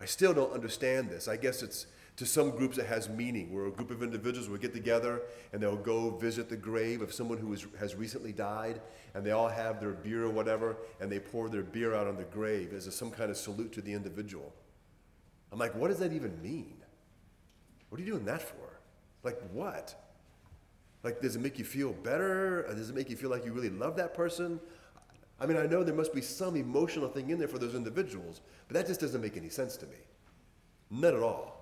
I 0.00 0.04
still 0.04 0.32
don't 0.32 0.52
understand 0.52 1.10
this. 1.10 1.28
I 1.28 1.36
guess 1.36 1.62
it's 1.62 1.86
to 2.18 2.26
some 2.26 2.50
groups 2.50 2.78
it 2.78 2.86
has 2.86 3.08
meaning, 3.08 3.54
where 3.54 3.66
a 3.66 3.70
group 3.70 3.92
of 3.92 4.02
individuals 4.02 4.48
will 4.48 4.58
get 4.58 4.74
together 4.74 5.22
and 5.52 5.62
they'll 5.62 5.76
go 5.76 6.10
visit 6.10 6.48
the 6.48 6.56
grave 6.56 7.00
of 7.00 7.12
someone 7.12 7.38
who 7.38 7.52
is, 7.52 7.64
has 7.78 7.94
recently 7.94 8.32
died, 8.32 8.80
and 9.14 9.24
they 9.24 9.30
all 9.30 9.46
have 9.46 9.78
their 9.78 9.92
beer 9.92 10.24
or 10.24 10.30
whatever, 10.30 10.76
and 11.00 11.12
they 11.12 11.20
pour 11.20 11.48
their 11.48 11.62
beer 11.62 11.94
out 11.94 12.08
on 12.08 12.16
the 12.16 12.24
grave 12.24 12.72
as 12.72 12.88
a, 12.88 12.92
some 12.92 13.12
kind 13.12 13.30
of 13.30 13.36
salute 13.36 13.70
to 13.72 13.80
the 13.80 13.92
individual. 13.92 14.52
I'm 15.52 15.60
like, 15.60 15.76
what 15.76 15.88
does 15.88 16.00
that 16.00 16.12
even 16.12 16.42
mean? 16.42 16.74
What 17.88 18.00
are 18.00 18.04
you 18.04 18.10
doing 18.10 18.24
that 18.24 18.42
for? 18.42 18.80
Like, 19.22 19.40
what? 19.52 19.94
Like, 21.04 21.20
does 21.20 21.36
it 21.36 21.40
make 21.40 21.56
you 21.56 21.64
feel 21.64 21.92
better? 21.92 22.66
Uh, 22.68 22.74
does 22.74 22.90
it 22.90 22.96
make 22.96 23.10
you 23.10 23.16
feel 23.16 23.30
like 23.30 23.44
you 23.44 23.52
really 23.52 23.70
love 23.70 23.94
that 23.96 24.12
person? 24.12 24.58
I 25.40 25.46
mean, 25.46 25.56
I 25.56 25.66
know 25.66 25.84
there 25.84 25.94
must 25.94 26.12
be 26.12 26.20
some 26.20 26.56
emotional 26.56 27.08
thing 27.08 27.30
in 27.30 27.38
there 27.38 27.46
for 27.46 27.60
those 27.60 27.76
individuals, 27.76 28.40
but 28.66 28.74
that 28.74 28.88
just 28.88 28.98
doesn't 28.98 29.20
make 29.20 29.36
any 29.36 29.50
sense 29.50 29.76
to 29.76 29.86
me. 29.86 29.98
None 30.90 31.14
at 31.14 31.22
all. 31.22 31.57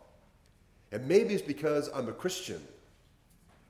And 0.97 1.07
maybe 1.07 1.35
it's 1.35 1.43
because 1.43 1.91
I'm 1.95 2.09
a 2.09 2.13
Christian. 2.13 2.59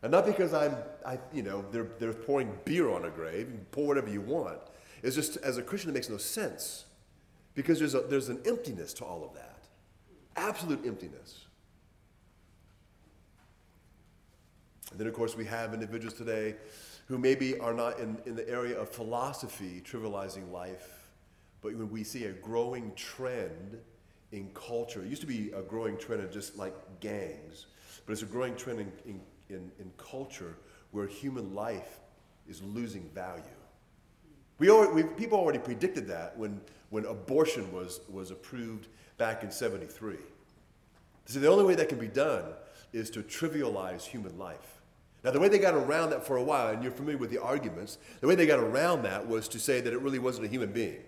And 0.04 0.12
not 0.12 0.26
because 0.26 0.54
I'm, 0.54 0.76
I, 1.04 1.18
you 1.32 1.42
know, 1.42 1.64
they're, 1.72 1.88
they're 1.98 2.12
pouring 2.12 2.56
beer 2.64 2.88
on 2.88 3.04
a 3.04 3.10
grave. 3.10 3.48
You 3.50 3.58
pour 3.72 3.88
whatever 3.88 4.08
you 4.08 4.20
want. 4.20 4.60
It's 5.02 5.16
just, 5.16 5.36
as 5.38 5.58
a 5.58 5.62
Christian, 5.62 5.90
it 5.90 5.94
makes 5.94 6.08
no 6.08 6.18
sense. 6.18 6.84
Because 7.56 7.80
there's, 7.80 7.96
a, 7.96 8.02
there's 8.02 8.28
an 8.28 8.38
emptiness 8.46 8.92
to 8.92 9.04
all 9.04 9.24
of 9.24 9.34
that. 9.34 9.58
Absolute 10.36 10.86
emptiness. 10.86 11.46
And 14.92 15.00
then, 15.00 15.08
of 15.08 15.12
course, 15.12 15.36
we 15.36 15.46
have 15.46 15.74
individuals 15.74 16.14
today 16.14 16.54
who 17.08 17.18
maybe 17.18 17.58
are 17.58 17.74
not 17.74 17.98
in, 17.98 18.18
in 18.24 18.36
the 18.36 18.48
area 18.48 18.78
of 18.78 18.88
philosophy, 18.88 19.82
trivializing 19.84 20.52
life, 20.52 21.08
but 21.60 21.74
when 21.74 21.90
we 21.90 22.04
see 22.04 22.26
a 22.26 22.32
growing 22.32 22.92
trend 22.94 23.80
in 24.32 24.50
culture. 24.54 25.02
It 25.02 25.08
used 25.08 25.20
to 25.22 25.26
be 25.26 25.50
a 25.52 25.62
growing 25.62 25.96
trend 25.96 26.22
of 26.22 26.32
just 26.32 26.56
like 26.56 26.74
gangs, 27.00 27.66
but 28.04 28.12
it's 28.12 28.22
a 28.22 28.26
growing 28.26 28.56
trend 28.56 28.80
in, 28.80 28.92
in, 29.06 29.20
in, 29.48 29.70
in 29.78 29.92
culture 29.96 30.56
where 30.90 31.06
human 31.06 31.54
life 31.54 32.00
is 32.48 32.62
losing 32.62 33.08
value. 33.14 33.42
We, 34.58 34.70
already, 34.70 35.02
we 35.02 35.02
people 35.14 35.38
already 35.38 35.58
predicted 35.58 36.06
that 36.08 36.36
when, 36.38 36.60
when 36.90 37.04
abortion 37.04 37.70
was, 37.72 38.00
was 38.08 38.30
approved 38.30 38.88
back 39.18 39.42
in 39.42 39.50
73. 39.50 40.16
So 41.26 41.40
the 41.40 41.48
only 41.48 41.64
way 41.64 41.74
that 41.74 41.88
can 41.88 41.98
be 41.98 42.08
done 42.08 42.44
is 42.92 43.10
to 43.10 43.22
trivialize 43.22 44.02
human 44.02 44.38
life. 44.38 44.80
Now, 45.24 45.32
the 45.32 45.40
way 45.40 45.48
they 45.48 45.58
got 45.58 45.74
around 45.74 46.10
that 46.10 46.24
for 46.24 46.36
a 46.36 46.42
while, 46.42 46.68
and 46.68 46.82
you're 46.82 46.92
familiar 46.92 47.18
with 47.18 47.30
the 47.30 47.42
arguments, 47.42 47.98
the 48.20 48.28
way 48.28 48.36
they 48.36 48.46
got 48.46 48.60
around 48.60 49.02
that 49.02 49.26
was 49.26 49.48
to 49.48 49.58
say 49.58 49.80
that 49.80 49.92
it 49.92 50.00
really 50.00 50.20
wasn't 50.20 50.46
a 50.46 50.48
human 50.48 50.72
being, 50.72 51.02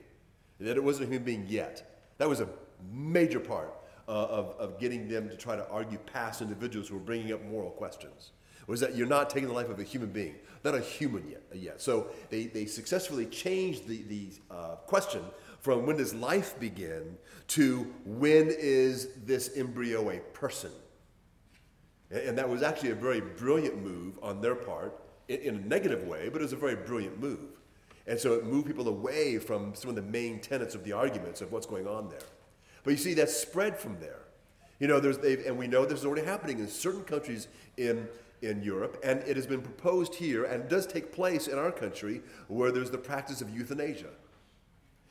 that 0.59 0.77
it 0.77 0.83
wasn't 0.83 1.09
a 1.09 1.13
human 1.13 1.25
being 1.25 1.47
yet. 1.47 2.03
That 2.19 2.29
was 2.29 2.41
a 2.41 2.49
major 2.93 3.41
part 3.41 3.75
uh, 4.09 4.13
of, 4.13 4.55
of 4.59 4.79
getting 4.81 5.09
them 5.09 5.29
to 5.29 5.37
try 5.37 5.57
to 5.57 5.69
argue 5.69 5.99
past 5.99 6.41
individuals 6.41 6.89
who 6.89 6.97
are 6.97 7.01
bringing 7.01 7.33
up 7.33 7.45
moral 7.45 7.71
questions 7.71 8.33
was 8.67 8.81
that 8.81 8.95
you're 8.95 9.07
not 9.07 9.31
taking 9.31 9.49
the 9.49 9.55
life 9.55 9.71
of 9.71 9.81
a 9.81 9.83
human 9.83 10.11
being, 10.11 10.35
not 10.63 10.75
a 10.75 10.81
human 10.81 11.27
yet. 11.29 11.43
Uh, 11.51 11.57
yet. 11.57 11.81
So 11.81 12.09
they, 12.29 12.45
they 12.45 12.67
successfully 12.67 13.27
changed 13.27 13.89
the, 13.89 14.03
the 14.03 14.29
uh, 14.51 14.75
question 14.87 15.23
from 15.61 15.87
when 15.87 15.97
does 15.97 16.15
life 16.15 16.59
begin 16.61 17.17
to 17.49 17.93
when 18.05 18.49
is 18.51 19.09
this 19.25 19.57
embryo 19.57 20.11
a 20.11 20.19
person? 20.33 20.71
And, 22.11 22.39
that 22.39 22.49
was 22.49 22.63
actually 22.63 22.91
a 22.91 22.95
very 22.95 23.21
brilliant 23.21 23.83
move 23.83 24.19
on 24.23 24.41
their 24.41 24.55
part, 24.55 24.99
in 25.29 25.57
a 25.57 25.59
negative 25.59 26.05
way, 26.05 26.31
but 26.31 26.41
it 26.41 26.45
was 26.45 26.55
a 26.55 26.57
very 26.57 26.77
brilliant 26.77 27.21
move. 27.21 27.59
And 28.07 28.19
so 28.19 28.33
it 28.33 28.47
moved 28.47 28.67
people 28.67 28.89
away 28.89 29.39
from 29.39 29.75
some 29.75 29.91
of 29.91 29.97
the 29.97 30.03
main 30.03 30.41
tenets 30.41 30.75
of 30.75 30.85
the 30.85 30.93
arguments 30.93 31.43
of 31.43 31.53
what's 31.53 31.67
going 31.67 31.87
on 31.87 32.09
there. 32.09 32.21
But 32.85 32.91
you 32.91 32.97
see, 32.97 33.15
that's 33.15 33.37
spread 33.37 33.79
from 33.79 33.99
there. 34.01 34.21
You 34.81 34.87
know, 34.87 35.01
there's, 35.01 35.19
and 35.19 35.59
we 35.59 35.67
know 35.67 35.85
this 35.85 36.01
is 36.01 36.07
already 36.07 36.25
happening 36.25 36.61
in 36.61 36.69
certain 36.69 37.03
countries 37.03 37.49
in, 37.77 38.09
in 38.43 38.63
Europe, 38.63 39.01
and 39.03 39.21
it 39.21 39.37
has 39.37 39.47
been 39.47 39.61
proposed 39.61 40.15
here, 40.15 40.45
and 40.45 40.63
it 40.63 40.69
does 40.69 40.87
take 40.87 41.13
place 41.13 41.49
in 41.49 41.59
our 41.59 41.73
country, 41.73 42.23
where 42.47 42.71
there's 42.71 42.91
the 42.91 42.99
practice 42.99 43.41
of 43.41 43.51
euthanasia. 43.51 44.11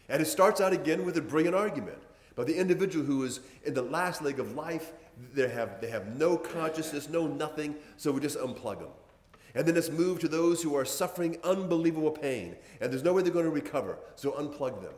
And 0.10 0.22
it 0.22 0.26
starts 0.26 0.62
out 0.62 0.72
again 0.72 1.06
with 1.06 1.18
a 1.18 1.22
brilliant 1.22 1.56
argument. 1.56 1.98
But 2.36 2.48
the 2.48 2.56
individual 2.56 3.04
who 3.04 3.24
is 3.24 3.40
in 3.66 3.74
the 3.74 3.82
last 3.82 4.22
leg 4.22 4.40
of 4.40 4.54
life, 4.54 4.94
they 5.34 5.50
have, 5.50 5.82
they 5.82 5.90
have 5.90 6.16
no 6.16 6.38
consciousness, 6.38 7.10
no 7.10 7.28
nothing, 7.28 7.76
so 7.98 8.12
we 8.12 8.22
just 8.22 8.38
unplug 8.38 8.80
them. 8.80 8.92
And 9.56 9.68
then 9.68 9.76
it's 9.76 9.90
moved 9.90 10.22
to 10.22 10.28
those 10.28 10.62
who 10.62 10.76
are 10.76 10.86
suffering 10.86 11.38
unbelievable 11.44 12.12
pain, 12.12 12.56
and 12.80 12.92
there's 12.92 13.04
no 13.04 13.14
way 13.14 13.24
they're 13.24 13.34
going 13.34 13.46
to 13.46 13.52
recover, 13.52 13.98
so 14.16 14.32
unplug 14.34 14.82
them. 14.82 14.94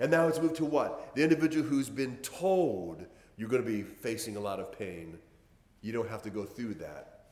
And 0.00 0.10
now 0.10 0.26
it's 0.28 0.40
moved 0.40 0.56
to 0.56 0.64
what? 0.64 1.14
The 1.14 1.22
individual 1.22 1.64
who's 1.64 1.90
been 1.90 2.16
told 2.16 3.04
you're 3.36 3.50
going 3.50 3.62
to 3.62 3.68
be 3.68 3.82
facing 3.82 4.36
a 4.36 4.40
lot 4.40 4.58
of 4.58 4.76
pain. 4.76 5.18
You 5.82 5.92
don't 5.92 6.08
have 6.08 6.22
to 6.22 6.30
go 6.30 6.44
through 6.44 6.74
that. 6.74 7.26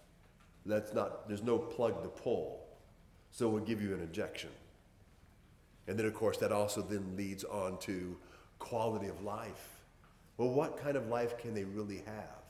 That's 0.67 0.93
not, 0.93 1.27
there's 1.29 1.43
no 1.43 1.59
plug 1.59 2.03
to 2.03 2.09
pull. 2.09 2.67
So 3.31 3.49
we'll 3.49 3.65
give 3.65 3.83
you 3.83 3.95
an 3.95 4.01
injection. 4.01 4.51
And 5.87 5.99
then, 5.99 6.05
of 6.05 6.13
course, 6.13 6.37
that 6.39 6.53
also 6.53 6.83
then 6.83 7.17
leads 7.17 7.45
on 7.45 7.79
to 7.81 8.17
quality 8.59 9.09
of 9.09 9.23
life. 9.23 9.81
Well, 10.37 10.51
what 10.51 10.77
kind 10.77 10.97
of 10.97 11.09
life 11.09 11.39
can 11.39 11.55
they 11.55 11.65
really 11.65 12.03
have? 12.05 12.43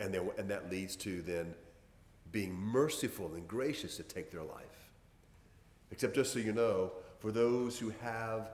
And, 0.00 0.12
they, 0.12 0.20
and 0.38 0.50
that 0.50 0.70
leads 0.70 0.96
to 0.96 1.22
then 1.22 1.54
being 2.30 2.54
merciful 2.54 3.32
and 3.34 3.48
gracious 3.48 3.96
to 3.96 4.02
take 4.02 4.30
their 4.30 4.42
life. 4.42 4.90
Except, 5.90 6.14
just 6.14 6.32
so 6.32 6.40
you 6.40 6.52
know, 6.52 6.92
for 7.20 7.32
those 7.32 7.78
who 7.78 7.90
have 8.02 8.50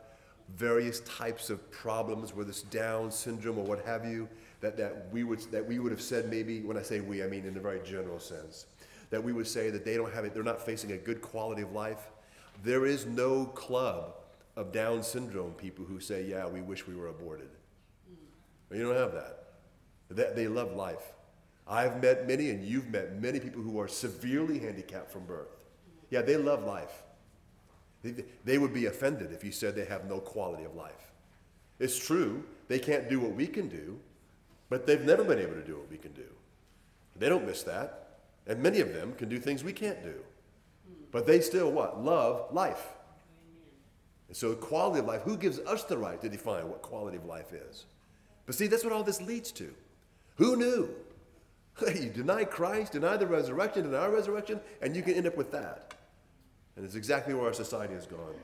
various 0.56 1.00
types 1.00 1.50
of 1.50 1.70
problems, 1.70 2.34
whether 2.34 2.50
it's 2.50 2.62
Down 2.62 3.10
syndrome 3.10 3.58
or 3.58 3.64
what 3.64 3.84
have 3.84 4.04
you, 4.04 4.28
that, 4.60 4.76
that, 4.76 5.08
we 5.12 5.24
would, 5.24 5.40
that 5.52 5.66
we 5.66 5.78
would 5.78 5.92
have 5.92 6.00
said 6.00 6.28
maybe, 6.28 6.60
when 6.60 6.76
I 6.76 6.82
say 6.82 7.00
we, 7.00 7.22
I 7.22 7.26
mean 7.26 7.44
in 7.44 7.56
a 7.56 7.60
very 7.60 7.80
general 7.84 8.18
sense, 8.18 8.66
that 9.10 9.22
we 9.22 9.32
would 9.32 9.46
say 9.46 9.70
that 9.70 9.84
they 9.84 9.96
don't 9.96 10.12
have 10.12 10.24
it, 10.24 10.34
they're 10.34 10.42
not 10.42 10.64
facing 10.64 10.92
a 10.92 10.96
good 10.96 11.22
quality 11.22 11.62
of 11.62 11.72
life. 11.72 12.08
There 12.62 12.86
is 12.86 13.06
no 13.06 13.46
club 13.46 14.14
of 14.56 14.72
Down 14.72 15.02
syndrome 15.02 15.52
people 15.52 15.84
who 15.84 16.00
say, 16.00 16.24
yeah, 16.24 16.46
we 16.46 16.60
wish 16.60 16.86
we 16.86 16.94
were 16.94 17.08
aborted. 17.08 17.48
You 18.72 18.82
don't 18.84 18.96
have 18.96 19.12
that. 19.12 19.44
That 20.10 20.36
they 20.36 20.46
love 20.46 20.74
life. 20.74 21.12
I've 21.66 22.02
met 22.02 22.26
many, 22.26 22.50
and 22.50 22.64
you've 22.64 22.90
met 22.90 23.20
many 23.20 23.40
people 23.40 23.62
who 23.62 23.80
are 23.80 23.88
severely 23.88 24.58
handicapped 24.58 25.10
from 25.12 25.24
birth. 25.24 25.56
Yeah, 26.10 26.22
they 26.22 26.36
love 26.36 26.64
life. 26.64 27.02
They, 28.02 28.56
would 28.58 28.72
be 28.72 28.86
offended 28.86 29.32
if 29.32 29.44
you 29.44 29.52
said 29.52 29.74
they 29.74 29.84
have 29.84 30.08
no 30.08 30.20
quality 30.20 30.64
of 30.64 30.74
life. 30.74 31.12
It's 31.78 31.98
true, 31.98 32.44
they 32.68 32.78
can't 32.78 33.10
do 33.10 33.20
what 33.20 33.32
we 33.32 33.46
can 33.46 33.68
do, 33.68 33.98
but 34.70 34.86
they've 34.86 35.02
never 35.02 35.22
been 35.22 35.38
able 35.38 35.54
to 35.54 35.64
do 35.64 35.76
what 35.76 35.90
we 35.90 35.98
can 35.98 36.12
do. 36.12 36.26
They 37.16 37.28
don't 37.28 37.46
miss 37.46 37.62
that. 37.64 38.08
And 38.46 38.62
many 38.62 38.80
of 38.80 38.94
them 38.94 39.12
can 39.12 39.28
do 39.28 39.38
things 39.38 39.62
we 39.62 39.72
can't 39.72 40.02
do. 40.02 40.14
But 41.12 41.26
they 41.26 41.40
still 41.40 41.70
what? 41.70 42.02
Love 42.02 42.52
life. 42.52 42.88
And 44.28 44.36
so 44.36 44.54
quality 44.54 45.00
of 45.00 45.06
life, 45.06 45.22
who 45.22 45.36
gives 45.36 45.58
us 45.60 45.84
the 45.84 45.98
right 45.98 46.20
to 46.22 46.28
define 46.28 46.68
what 46.68 46.82
quality 46.82 47.16
of 47.16 47.26
life 47.26 47.52
is? 47.52 47.84
But 48.46 48.54
see, 48.54 48.66
that's 48.66 48.84
what 48.84 48.92
all 48.92 49.02
this 49.02 49.20
leads 49.20 49.52
to. 49.52 49.74
Who 50.36 50.56
knew? 50.56 50.88
you 51.94 52.10
deny 52.10 52.44
Christ, 52.44 52.92
deny 52.92 53.16
the 53.16 53.26
resurrection, 53.26 53.84
deny 53.84 53.98
our 53.98 54.10
resurrection, 54.10 54.60
and 54.80 54.96
you 54.96 55.02
can 55.02 55.14
end 55.14 55.26
up 55.26 55.36
with 55.36 55.50
that. 55.52 55.94
And 56.80 56.86
it's 56.86 56.96
exactly 56.96 57.34
where 57.34 57.44
our 57.44 57.52
society 57.52 57.92
has 57.92 58.06
gone. 58.06 58.34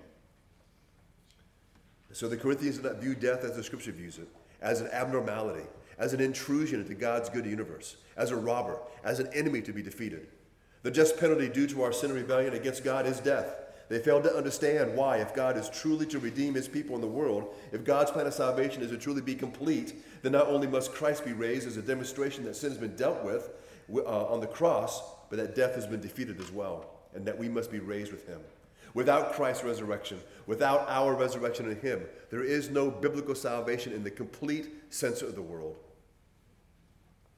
So 2.12 2.28
the 2.28 2.37
Corinthians 2.37 2.76
did 2.76 2.84
not 2.84 3.01
view 3.01 3.14
death 3.14 3.45
as 3.45 3.57
the 3.57 3.64
scripture 3.64 3.93
views 3.93 4.18
it, 4.18 4.28
as 4.61 4.82
an 4.82 4.91
abnormality, 4.93 5.64
as 5.97 6.12
an 6.12 6.20
intrusion 6.20 6.82
into 6.82 6.93
God's 6.93 7.30
good 7.30 7.47
universe, 7.47 7.97
as 8.14 8.32
a 8.32 8.37
robber, 8.37 8.78
as 9.05 9.20
an 9.20 9.28
enemy 9.32 9.62
to 9.62 9.72
be 9.72 9.80
defeated. 9.80 10.26
The 10.82 10.91
just 10.91 11.18
penalty 11.18 11.49
due 11.49 11.66
to 11.68 11.82
our 11.82 11.95
sin 11.95 12.11
and 12.11 12.18
rebellion 12.20 12.53
against 12.53 12.84
God 12.84 13.07
is 13.07 13.20
death. 13.20 13.55
They 13.89 14.01
failed 14.01 14.24
to 14.24 14.37
understand 14.37 14.95
why, 14.95 15.16
if 15.16 15.34
God 15.34 15.57
is 15.57 15.70
truly 15.70 16.05
to 16.05 16.18
redeem 16.18 16.53
his 16.53 16.68
people 16.68 16.95
in 16.95 17.01
the 17.01 17.07
world, 17.07 17.55
if 17.72 17.84
God's 17.84 18.11
plan 18.11 18.26
of 18.26 18.34
salvation 18.34 18.82
is 18.82 18.91
to 18.91 18.99
truly 18.99 19.22
be 19.22 19.34
complete, 19.34 19.95
then 20.20 20.32
not 20.32 20.49
only 20.49 20.66
must 20.66 20.93
Christ 20.93 21.24
be 21.24 21.32
raised 21.32 21.66
as 21.66 21.78
a 21.78 21.82
demonstration 21.82 22.45
that 22.45 22.57
sin 22.57 22.68
has 22.68 22.78
been 22.78 22.97
dealt 22.97 23.24
with 23.24 23.49
uh, 23.95 24.26
on 24.26 24.41
the 24.41 24.47
cross, 24.47 25.01
but 25.30 25.39
that 25.39 25.55
death 25.55 25.74
has 25.74 25.87
been 25.87 26.03
defeated 26.03 26.39
as 26.39 26.53
well, 26.53 26.95
and 27.17 27.27
that 27.27 27.39
we 27.39 27.49
must 27.49 27.73
be 27.73 27.81
raised 27.81 28.12
with 28.12 28.27
him. 28.29 28.41
Without 28.95 29.33
Christ's 29.33 29.64
resurrection, 29.64 30.21
without 30.47 30.87
our 30.89 31.14
resurrection 31.14 31.71
in 31.71 31.81
him, 31.81 32.03
there 32.31 32.45
is 32.45 32.71
no 32.71 32.91
biblical 32.91 33.35
salvation 33.35 33.93
in 33.93 34.05
the 34.05 34.11
complete 34.11 34.69
sense 34.91 35.23
of 35.23 35.35
the 35.35 35.43
world. 35.43 35.77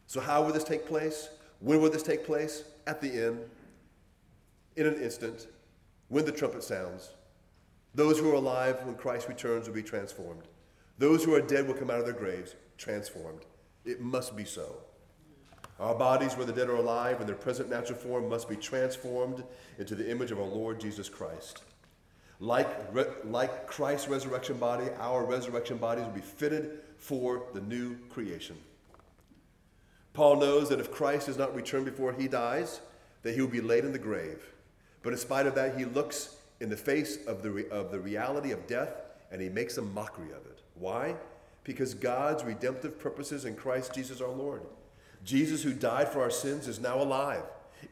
So, 0.07 0.21
how 0.21 0.43
will 0.43 0.53
this 0.53 0.65
take 0.65 0.87
place? 0.87 1.29
When 1.61 1.81
will 1.81 1.91
this 1.91 2.03
take 2.03 2.25
place? 2.25 2.65
At 2.87 3.01
the 3.01 3.11
end, 3.11 3.41
in 4.77 4.87
an 4.87 5.03
instant, 5.03 5.49
when 6.09 6.25
the 6.25 6.33
trumpet 6.33 6.63
sounds. 6.63 7.11
Those 7.95 8.19
who 8.19 8.31
are 8.31 8.35
alive 8.35 8.85
when 8.85 8.95
Christ 8.95 9.29
returns 9.29 9.67
will 9.67 9.75
be 9.75 9.83
transformed. 9.83 10.45
Those 10.99 11.25
who 11.25 11.35
are 11.35 11.41
dead 11.41 11.67
will 11.67 11.75
come 11.75 11.91
out 11.91 11.99
of 11.99 12.05
their 12.05 12.15
graves 12.15 12.55
transformed. 12.77 13.45
It 13.85 14.01
must 14.01 14.37
be 14.37 14.45
so. 14.45 14.77
Our 15.81 15.95
bodies, 15.95 16.37
whether 16.37 16.53
dead 16.53 16.69
or 16.69 16.77
alive, 16.77 17.21
in 17.21 17.27
their 17.27 17.37
present 17.37 17.71
natural 17.71 17.99
form, 17.99 18.29
must 18.29 18.49
be 18.49 18.57
transformed 18.57 19.45
into 19.79 19.95
the 19.95 20.11
image 20.11 20.33
of 20.33 20.39
our 20.39 20.47
Lord 20.47 20.81
Jesus 20.81 21.09
Christ. 21.09 21.63
Like, 22.41 22.69
re- 22.93 23.07
like 23.25 23.67
Christ's 23.67 24.09
resurrection 24.09 24.59
body, 24.59 24.87
our 24.99 25.25
resurrection 25.25 25.77
bodies 25.77 26.05
will 26.05 26.13
be 26.13 26.21
fitted 26.21 26.81
for 26.97 27.45
the 27.55 27.61
new 27.61 27.97
creation. 28.11 28.57
Paul 30.15 30.37
knows 30.37 30.69
that 30.69 30.81
if 30.81 30.91
Christ 30.91 31.27
does 31.27 31.39
not 31.39 31.55
return 31.55 31.85
before 31.85 32.13
he 32.13 32.27
dies, 32.27 32.81
that 33.23 33.35
he 33.35 33.41
will 33.41 33.49
be 33.49 33.61
laid 33.61 33.85
in 33.85 33.93
the 33.93 33.99
grave. 33.99 34.53
But 35.03 35.13
in 35.13 35.19
spite 35.19 35.47
of 35.47 35.55
that, 35.55 35.79
he 35.79 35.85
looks 35.85 36.37
in 36.61 36.71
the 36.71 36.77
face 36.77 37.25
of 37.27 37.43
the, 37.43 37.51
re- 37.51 37.69
of 37.71 37.93
the 37.93 38.01
reality 38.01 38.51
of 38.51 38.67
death 38.67 38.95
and 39.31 39.41
he 39.41 39.49
makes 39.49 39.79
a 39.79 39.83
mockery 39.83 40.31
of 40.31 40.45
it. 40.47 40.61
Why? 40.75 41.15
Because 41.65 41.95
God's 41.95 42.45
redemptive 42.45 42.99
purposes 42.99 43.45
in 43.45 43.55
Christ 43.55 43.95
Jesus 43.95 44.21
our 44.21 44.31
Lord. 44.31 44.63
Jesus, 45.25 45.63
who 45.63 45.73
died 45.73 46.09
for 46.09 46.23
our 46.23 46.31
sins, 46.31 46.69
is 46.69 46.81
now 46.81 47.01
alive. 47.01 47.43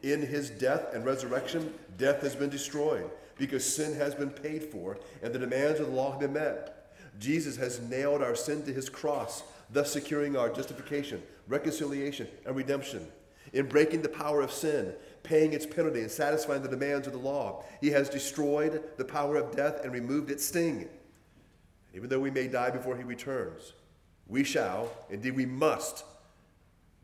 In 0.03 0.21
his 0.21 0.49
death 0.49 0.93
and 0.93 1.05
resurrection, 1.05 1.73
death 1.97 2.21
has 2.21 2.35
been 2.35 2.49
destroyed 2.49 3.09
because 3.37 3.63
sin 3.63 3.95
has 3.95 4.15
been 4.15 4.29
paid 4.29 4.63
for 4.63 4.97
and 5.21 5.33
the 5.33 5.39
demands 5.39 5.79
of 5.79 5.87
the 5.87 5.93
law 5.93 6.11
have 6.11 6.19
been 6.19 6.33
met. 6.33 6.91
Jesus 7.19 7.55
has 7.57 7.79
nailed 7.81 8.21
our 8.21 8.35
sin 8.35 8.63
to 8.63 8.73
his 8.73 8.89
cross, 8.89 9.43
thus 9.71 9.91
securing 9.91 10.35
our 10.35 10.49
justification, 10.49 11.21
reconciliation, 11.47 12.27
and 12.45 12.55
redemption. 12.55 13.07
In 13.53 13.67
breaking 13.67 14.01
the 14.01 14.09
power 14.09 14.41
of 14.41 14.51
sin, 14.51 14.93
paying 15.23 15.53
its 15.53 15.65
penalty, 15.65 16.01
and 16.01 16.11
satisfying 16.11 16.61
the 16.61 16.69
demands 16.69 17.07
of 17.07 17.13
the 17.13 17.19
law, 17.19 17.63
he 17.81 17.89
has 17.89 18.09
destroyed 18.09 18.83
the 18.97 19.05
power 19.05 19.37
of 19.37 19.55
death 19.55 19.83
and 19.83 19.93
removed 19.93 20.29
its 20.29 20.45
sting. 20.45 20.87
Even 21.93 22.09
though 22.09 22.19
we 22.19 22.31
may 22.31 22.47
die 22.47 22.69
before 22.69 22.95
he 22.95 23.03
returns, 23.03 23.73
we 24.27 24.43
shall, 24.43 24.89
indeed 25.09 25.35
we 25.35 25.45
must, 25.45 26.03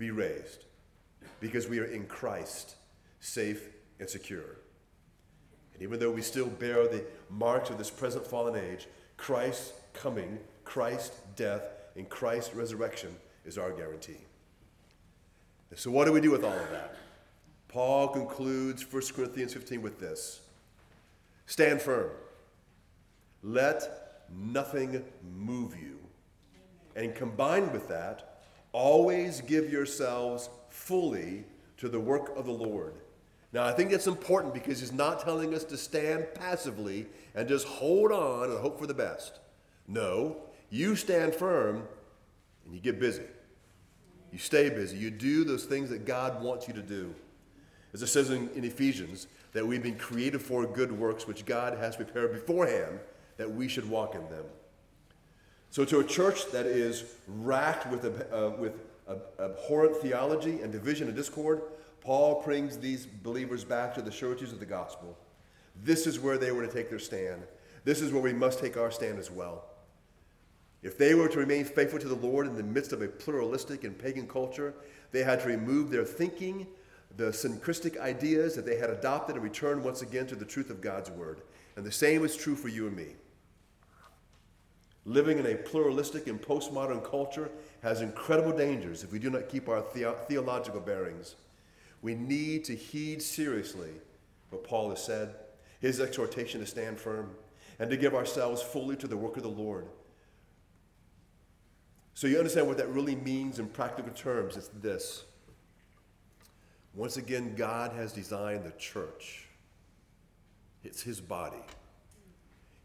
be 0.04 0.12
raised 0.12 0.66
because 1.40 1.70
we 1.70 1.80
are 1.80 1.86
in 1.86 2.06
Christ, 2.06 2.76
safe 3.22 3.70
and 4.00 4.10
secure. 4.10 4.58
And 5.74 5.82
even 5.82 5.98
though 5.98 6.12
we 6.12 6.22
still 6.22 6.48
bear 6.48 6.88
the 6.88 7.06
marks 7.30 7.70
of 7.70 7.78
this 7.78 7.90
present 7.90 8.28
fallen 8.28 8.56
age, 8.56 8.88
Christ's 9.16 9.72
coming, 9.94 10.40
Christ's 10.66 11.22
death, 11.38 11.64
and 11.96 12.10
Christ's 12.10 12.54
resurrection 12.54 13.16
is 13.46 13.58
our 13.58 13.72
guarantee. 13.72 14.26
And 15.70 15.80
so, 15.80 15.90
what 15.90 16.06
do 16.06 16.12
we 16.12 16.20
do 16.20 16.32
with 16.32 16.44
all 16.44 16.52
of 16.52 16.70
that? 16.72 16.96
Paul 17.70 18.10
concludes 18.10 18.86
1 18.92 19.02
Corinthians 19.16 19.54
15 19.54 19.82
with 19.82 20.00
this 20.00 20.42
Stand 21.46 21.82
firm. 21.82 22.10
Let 23.42 24.26
nothing 24.30 25.04
move 25.36 25.76
you. 25.82 26.00
And 26.96 27.16
combined 27.16 27.72
with 27.72 27.88
that, 27.88 28.33
always 28.74 29.40
give 29.42 29.72
yourselves 29.72 30.50
fully 30.70 31.46
to 31.78 31.88
the 31.88 32.00
work 32.00 32.36
of 32.36 32.46
the 32.46 32.52
Lord. 32.52 32.96
Now, 33.54 33.66
I 33.66 33.72
think 33.72 33.92
that's 33.92 34.08
important 34.08 34.54
because 34.54 34.80
he's 34.80 34.92
not 34.92 35.22
telling 35.22 35.54
us 35.54 35.64
to 35.66 35.78
stand 35.78 36.26
passively 36.34 37.06
and 37.36 37.48
just 37.48 37.68
hold 37.68 38.12
on 38.12 38.50
and 38.50 38.60
hope 38.60 38.80
for 38.80 38.88
the 38.88 38.94
best. 38.96 39.40
No, 39.88 40.38
you 40.70 40.96
stand 40.96 41.36
firm 41.36 41.84
and 42.66 42.74
you 42.74 42.82
get 42.82 43.00
busy. 43.00 43.24
You 44.32 44.40
stay 44.40 44.70
busy. 44.70 44.98
You 44.98 45.12
do 45.12 45.44
those 45.44 45.66
things 45.66 45.92
that 45.92 46.06
God 46.06 46.42
wants 46.42 46.68
you 46.68 46.74
to 46.74 46.82
do. 46.82 47.14
As 47.94 48.02
it 48.02 48.08
says 48.08 48.32
in, 48.32 48.50
in 48.56 48.64
Ephesians, 48.64 49.28
that 49.52 49.66
we've 49.66 49.84
been 49.84 50.00
created 50.00 50.42
for 50.42 50.66
good 50.66 50.92
works 50.92 51.28
which 51.28 51.46
God 51.46 51.78
has 51.78 51.96
prepared 51.96 52.32
beforehand 52.32 53.00
that 53.38 53.52
we 53.52 53.68
should 53.68 53.88
walk 53.88 54.16
in 54.16 54.28
them. 54.32 54.46
So, 55.74 55.84
to 55.86 56.02
a 56.02 56.04
church 56.04 56.52
that 56.52 56.68
is 56.68 57.04
racked 57.28 57.88
with, 57.88 58.06
uh, 58.32 58.52
with 58.60 58.74
abhorrent 59.40 59.98
theology 59.98 60.62
and 60.62 60.72
division 60.72 61.08
and 61.08 61.18
discord, 61.18 61.64
Paul 62.00 62.44
brings 62.46 62.78
these 62.78 63.08
believers 63.08 63.64
back 63.64 63.96
to 63.96 64.04
the 64.04 64.12
sureties 64.12 64.52
of 64.52 64.60
the 64.60 64.68
gospel. 64.68 65.18
This 65.84 66.06
is 66.06 66.20
where 66.20 66.38
they 66.38 66.52
were 66.52 66.64
to 66.64 66.72
take 66.72 66.92
their 66.92 67.00
stand. 67.00 67.42
This 67.86 68.02
is 68.02 68.14
where 68.14 68.22
we 68.22 68.34
must 68.34 68.60
take 68.60 68.78
our 68.78 68.92
stand 68.92 69.18
as 69.18 69.32
well. 69.32 69.64
If 70.84 71.00
they 71.00 71.16
were 71.16 71.28
to 71.28 71.40
remain 71.40 71.66
faithful 71.66 71.98
to 71.98 72.08
the 72.08 72.28
Lord 72.28 72.46
in 72.46 72.56
the 72.56 72.62
midst 72.62 72.94
of 72.94 73.02
a 73.02 73.08
pluralistic 73.08 73.84
and 73.84 73.98
pagan 73.98 74.28
culture, 74.28 74.76
they 75.12 75.24
had 75.24 75.40
to 75.40 75.48
remove 75.48 75.90
their 75.90 76.06
thinking, 76.06 76.68
the 77.18 77.34
syncretic 77.34 77.98
ideas 77.98 78.54
that 78.54 78.68
they 78.68 78.78
had 78.78 78.92
adopted, 78.92 79.38
and 79.38 79.44
return 79.44 79.82
once 79.82 80.04
again 80.04 80.28
to 80.28 80.36
the 80.36 80.46
truth 80.46 80.70
of 80.70 80.82
God's 80.82 81.10
word. 81.10 81.42
And 81.78 81.84
the 81.84 81.92
same 81.92 82.24
is 82.24 82.38
true 82.38 82.56
for 82.56 82.68
you 82.68 82.86
and 82.86 82.96
me. 82.96 83.16
Living 85.06 85.38
in 85.38 85.46
a 85.46 85.56
pluralistic 85.56 86.28
and 86.28 86.42
postmodern 86.42 87.04
culture 87.04 87.52
has 87.82 88.02
incredible 88.02 88.56
dangers 88.56 89.04
if 89.04 89.12
we 89.12 89.20
do 89.20 89.30
not 89.30 89.50
keep 89.50 89.68
our 89.68 89.84
the- 89.94 90.16
theological 90.28 90.80
bearings. 90.80 91.36
We 92.02 92.16
need 92.16 92.64
to 92.66 92.76
heed 92.76 93.22
seriously 93.22 93.92
what 94.50 94.64
Paul 94.64 94.92
has 94.92 95.04
said, 95.04 95.36
his 95.80 96.00
exhortation 96.00 96.62
to 96.62 96.68
stand 96.68 97.00
firm, 97.00 97.36
and 97.80 97.90
to 97.90 97.98
give 97.98 98.14
ourselves 98.14 98.62
fully 98.62 98.96
to 98.98 99.08
the 99.08 99.18
work 99.18 99.36
of 99.36 99.44
the 99.44 99.50
Lord. 99.50 99.88
So 102.14 102.28
you 102.28 102.38
understand 102.38 102.68
what 102.68 102.78
that 102.78 102.90
really 102.90 103.16
means 103.16 103.60
in 103.60 103.68
practical 103.68 104.14
terms. 104.14 104.56
It's 104.56 104.70
this. 104.70 105.26
Once 106.94 107.18
again, 107.18 107.56
God 107.56 107.92
has 107.94 108.14
designed 108.14 108.64
the 108.64 108.72
church. 108.72 109.48
It's 110.84 111.02
his 111.02 111.20
body. 111.20 111.64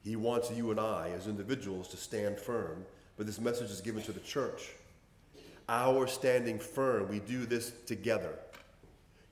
He 0.02 0.16
wants 0.16 0.50
you 0.50 0.70
and 0.70 0.80
I, 0.80 1.10
as 1.16 1.26
individuals, 1.26 1.88
to 1.88 1.96
stand 1.96 2.38
firm, 2.38 2.84
but 3.16 3.26
this 3.26 3.40
message 3.40 3.70
is 3.70 3.80
given 3.80 4.02
to 4.04 4.12
the 4.12 4.20
church. 4.20 4.70
Our 5.68 6.06
standing 6.06 6.58
firm, 6.58 7.08
we 7.08 7.18
do 7.20 7.44
this 7.44 7.72
together. 7.86 8.38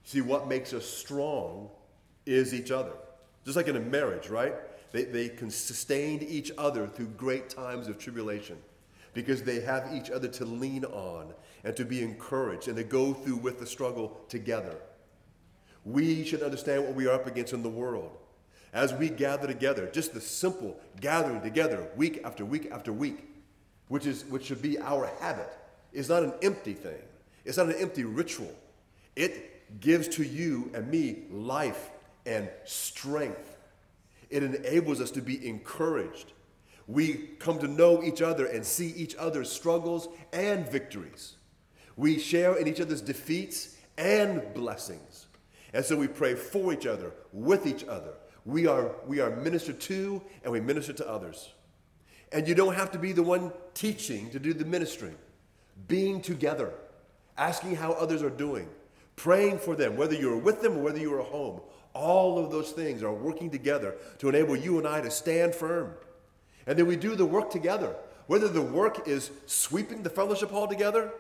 See, 0.05 0.21
what 0.21 0.49
makes 0.49 0.73
us 0.73 0.85
strong 0.85 1.71
is 2.27 2.53
each 2.53 2.71
other. 2.71 2.93
Just 3.45 3.57
like 3.57 3.69
in 3.69 3.77
a 3.77 3.81
marriage, 3.81 4.29
right? 4.29 4.55
They, 4.93 5.05
they 5.05 5.29
can 5.29 5.51
sustain 5.51 6.23
each 6.23 6.51
other 6.59 6.87
through 6.87 7.09
great 7.17 7.49
times 7.49 7.89
of 7.89 7.99
tribulation 7.99 8.57
because 9.15 9.43
they 9.43 9.61
have 9.61 9.89
each 9.95 10.11
other 10.11 10.29
to 10.29 10.45
lean 10.45 10.85
on 10.85 11.33
and 11.65 11.75
to 11.77 11.85
be 11.85 12.03
encouraged 12.03 12.69
and 12.69 12.77
to 12.77 12.85
go 12.85 13.15
through 13.15 13.37
with 13.37 13.59
the 13.59 13.67
struggle 13.67 14.21
together. 14.29 14.77
We 15.85 16.25
should 16.25 16.43
understand 16.43 16.85
what 16.85 16.95
we 16.95 17.07
are 17.07 17.15
up 17.15 17.27
against 17.27 17.53
in 17.53 17.63
the 17.63 17.69
world. 17.69 18.17
As 18.73 18.93
we 18.93 19.09
gather 19.09 19.47
together, 19.47 19.89
just 19.93 20.13
the 20.13 20.21
simple 20.21 20.79
gathering 21.01 21.41
together 21.41 21.89
week 21.97 22.21
after 22.25 22.45
week 22.45 22.71
after 22.71 22.93
week, 22.93 23.25
which, 23.89 24.07
is, 24.07 24.25
which 24.27 24.45
should 24.47 24.63
be 24.63 24.79
our 24.79 25.11
habit, 25.21 25.51
is 25.93 26.09
not 26.09 26.23
an 26.23 26.35
empty 26.43 26.75
thing. 26.75 27.03
It's 27.45 27.57
not 27.57 27.67
an 27.67 27.77
empty 27.79 28.05
ritual. 28.05 28.53
It 29.15 29.81
gives 29.81 30.09
to 30.09 30.25
you 30.25 30.71
and 30.75 30.89
me 30.91 31.25
life 31.31 31.91
and 32.27 32.51
strength. 32.65 33.57
It 34.29 34.43
enables 34.43 35.01
us 35.01 35.11
to 35.13 35.23
be 35.23 35.47
encouraged. 35.47 36.33
We 36.89 37.15
come 37.39 37.59
to 37.61 37.69
know 37.69 38.03
each 38.03 38.23
other 38.23 38.47
and 38.47 38.65
see 38.65 38.89
each 38.97 39.15
other's 39.17 39.51
struggles 39.51 40.09
and 40.33 40.69
victories. 40.69 41.35
We 41.97 42.19
share 42.19 42.57
in 42.57 42.67
each 42.67 42.81
other's 42.81 43.01
defeats 43.01 43.77
and 43.97 44.43
blessings. 44.55 45.27
And 45.73 45.85
so 45.85 45.97
we 45.97 46.09
pray 46.09 46.35
for 46.35 46.73
each 46.73 46.87
other, 46.87 47.13
with 47.33 47.67
each 47.67 47.85
other. 47.85 48.15
We 48.47 48.67
are, 48.67 48.93
we 49.07 49.21
are 49.21 49.35
ministered 49.37 49.81
to 49.83 50.23
and 50.43 50.53
we 50.53 50.61
minister 50.61 50.93
to 50.95 51.09
others. 51.09 51.53
And 52.33 52.49
you 52.49 52.55
don't 52.55 52.75
have 52.75 52.93
to 52.93 52.99
be 52.99 53.13
the 53.13 53.23
one 53.23 53.53
teaching 53.75 54.31
to 54.31 54.39
do 54.39 54.55
the 54.55 54.65
ministering. 54.65 55.17
Being 55.89 56.23
together, 56.23 56.73
asking 57.37 57.77
how 57.77 57.93
others 57.93 58.23
are 58.23 58.31
doing, 58.31 58.69
praying 59.17 59.59
for 59.59 59.77
them, 59.77 59.97
whether 59.97 60.15
you're 60.15 60.39
with 60.39 60.63
them 60.63 60.79
or 60.79 60.83
whether 60.83 60.99
you're 60.99 61.21
at 61.21 61.27
home. 61.27 61.61
All 61.93 62.39
of 62.39 62.51
those 62.51 62.71
things 62.71 63.03
are 63.03 63.13
working 63.13 63.51
together 63.51 63.97
to 64.19 64.29
enable 64.29 64.57
you 64.57 64.79
and 64.79 64.87
I 64.87 65.01
to 65.01 65.11
stand 65.11 65.55
firm. 65.55 65.93
And 66.67 66.79
then 66.79 66.87
we 66.87 66.97
do 66.97 67.15
the 67.15 67.27
work 67.27 67.51
together. 67.51 67.95
Whether 68.27 68.49
the 68.49 68.63
work 68.63 69.07
is 69.07 69.31
sweeping 69.47 70.03
the 70.03 70.11
fellowship 70.11 70.51
hall 70.51 70.67
together, 70.67 71.13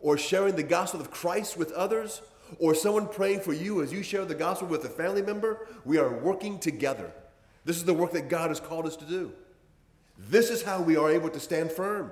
or 0.00 0.18
sharing 0.18 0.56
the 0.56 0.62
gospel 0.62 1.00
of 1.00 1.10
Christ 1.10 1.56
with 1.56 1.72
others, 1.72 2.20
or 2.58 2.74
someone 2.74 3.08
praying 3.08 3.40
for 3.40 3.52
you 3.52 3.82
as 3.82 3.92
you 3.92 4.02
share 4.02 4.24
the 4.24 4.34
gospel 4.34 4.68
with 4.68 4.84
a 4.84 4.88
family 4.88 5.22
member, 5.22 5.66
we 5.84 5.98
are 5.98 6.18
working 6.18 6.58
together. 6.58 7.12
This 7.64 7.76
is 7.76 7.84
the 7.84 7.94
work 7.94 8.12
that 8.12 8.28
God 8.28 8.50
has 8.50 8.60
called 8.60 8.86
us 8.86 8.96
to 8.96 9.04
do. 9.04 9.32
This 10.18 10.50
is 10.50 10.62
how 10.62 10.80
we 10.80 10.96
are 10.96 11.10
able 11.10 11.28
to 11.30 11.40
stand 11.40 11.72
firm. 11.72 12.10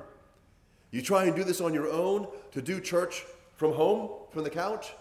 You 0.90 1.02
try 1.02 1.24
and 1.24 1.34
do 1.34 1.44
this 1.44 1.60
on 1.60 1.74
your 1.74 1.90
own, 1.90 2.28
to 2.52 2.62
do 2.62 2.80
church 2.80 3.24
from 3.56 3.72
home, 3.72 4.10
from 4.30 4.44
the 4.44 4.50
couch, 4.50 4.92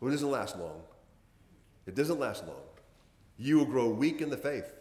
well, 0.00 0.08
it 0.08 0.12
doesn't 0.12 0.30
last 0.30 0.58
long. 0.58 0.80
It 1.86 1.94
doesn't 1.94 2.18
last 2.18 2.46
long. 2.46 2.62
You 3.38 3.58
will 3.58 3.66
grow 3.66 3.88
weak 3.88 4.20
in 4.20 4.30
the 4.30 4.36
faith. 4.36 4.72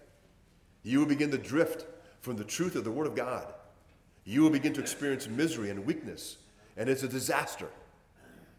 You 0.83 0.99
will 0.99 1.05
begin 1.05 1.31
to 1.31 1.37
drift 1.37 1.85
from 2.21 2.37
the 2.37 2.43
truth 2.43 2.75
of 2.75 2.83
the 2.83 2.91
Word 2.91 3.07
of 3.07 3.15
God. 3.15 3.53
You 4.23 4.41
will 4.41 4.49
begin 4.49 4.73
to 4.73 4.81
experience 4.81 5.27
misery 5.27 5.69
and 5.69 5.85
weakness, 5.85 6.37
and 6.77 6.89
it's 6.89 7.03
a 7.03 7.07
disaster 7.07 7.67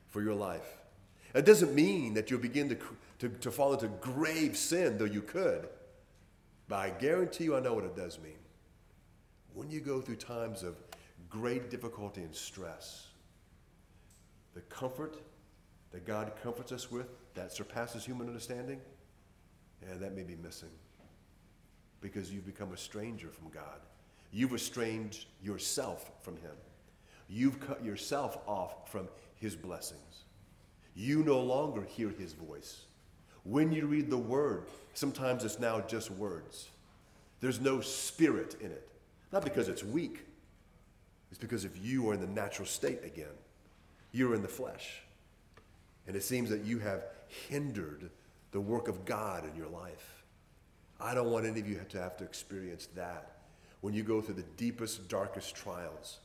for 0.09 0.23
your 0.23 0.35
life. 0.35 0.80
It 1.35 1.45
doesn't 1.45 1.75
mean 1.75 2.15
that 2.15 2.31
you'll 2.31 2.41
begin 2.41 2.69
to, 2.71 2.77
to, 3.21 3.29
to 3.29 3.51
fall 3.51 3.73
into 3.73 3.89
grave 3.89 4.57
sin, 4.57 4.99
though 4.99 5.05
you 5.05 5.23
could. 5.23 5.69
But 6.69 6.77
I 6.77 6.91
guarantee 6.91 7.45
you, 7.45 7.57
I 7.57 7.61
know 7.61 7.75
what 7.75 7.85
it 7.85 7.97
does 7.97 8.19
mean. 8.19 8.39
When 9.55 9.71
you 9.71 9.81
go 9.81 10.01
through 10.01 10.17
times 10.17 10.63
of 10.63 10.77
great 11.29 11.71
difficulty 11.71 12.23
and 12.23 12.35
stress, 12.35 13.09
the 14.55 14.61
comfort 14.63 15.19
that 15.93 16.07
God 16.07 16.33
comforts 16.43 16.73
us 16.73 16.91
with 16.91 17.09
that 17.35 17.53
surpasses 17.53 18.05
human 18.05 18.27
understanding, 18.27 18.81
and 19.89 20.01
that 20.01 20.15
may 20.15 20.23
be 20.23 20.37
missing 20.37 20.71
because 22.01 22.33
you've 22.33 22.47
become 22.47 22.73
a 22.73 22.77
stranger 22.77 23.29
from 23.29 23.49
God. 23.51 23.81
You've 24.33 24.55
estranged 24.55 25.27
yourself 25.43 26.11
from 26.23 26.37
Him. 26.37 26.53
You've 27.29 27.61
cut 27.61 27.85
yourself 27.85 28.39
off 28.47 28.91
from 28.91 29.09
His 29.37 29.57
blessings. 29.57 30.25
You 30.95 31.23
no 31.23 31.41
longer 31.41 31.83
hear 31.83 32.11
His 32.11 32.33
voice. 32.33 32.85
When 33.45 33.73
you 33.73 33.87
read 33.87 34.11
the 34.11 34.19
Word, 34.19 34.65
sometimes 34.95 35.45
it's 35.45 35.59
now 35.59 35.81
just 35.81 36.11
words. 36.11 36.69
There's 37.41 37.61
no 37.61 37.81
spirit 37.81 38.57
in 38.61 38.71
it. 38.71 38.89
Not 39.33 39.45
because 39.45 39.69
it's 39.69 39.85
weak, 39.85 40.27
it's 41.31 41.39
because 41.39 41.65
if 41.65 41.79
you 41.81 42.11
are 42.11 42.15
in 42.15 42.21
the 42.21 42.27
natural 42.27 42.67
state 42.67 43.05
again, 43.05 43.27
you're 44.13 44.35
in 44.35 44.43
the 44.43 44.49
flesh. 44.49 45.03
And 46.07 46.17
it 46.17 46.23
seems 46.23 46.51
that 46.51 46.65
you 46.65 46.81
have 46.81 47.05
hindered 47.49 48.11
the 48.51 48.61
work 48.61 48.89
of 48.89 49.05
God 49.05 49.45
in 49.49 49.55
your 49.55 49.69
life. 49.69 50.25
I 51.01 51.15
don't 51.15 51.31
want 51.31 51.47
any 51.47 51.61
of 51.61 51.69
you 51.69 51.81
to 51.89 52.01
have 52.01 52.17
to 52.19 52.25
experience 52.25 52.89
that 52.97 53.37
when 53.81 53.95
you 53.95 54.03
go 54.03 54.21
through 54.21 54.35
the 54.35 54.45
deepest, 54.57 55.09
darkest 55.09 55.55
trials. 55.55 56.19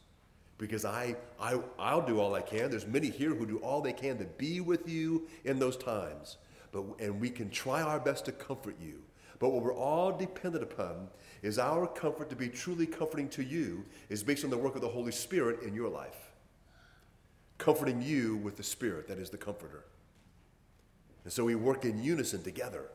Because 0.57 0.85
I, 0.85 1.15
I, 1.39 1.59
I'll 1.77 2.05
do 2.05 2.19
all 2.19 2.33
I 2.33 2.41
can. 2.41 2.69
There's 2.69 2.87
many 2.87 3.09
here 3.09 3.35
who 3.35 3.45
do 3.45 3.57
all 3.57 3.81
they 3.81 3.93
can 3.93 4.17
to 4.19 4.25
be 4.25 4.61
with 4.61 4.87
you 4.87 5.27
in 5.43 5.59
those 5.59 5.75
times. 5.75 6.37
But, 6.71 6.83
and 6.99 7.19
we 7.19 7.29
can 7.29 7.49
try 7.49 7.81
our 7.81 7.99
best 7.99 8.25
to 8.25 8.31
comfort 8.31 8.75
you. 8.81 9.01
But 9.39 9.49
what 9.49 9.63
we're 9.63 9.75
all 9.75 10.17
dependent 10.17 10.63
upon 10.63 11.09
is 11.41 11.59
our 11.59 11.87
comfort 11.87 12.29
to 12.29 12.35
be 12.35 12.47
truly 12.47 12.85
comforting 12.85 13.29
to 13.29 13.43
you 13.43 13.85
is 14.09 14.23
based 14.23 14.43
on 14.43 14.49
the 14.49 14.57
work 14.57 14.75
of 14.75 14.81
the 14.81 14.87
Holy 14.87 15.11
Spirit 15.11 15.61
in 15.63 15.75
your 15.75 15.89
life. 15.89 16.31
Comforting 17.57 18.01
you 18.01 18.37
with 18.37 18.57
the 18.57 18.63
Spirit, 18.63 19.07
that 19.07 19.17
is 19.17 19.29
the 19.29 19.37
comforter. 19.37 19.85
And 21.23 21.33
so 21.33 21.43
we 21.43 21.55
work 21.55 21.83
in 21.85 22.01
unison 22.01 22.43
together. 22.43 22.85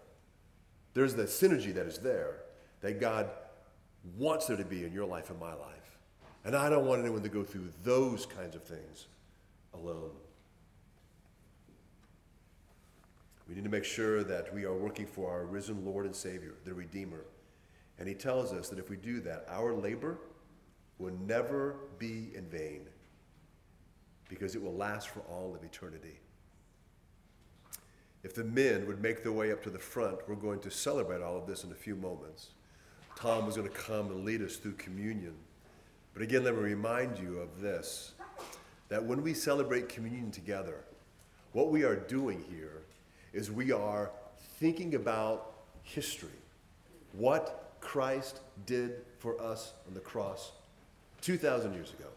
There's 0.95 1.15
the 1.15 1.25
synergy 1.25 1.75
that 1.75 1.87
is 1.87 1.99
there 1.99 2.43
that 2.81 3.01
God 3.01 3.29
wants 4.17 4.47
there 4.47 4.57
to 4.57 4.65
be 4.65 4.85
in 4.85 4.93
your 4.93 5.07
life 5.07 5.31
and 5.31 5.39
my 5.39 5.55
life. 5.55 5.80
And 6.45 6.57
I 6.57 6.71
don't 6.71 6.87
want 6.87 7.01
anyone 7.01 7.23
to 7.23 7.29
go 7.29 7.45
through 7.45 7.69
those 7.83 8.27
kinds 8.27 8.57
of 8.57 8.63
things 8.63 9.07
alone. 9.75 10.13
We 13.49 13.55
need 13.55 13.65
to 13.65 13.71
make 13.71 13.85
sure 13.85 14.23
that 14.25 14.55
we 14.55 14.65
are 14.65 14.75
working 14.75 15.07
for 15.07 15.31
our 15.31 15.45
risen 15.45 15.85
Lord 15.85 16.07
and 16.07 16.15
Savior, 16.15 16.55
the 16.65 16.73
Redeemer. 16.73 17.25
And 17.99 18.09
he 18.09 18.15
tells 18.15 18.53
us 18.53 18.69
that 18.69 18.79
if 18.79 18.89
we 18.89 18.97
do 18.97 19.21
that, 19.21 19.45
our 19.49 19.75
labor 19.75 20.19
will 20.99 21.13
never 21.27 21.77
be 21.99 22.31
in 22.35 22.47
vain 22.49 22.83
because 24.29 24.55
it 24.55 24.63
will 24.63 24.75
last 24.75 25.09
for 25.09 25.21
all 25.21 25.55
of 25.55 25.65
eternity. 25.65 26.21
If 28.23 28.35
the 28.35 28.45
men 28.45 28.87
would 28.87 29.03
make 29.03 29.23
their 29.23 29.33
way 29.33 29.51
up 29.51 29.63
to 29.65 29.71
the 29.71 29.79
front, 29.79 30.19
we're 30.29 30.35
going 30.37 30.61
to 30.61 30.71
celebrate 30.71 31.23
all 31.23 31.37
of 31.37 31.47
this 31.47 31.65
in 31.65 31.73
a 31.73 31.75
few 31.75 31.97
moments. 31.97 32.51
Tom 33.17 33.47
was 33.47 33.57
going 33.57 33.69
to 33.69 33.75
come 33.75 34.07
and 34.07 34.25
lead 34.25 34.43
us 34.43 34.57
through 34.57 34.75
communion. 34.75 35.35
But 36.21 36.25
again, 36.25 36.45
let 36.45 36.55
me 36.55 36.61
remind 36.61 37.19
you 37.19 37.39
of 37.39 37.63
this 37.63 38.13
that 38.91 39.03
when 39.03 39.23
we 39.23 39.33
celebrate 39.33 39.89
communion 39.89 40.31
together, 40.31 40.85
what 41.53 41.71
we 41.71 41.83
are 41.83 41.97
doing 41.97 42.45
here 42.51 42.83
is 43.33 43.51
we 43.51 43.73
are 43.73 44.11
thinking 44.59 44.97
about 44.97 45.51
history, 45.83 46.29
what 47.15 47.73
Christ 47.81 48.41
did 48.67 48.97
for 49.19 49.41
us 49.41 49.73
on 49.89 49.95
the 49.95 50.01
cross 50.01 50.53
2,000 51.23 51.73
years 51.73 51.95
ago. 51.95 52.11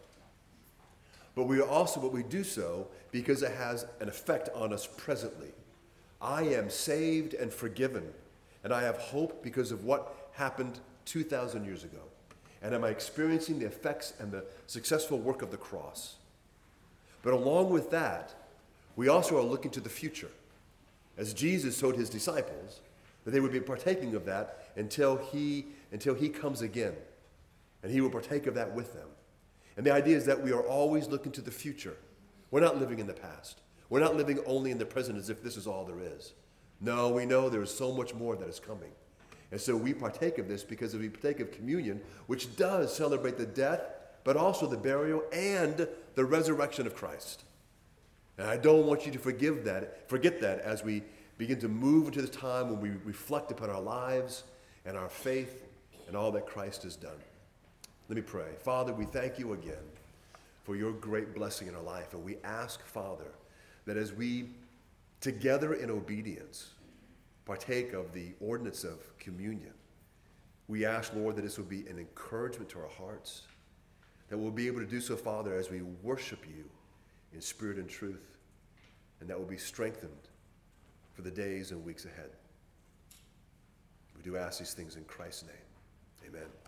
But 1.34 1.44
we 1.44 1.62
also, 1.62 1.98
but 1.98 2.12
we 2.12 2.24
do 2.24 2.44
so 2.44 2.88
because 3.10 3.42
it 3.42 3.52
has 3.52 3.86
an 4.00 4.10
effect 4.10 4.50
on 4.54 4.74
us 4.74 4.86
presently. 4.98 5.54
I 6.20 6.42
am 6.42 6.68
saved 6.68 7.32
and 7.32 7.50
forgiven, 7.50 8.12
and 8.64 8.74
I 8.74 8.82
have 8.82 8.98
hope 8.98 9.42
because 9.42 9.72
of 9.72 9.84
what 9.84 10.28
happened 10.32 10.80
2,000 11.06 11.64
years 11.64 11.84
ago. 11.84 12.00
And 12.64 12.74
am 12.74 12.82
I 12.82 12.88
experiencing 12.88 13.58
the 13.58 13.66
effects 13.66 14.14
and 14.18 14.32
the 14.32 14.42
successful 14.66 15.18
work 15.18 15.42
of 15.42 15.50
the 15.50 15.58
cross? 15.58 16.16
But 17.22 17.34
along 17.34 17.68
with 17.68 17.90
that, 17.90 18.34
we 18.96 19.06
also 19.06 19.36
are 19.36 19.42
looking 19.42 19.70
to 19.72 19.80
the 19.80 19.90
future. 19.90 20.30
As 21.18 21.34
Jesus 21.34 21.78
told 21.78 21.94
his 21.94 22.08
disciples, 22.08 22.80
that 23.24 23.32
they 23.32 23.40
would 23.40 23.52
be 23.52 23.60
partaking 23.60 24.14
of 24.14 24.24
that 24.24 24.70
until 24.76 25.16
he, 25.16 25.66
until 25.92 26.14
he 26.14 26.30
comes 26.30 26.62
again. 26.62 26.94
And 27.82 27.92
he 27.92 28.00
will 28.00 28.08
partake 28.08 28.46
of 28.46 28.54
that 28.54 28.74
with 28.74 28.94
them. 28.94 29.08
And 29.76 29.84
the 29.84 29.92
idea 29.92 30.16
is 30.16 30.24
that 30.24 30.42
we 30.42 30.50
are 30.50 30.62
always 30.62 31.06
looking 31.06 31.32
to 31.32 31.42
the 31.42 31.50
future. 31.50 31.96
We're 32.50 32.60
not 32.60 32.80
living 32.80 32.98
in 32.98 33.06
the 33.06 33.12
past. 33.12 33.60
We're 33.90 34.00
not 34.00 34.16
living 34.16 34.38
only 34.46 34.70
in 34.70 34.78
the 34.78 34.86
present 34.86 35.18
as 35.18 35.28
if 35.28 35.42
this 35.42 35.58
is 35.58 35.66
all 35.66 35.84
there 35.84 36.00
is. 36.00 36.32
No, 36.80 37.10
we 37.10 37.26
know 37.26 37.50
there 37.50 37.62
is 37.62 37.76
so 37.76 37.92
much 37.92 38.14
more 38.14 38.36
that 38.36 38.48
is 38.48 38.58
coming. 38.58 38.92
And 39.50 39.60
so 39.60 39.76
we 39.76 39.94
partake 39.94 40.38
of 40.38 40.48
this 40.48 40.64
because 40.64 40.94
we 40.94 41.08
partake 41.08 41.40
of 41.40 41.52
communion, 41.52 42.00
which 42.26 42.56
does 42.56 42.94
celebrate 42.94 43.36
the 43.36 43.46
death, 43.46 43.80
but 44.24 44.36
also 44.36 44.66
the 44.66 44.76
burial 44.76 45.22
and 45.32 45.86
the 46.14 46.24
resurrection 46.24 46.86
of 46.86 46.96
Christ. 46.96 47.44
And 48.38 48.48
I 48.48 48.56
don't 48.56 48.86
want 48.86 49.06
you 49.06 49.12
to 49.12 49.18
forgive 49.18 49.64
that, 49.64 50.08
forget 50.08 50.40
that 50.40 50.60
as 50.60 50.82
we 50.82 51.02
begin 51.38 51.60
to 51.60 51.68
move 51.68 52.08
into 52.08 52.22
the 52.22 52.28
time 52.28 52.70
when 52.70 52.80
we 52.80 52.90
reflect 53.04 53.50
upon 53.50 53.70
our 53.70 53.80
lives 53.80 54.44
and 54.84 54.96
our 54.96 55.08
faith 55.08 55.64
and 56.08 56.16
all 56.16 56.32
that 56.32 56.46
Christ 56.46 56.82
has 56.82 56.96
done. 56.96 57.18
Let 58.08 58.16
me 58.16 58.22
pray. 58.22 58.48
Father, 58.60 58.92
we 58.92 59.04
thank 59.04 59.38
you 59.38 59.52
again 59.52 59.74
for 60.64 60.76
your 60.76 60.92
great 60.92 61.34
blessing 61.34 61.68
in 61.68 61.74
our 61.74 61.82
life. 61.82 62.12
And 62.12 62.24
we 62.24 62.36
ask, 62.44 62.84
Father, 62.84 63.32
that 63.86 63.96
as 63.96 64.12
we 64.12 64.50
together 65.20 65.74
in 65.74 65.90
obedience, 65.90 66.70
partake 67.44 67.92
of 67.92 68.12
the 68.12 68.32
ordinance 68.40 68.84
of 68.84 69.16
communion. 69.18 69.72
We 70.66 70.84
ask, 70.84 71.12
Lord, 71.14 71.36
that 71.36 71.42
this 71.42 71.58
will 71.58 71.66
be 71.66 71.86
an 71.88 71.98
encouragement 71.98 72.70
to 72.70 72.78
our 72.78 72.88
hearts, 72.88 73.42
that 74.28 74.38
we'll 74.38 74.50
be 74.50 74.66
able 74.66 74.80
to 74.80 74.86
do 74.86 75.00
so, 75.00 75.16
Father, 75.16 75.54
as 75.54 75.70
we 75.70 75.82
worship 76.02 76.46
you 76.48 76.64
in 77.34 77.40
spirit 77.40 77.76
and 77.76 77.88
truth, 77.88 78.38
and 79.20 79.28
that 79.28 79.36
we 79.36 79.44
will 79.44 79.50
be 79.50 79.58
strengthened 79.58 80.28
for 81.12 81.22
the 81.22 81.30
days 81.30 81.70
and 81.70 81.84
weeks 81.84 82.06
ahead. 82.06 82.30
We 84.16 84.22
do 84.22 84.36
ask 84.36 84.58
these 84.58 84.72
things 84.74 84.96
in 84.96 85.04
Christ's 85.04 85.44
name. 85.44 86.28
Amen. 86.28 86.63